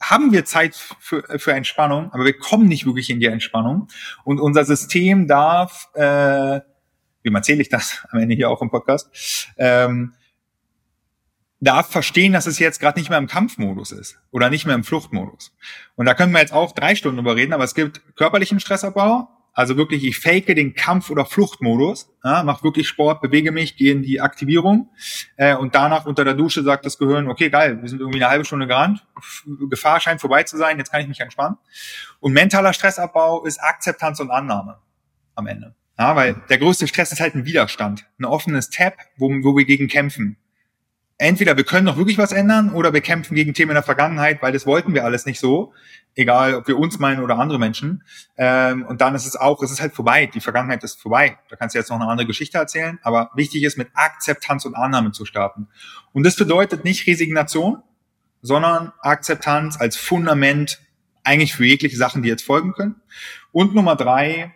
haben 0.00 0.32
wir 0.32 0.46
Zeit 0.46 0.76
für, 0.98 1.24
für 1.38 1.52
Entspannung, 1.52 2.10
aber 2.12 2.24
wir 2.24 2.38
kommen 2.38 2.68
nicht 2.68 2.86
wirklich 2.86 3.10
in 3.10 3.20
die 3.20 3.26
Entspannung. 3.26 3.88
Und 4.24 4.40
unser 4.40 4.64
System 4.64 5.28
darf 5.28 5.88
äh, 5.92 6.60
wem 7.22 7.34
erzähle 7.34 7.62
ich 7.62 7.68
das 7.68 8.06
am 8.10 8.20
Ende 8.20 8.34
hier 8.34 8.50
auch 8.50 8.62
im 8.62 8.70
Podcast, 8.70 9.48
ähm, 9.56 10.14
darf 11.60 11.90
verstehen, 11.90 12.32
dass 12.32 12.46
es 12.46 12.58
jetzt 12.58 12.80
gerade 12.80 12.98
nicht 12.98 13.10
mehr 13.10 13.18
im 13.18 13.26
Kampfmodus 13.26 13.92
ist 13.92 14.18
oder 14.30 14.50
nicht 14.50 14.66
mehr 14.66 14.74
im 14.74 14.84
Fluchtmodus. 14.84 15.56
Und 15.96 16.06
da 16.06 16.14
können 16.14 16.32
wir 16.32 16.40
jetzt 16.40 16.52
auch 16.52 16.72
drei 16.72 16.94
Stunden 16.94 17.16
drüber 17.16 17.36
reden, 17.36 17.52
aber 17.52 17.64
es 17.64 17.74
gibt 17.74 18.00
körperlichen 18.16 18.60
Stressabbau, 18.60 19.28
also 19.58 19.76
wirklich, 19.76 20.04
ich 20.04 20.20
fake 20.20 20.46
den 20.54 20.74
Kampf- 20.74 21.10
oder 21.10 21.26
Fluchtmodus, 21.26 22.14
ja, 22.22 22.44
mach 22.44 22.62
wirklich 22.62 22.86
Sport, 22.86 23.20
bewege 23.20 23.50
mich, 23.50 23.76
gehe 23.76 23.90
in 23.90 24.02
die 24.02 24.20
Aktivierung 24.20 24.90
äh, 25.36 25.56
und 25.56 25.74
danach 25.74 26.06
unter 26.06 26.24
der 26.24 26.34
Dusche 26.34 26.62
sagt 26.62 26.86
das 26.86 26.96
Gehirn, 26.96 27.28
okay, 27.28 27.50
geil, 27.50 27.82
wir 27.82 27.88
sind 27.88 27.98
irgendwie 27.98 28.22
eine 28.22 28.30
halbe 28.30 28.44
Stunde 28.44 28.68
gerannt, 28.68 29.04
Gefahr 29.68 29.98
scheint 29.98 30.20
vorbei 30.20 30.44
zu 30.44 30.56
sein, 30.56 30.78
jetzt 30.78 30.92
kann 30.92 31.00
ich 31.00 31.08
mich 31.08 31.18
entspannen. 31.18 31.56
Und 32.20 32.34
mentaler 32.34 32.72
Stressabbau 32.72 33.44
ist 33.44 33.60
Akzeptanz 33.60 34.20
und 34.20 34.30
Annahme 34.30 34.78
am 35.34 35.48
Ende. 35.48 35.74
Ja, 35.98 36.14
weil 36.14 36.40
der 36.48 36.58
größte 36.58 36.86
Stress 36.86 37.10
ist 37.10 37.20
halt 37.20 37.34
ein 37.34 37.44
Widerstand, 37.44 38.06
ein 38.20 38.24
offenes 38.24 38.70
Tab, 38.70 38.94
wo, 39.16 39.28
wo 39.28 39.56
wir 39.56 39.64
gegen 39.64 39.88
kämpfen. 39.88 40.36
Entweder 41.20 41.56
wir 41.56 41.64
können 41.64 41.86
noch 41.86 41.96
wirklich 41.96 42.16
was 42.16 42.30
ändern 42.30 42.72
oder 42.72 42.92
wir 42.92 43.00
kämpfen 43.00 43.34
gegen 43.34 43.52
Themen 43.52 43.72
in 43.72 43.74
der 43.74 43.82
Vergangenheit, 43.82 44.40
weil 44.40 44.52
das 44.52 44.66
wollten 44.66 44.94
wir 44.94 45.04
alles 45.04 45.26
nicht 45.26 45.40
so, 45.40 45.72
egal 46.14 46.54
ob 46.54 46.68
wir 46.68 46.78
uns 46.78 47.00
meinen 47.00 47.24
oder 47.24 47.36
andere 47.40 47.58
Menschen. 47.58 48.04
Ähm, 48.36 48.86
und 48.86 49.00
dann 49.00 49.16
ist 49.16 49.26
es 49.26 49.34
auch, 49.34 49.60
es 49.60 49.72
ist 49.72 49.80
halt 49.80 49.94
vorbei, 49.94 50.26
die 50.26 50.40
Vergangenheit 50.40 50.84
ist 50.84 51.02
vorbei. 51.02 51.36
Da 51.48 51.56
kannst 51.56 51.74
du 51.74 51.80
jetzt 51.80 51.90
noch 51.90 51.98
eine 51.98 52.08
andere 52.08 52.28
Geschichte 52.28 52.58
erzählen, 52.58 53.00
aber 53.02 53.32
wichtig 53.34 53.64
ist, 53.64 53.76
mit 53.76 53.88
Akzeptanz 53.94 54.64
und 54.64 54.76
Annahme 54.76 55.10
zu 55.10 55.24
starten. 55.24 55.66
Und 56.12 56.24
das 56.24 56.36
bedeutet 56.36 56.84
nicht 56.84 57.08
Resignation, 57.08 57.82
sondern 58.40 58.92
Akzeptanz 59.00 59.80
als 59.80 59.96
Fundament 59.96 60.78
eigentlich 61.24 61.52
für 61.52 61.66
jegliche 61.66 61.96
Sachen, 61.96 62.22
die 62.22 62.28
jetzt 62.28 62.44
folgen 62.44 62.74
können. 62.74 63.02
Und 63.50 63.74
Nummer 63.74 63.96
drei, 63.96 64.54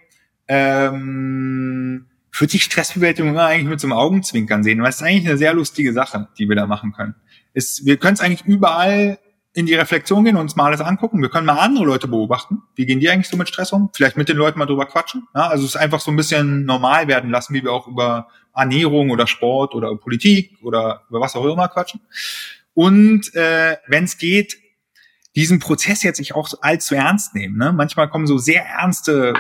ähm, 0.55 2.05
würde 2.38 2.50
sich 2.50 2.64
Stressbewältigung 2.64 3.30
immer 3.30 3.46
eigentlich 3.46 3.68
mit 3.68 3.80
so 3.80 3.86
einem 3.86 3.94
Augenzwinkern 3.94 4.62
sehen, 4.62 4.82
weil 4.82 4.90
es 4.90 4.96
ist 4.96 5.03
eigentlich 5.03 5.26
eine 5.26 5.38
sehr 5.38 5.55
lustige 5.55 5.94
Sache, 5.94 6.28
die 6.38 6.46
wir 6.48 6.57
da 6.57 6.66
machen 6.66 6.92
können. 6.92 7.14
Ist, 7.55 7.86
wir 7.86 7.96
können 7.96 8.14
es 8.14 8.20
eigentlich 8.20 8.44
überall 8.44 9.18
in 9.55 9.64
die 9.64 9.74
Reflexion 9.74 10.24
gehen 10.24 10.36
und 10.36 10.42
uns 10.42 10.57
mal 10.57 10.66
alles 10.66 10.80
angucken. 10.80 11.22
Wir 11.22 11.30
können 11.30 11.46
mal 11.46 11.59
andere 11.59 11.84
Leute 11.84 12.09
beobachten. 12.09 12.62
Wie 12.74 12.84
gehen 12.84 13.00
die 13.00 13.09
eigentlich 13.09 13.28
so 13.28 13.36
mit 13.36 13.48
Stress 13.48 13.72
um? 13.72 13.90
Vielleicht 13.94 14.16
mit 14.16 14.28
den 14.28 14.36
Leuten 14.36 14.59
mal 14.59 14.66
drüber 14.66 14.86
quatschen. 14.86 15.26
Ja, 15.34 15.48
also 15.48 15.64
es 15.64 15.76
einfach 15.76 16.00
so 16.00 16.11
ein 16.11 16.16
bisschen 16.16 16.64
normal 16.64 17.09
werden 17.09 17.30
lassen, 17.30 17.55
wie 17.55 17.62
wir 17.62 17.72
auch 17.72 17.86
über 17.86 18.28
Ernährung 18.55 19.11
oder 19.11 19.26
Sport 19.26 19.74
oder 19.74 19.94
Politik 19.96 20.59
oder 20.62 21.03
über 21.09 21.20
was 21.20 21.34
auch 21.34 21.44
immer 21.44 21.68
quatschen. 21.68 22.00
Und 22.74 23.34
äh, 23.34 23.76
wenn 23.86 24.05
es 24.05 24.18
geht, 24.18 24.57
diesen 25.34 25.61
Prozess 25.61 26.03
jetzt 26.03 26.18
nicht 26.18 26.34
auch 26.34 26.50
allzu 26.61 26.94
ernst 26.94 27.34
nehmen. 27.34 27.57
Ne? 27.57 27.72
Manchmal 27.72 28.09
kommen 28.09 28.26
so 28.26 28.36
sehr 28.36 28.66
ernste 28.66 29.34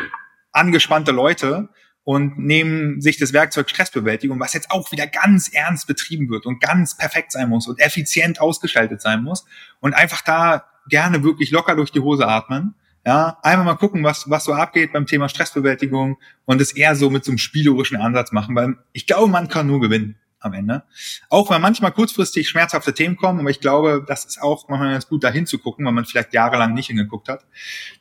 angespannte 0.52 1.12
Leute 1.12 1.68
und 2.04 2.38
nehmen 2.38 3.00
sich 3.00 3.18
das 3.18 3.32
Werkzeug 3.32 3.70
Stressbewältigung, 3.70 4.40
was 4.40 4.54
jetzt 4.54 4.70
auch 4.70 4.90
wieder 4.90 5.06
ganz 5.06 5.48
ernst 5.48 5.86
betrieben 5.86 6.28
wird 6.30 6.46
und 6.46 6.60
ganz 6.60 6.96
perfekt 6.96 7.32
sein 7.32 7.48
muss 7.48 7.68
und 7.68 7.80
effizient 7.80 8.40
ausgestaltet 8.40 9.00
sein 9.00 9.22
muss 9.22 9.44
und 9.80 9.94
einfach 9.94 10.22
da 10.22 10.64
gerne 10.88 11.22
wirklich 11.22 11.50
locker 11.50 11.76
durch 11.76 11.92
die 11.92 12.00
Hose 12.00 12.26
atmen. 12.26 12.74
Ja, 13.04 13.38
einmal 13.42 13.64
mal 13.66 13.74
gucken, 13.74 14.04
was, 14.04 14.30
was 14.30 14.44
so 14.44 14.52
abgeht 14.52 14.92
beim 14.92 15.06
Thema 15.06 15.28
Stressbewältigung 15.28 16.18
und 16.44 16.60
es 16.60 16.72
eher 16.72 16.94
so 16.94 17.10
mit 17.10 17.24
so 17.24 17.32
einem 17.32 17.38
spielerischen 17.38 17.96
Ansatz 17.96 18.30
machen, 18.30 18.54
weil 18.54 18.76
ich 18.92 19.06
glaube, 19.06 19.30
man 19.30 19.48
kann 19.48 19.66
nur 19.66 19.80
gewinnen 19.80 20.16
am 20.38 20.52
Ende. 20.52 20.84
Auch 21.28 21.50
wenn 21.50 21.60
manchmal 21.60 21.92
kurzfristig 21.92 22.48
schmerzhafte 22.48 22.94
Themen 22.94 23.16
kommen, 23.16 23.40
aber 23.40 23.50
ich 23.50 23.60
glaube, 23.60 24.04
das 24.06 24.24
ist 24.24 24.42
auch 24.42 24.68
manchmal 24.68 24.92
ganz 24.92 25.08
gut, 25.08 25.24
da 25.24 25.30
hinzugucken, 25.30 25.84
weil 25.84 25.92
man 25.92 26.04
vielleicht 26.04 26.32
jahrelang 26.32 26.74
nicht 26.74 26.88
hingeguckt 26.88 27.28
hat. 27.28 27.44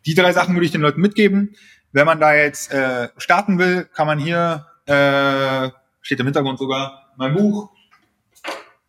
Die 0.05 0.13
drei 0.13 0.33
Sachen 0.33 0.55
würde 0.55 0.65
ich 0.65 0.71
den 0.71 0.81
Leuten 0.81 1.01
mitgeben. 1.01 1.55
Wenn 1.93 2.05
man 2.05 2.19
da 2.19 2.33
jetzt 2.33 2.71
äh, 2.71 3.09
starten 3.17 3.59
will, 3.59 3.85
kann 3.93 4.07
man 4.07 4.17
hier, 4.17 4.65
äh, 4.85 5.69
steht 6.01 6.19
im 6.19 6.25
Hintergrund 6.25 6.57
sogar, 6.57 7.11
mein 7.17 7.33
Buch, 7.33 7.69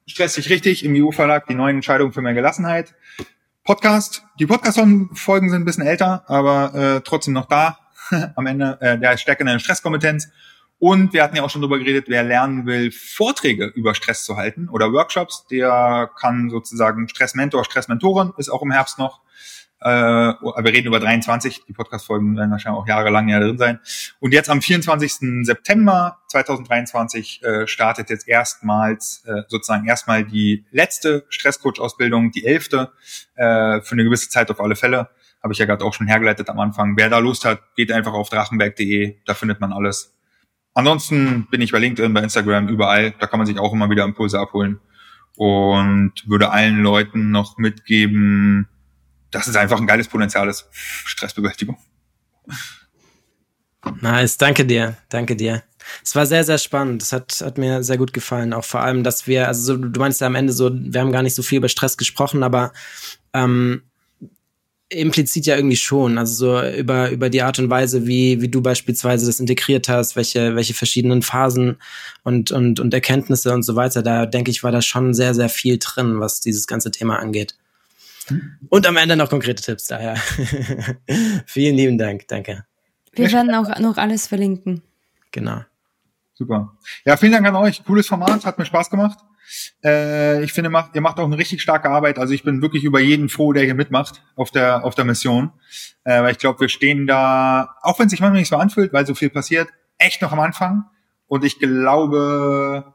Stress 0.07 0.35
dich 0.35 0.51
richtig, 0.51 0.85
im 0.85 0.95
EU-Verlag, 0.95 1.47
die 1.47 1.55
neuen 1.55 1.77
Entscheidungen 1.77 2.13
für 2.13 2.23
mehr 2.23 2.35
Gelassenheit. 2.35 2.95
Podcast, 3.65 4.25
die 4.39 4.47
Podcast-Folgen 4.47 5.49
sind 5.49 5.63
ein 5.63 5.65
bisschen 5.65 5.87
älter, 5.87 6.25
aber 6.27 6.75
äh, 6.75 7.01
trotzdem 7.03 7.35
noch 7.35 7.47
da 7.47 7.79
am 8.37 8.47
Ende, 8.47 8.79
äh, 8.81 8.99
der 8.99 9.17
Stärke 9.17 9.41
in 9.41 9.47
der 9.47 9.59
Stresskompetenz. 9.59 10.29
Und 10.79 11.13
wir 11.13 11.23
hatten 11.23 11.37
ja 11.37 11.43
auch 11.45 11.51
schon 11.51 11.63
drüber 11.63 11.79
geredet, 11.79 12.07
wer 12.09 12.25
lernen 12.25 12.67
will, 12.67 12.93
Vorträge 12.93 13.67
über 13.67 13.95
Stress 13.95 14.25
zu 14.25 14.37
halten 14.37 14.69
oder 14.69 14.93
Workshops, 14.93 15.47
der 15.51 16.11
kann 16.19 16.51
sozusagen 16.51 17.09
Stressmentor, 17.09 17.65
Stressmentorin, 17.65 18.33
ist 18.37 18.51
auch 18.51 18.63
im 18.63 18.71
Herbst 18.73 18.99
noch. 18.99 19.22
Äh, 19.83 19.89
wir 19.89 20.73
reden 20.73 20.87
über 20.87 21.01
23, 21.01 21.65
die 21.67 21.73
Podcast-Folgen 21.73 22.37
werden 22.37 22.51
wahrscheinlich 22.53 22.81
auch 22.81 22.87
jahrelang 22.87 23.29
ja 23.29 23.41
drin 23.41 23.59
sein. 23.59 23.81
Und 24.21 24.33
jetzt 24.33 24.49
am 24.49 24.63
24. 24.63 25.45
September 25.45 26.19
2023 26.29 27.43
äh, 27.43 27.67
startet 27.67 28.11
jetzt 28.11 28.29
erstmals 28.29 29.25
äh, 29.27 29.43
sozusagen 29.49 29.87
erstmal 29.87 30.25
die 30.25 30.65
letzte 30.71 31.25
Stresscoach-Ausbildung, 31.31 32.31
die 32.31 32.47
elfte, 32.47 32.93
äh, 33.35 33.81
für 33.81 33.93
eine 33.93 34.05
gewisse 34.05 34.29
Zeit 34.29 34.51
auf 34.51 34.61
alle 34.61 34.77
Fälle. 34.77 35.09
Habe 35.43 35.53
ich 35.53 35.59
ja 35.59 35.67
gerade 35.67 35.85
auch 35.85 35.95
schon 35.95 36.07
hergeleitet 36.07 36.49
am 36.49 36.61
Anfang. 36.61 36.97
Wer 36.97 37.11
da 37.11 37.19
Lust 37.19 37.45
hat, 37.45 37.61
geht 37.75 37.91
einfach 37.91 38.13
auf 38.13 38.29
drachenberg.de, 38.31 39.17
da 39.27 39.35
findet 39.35 39.61
man 39.61 39.73
alles. 39.73 40.15
Ansonsten 40.75 41.49
bin 41.51 41.61
ich 41.61 41.73
bei 41.73 41.79
LinkedIn, 41.79 42.15
bei 42.15 42.23
Instagram, 42.23 42.69
überall. 42.69 43.13
Da 43.19 43.27
kann 43.27 43.39
man 43.39 43.47
sich 43.47 43.59
auch 43.59 43.73
immer 43.73 43.91
wieder 43.91 44.05
Impulse 44.05 44.39
abholen. 44.39 44.81
Und 45.37 46.13
würde 46.27 46.51
allen 46.51 46.83
Leuten 46.83 47.31
noch 47.31 47.59
mitgeben, 47.59 48.69
das 49.33 49.49
ist 49.49 49.57
einfach 49.57 49.81
ein 49.81 49.87
geiles 49.87 50.07
Potenzial 50.07 50.49
ist. 50.49 50.69
Stressbewältigung. 50.73 51.77
Nice, 54.01 54.37
danke 54.39 54.65
dir, 54.65 54.97
danke 55.09 55.35
dir. 55.35 55.63
Es 56.05 56.15
war 56.15 56.27
sehr, 56.27 56.45
sehr 56.45 56.59
spannend. 56.59 57.03
Es 57.03 57.13
hat, 57.13 57.41
hat 57.43 57.59
mir 57.59 57.83
sehr 57.83 57.99
gut 57.99 58.13
gefallen. 58.13 58.53
Auch 58.53 58.65
vor 58.65 58.83
allem, 58.83 59.03
dass 59.03 59.27
wir, 59.27 59.49
also 59.49 59.63
so, 59.63 59.77
du 59.77 59.99
meinst 59.99 60.21
ja 60.21 60.29
am 60.29 60.37
Ende 60.37 60.53
so, 60.53 60.71
wir 60.73 61.01
haben 61.01 61.11
gar 61.11 61.23
nicht 61.23 61.35
so 61.35 61.43
viel 61.43 61.59
über 61.59 61.69
Stress 61.69 61.97
gesprochen, 61.97 62.45
aber 62.45 62.73
ähm, 63.33 63.83
implizit 64.89 65.47
ja 65.47 65.57
irgendwie 65.57 65.77
schon. 65.77 66.19
Also 66.19 66.35
so 66.35 66.69
über, 66.79 67.11
über 67.11 67.31
die 67.31 67.43
Art 67.43 67.59
und 67.59 67.71
Weise, 67.71 68.07
wie, 68.07 68.41
wie 68.41 68.49
du 68.49 68.63
beispielsweise 68.63 69.27
das 69.27 69.41
integriert 69.41 69.89
hast, 69.89 70.15
welche, 70.15 70.55
welche 70.55 70.75
verschiedenen 70.75 71.23
Phasen 71.23 71.79
und, 72.23 72.53
und, 72.53 72.79
und 72.79 72.95
Erkenntnisse 72.95 73.53
und 73.53 73.65
so 73.65 73.75
weiter. 73.75 74.03
Da 74.03 74.27
denke 74.27 74.51
ich, 74.51 74.63
war 74.63 74.71
da 74.73 74.83
schon 74.83 75.15
sehr, 75.15 75.35
sehr 75.35 75.49
viel 75.49 75.79
drin, 75.79 76.21
was 76.21 76.41
dieses 76.41 76.67
ganze 76.67 76.91
Thema 76.91 77.19
angeht. 77.19 77.57
Und 78.69 78.87
am 78.87 78.97
Ende 78.97 79.17
noch 79.17 79.31
konkrete 79.31 79.63
Tipps 79.63 79.87
daher. 79.87 80.17
Vielen 81.47 81.77
lieben 81.77 81.99
Dank. 81.99 82.29
Danke. 82.29 82.65
Wir 83.13 83.31
werden 83.31 83.55
auch 83.55 83.79
noch 83.79 83.99
alles 83.99 84.27
verlinken. 84.27 84.83
Genau. 85.31 85.63
Super. 86.35 86.77
Ja, 87.05 87.17
vielen 87.17 87.33
Dank 87.33 87.47
an 87.47 87.57
euch. 87.57 87.85
Cooles 87.85 88.07
Format, 88.07 88.45
hat 88.47 88.59
mir 88.59 88.65
Spaß 88.65 88.91
gemacht. 88.91 89.19
Äh, 89.85 90.43
ich 90.43 90.53
finde, 90.53 90.71
macht, 90.71 90.95
ihr 90.95 91.01
macht 91.01 91.19
auch 91.19 91.25
eine 91.25 91.37
richtig 91.37 91.61
starke 91.61 91.91
Arbeit. 91.91 92.19
Also 92.19 92.33
ich 92.33 92.43
bin 92.43 92.63
wirklich 92.63 92.85
über 92.85 93.01
jeden 93.01 93.29
froh, 93.29 93.53
der 93.53 93.65
hier 93.65 93.75
mitmacht 93.75 94.23
auf 94.35 94.51
der, 94.51 94.85
auf 94.85 94.95
der 94.95 95.05
Mission. 95.05 95.53
Äh, 96.05 96.23
weil 96.23 96.33
ich 96.33 96.39
glaube, 96.39 96.61
wir 96.61 96.69
stehen 96.69 97.07
da, 97.07 97.77
auch 97.83 97.99
wenn 97.99 98.07
es 98.07 98.13
sich 98.13 98.21
manchmal 98.21 98.41
nicht 98.41 98.49
so 98.49 98.57
anfühlt, 98.57 98.93
weil 98.93 99.07
so 99.07 99.15
viel 99.15 99.31
passiert, 99.31 99.69
echt 99.99 100.23
noch 100.23 100.33
am 100.33 100.41
Anfang. 100.41 100.85
Und 101.27 101.45
ich 101.45 101.59
glaube, 101.59 102.95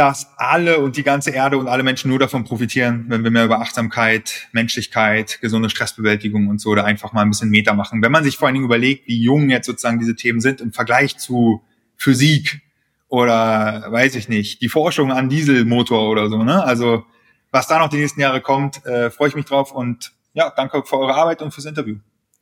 dass 0.00 0.28
alle 0.38 0.78
und 0.78 0.96
die 0.96 1.02
ganze 1.02 1.30
Erde 1.30 1.58
und 1.58 1.68
alle 1.68 1.82
Menschen 1.82 2.08
nur 2.08 2.18
davon 2.18 2.44
profitieren, 2.44 3.04
wenn 3.08 3.22
wir 3.22 3.30
mehr 3.30 3.44
über 3.44 3.60
Achtsamkeit, 3.60 4.48
Menschlichkeit, 4.52 5.42
gesunde 5.42 5.68
Stressbewältigung 5.68 6.48
und 6.48 6.58
so 6.58 6.74
da 6.74 6.84
einfach 6.84 7.12
mal 7.12 7.20
ein 7.20 7.28
bisschen 7.28 7.50
Meter 7.50 7.74
machen. 7.74 8.02
Wenn 8.02 8.10
man 8.10 8.24
sich 8.24 8.38
vor 8.38 8.46
allen 8.46 8.54
Dingen 8.54 8.64
überlegt, 8.64 9.06
wie 9.08 9.20
jung 9.20 9.50
jetzt 9.50 9.66
sozusagen 9.66 9.98
diese 9.98 10.16
Themen 10.16 10.40
sind 10.40 10.62
im 10.62 10.72
Vergleich 10.72 11.18
zu 11.18 11.60
Physik 11.98 12.62
oder 13.08 13.88
weiß 13.90 14.14
ich 14.14 14.30
nicht, 14.30 14.62
die 14.62 14.70
Forschung 14.70 15.12
an 15.12 15.28
Dieselmotor 15.28 16.08
oder 16.08 16.30
so, 16.30 16.44
ne? 16.44 16.64
Also 16.64 17.04
was 17.50 17.66
da 17.66 17.78
noch 17.78 17.90
die 17.90 17.98
nächsten 17.98 18.22
Jahre 18.22 18.40
kommt, 18.40 18.86
äh, 18.86 19.10
freue 19.10 19.28
ich 19.28 19.34
mich 19.34 19.44
drauf 19.44 19.70
und 19.70 20.12
ja, 20.32 20.50
danke 20.56 20.82
für 20.82 20.98
eure 20.98 21.14
Arbeit 21.14 21.42
und 21.42 21.52
fürs 21.52 21.66
Interview. 21.66 21.96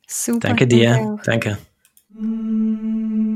Super. 0.07 0.47
Danke 0.47 0.65
dir. 0.65 1.19
Danke. 1.25 1.57
danke. 2.15 3.28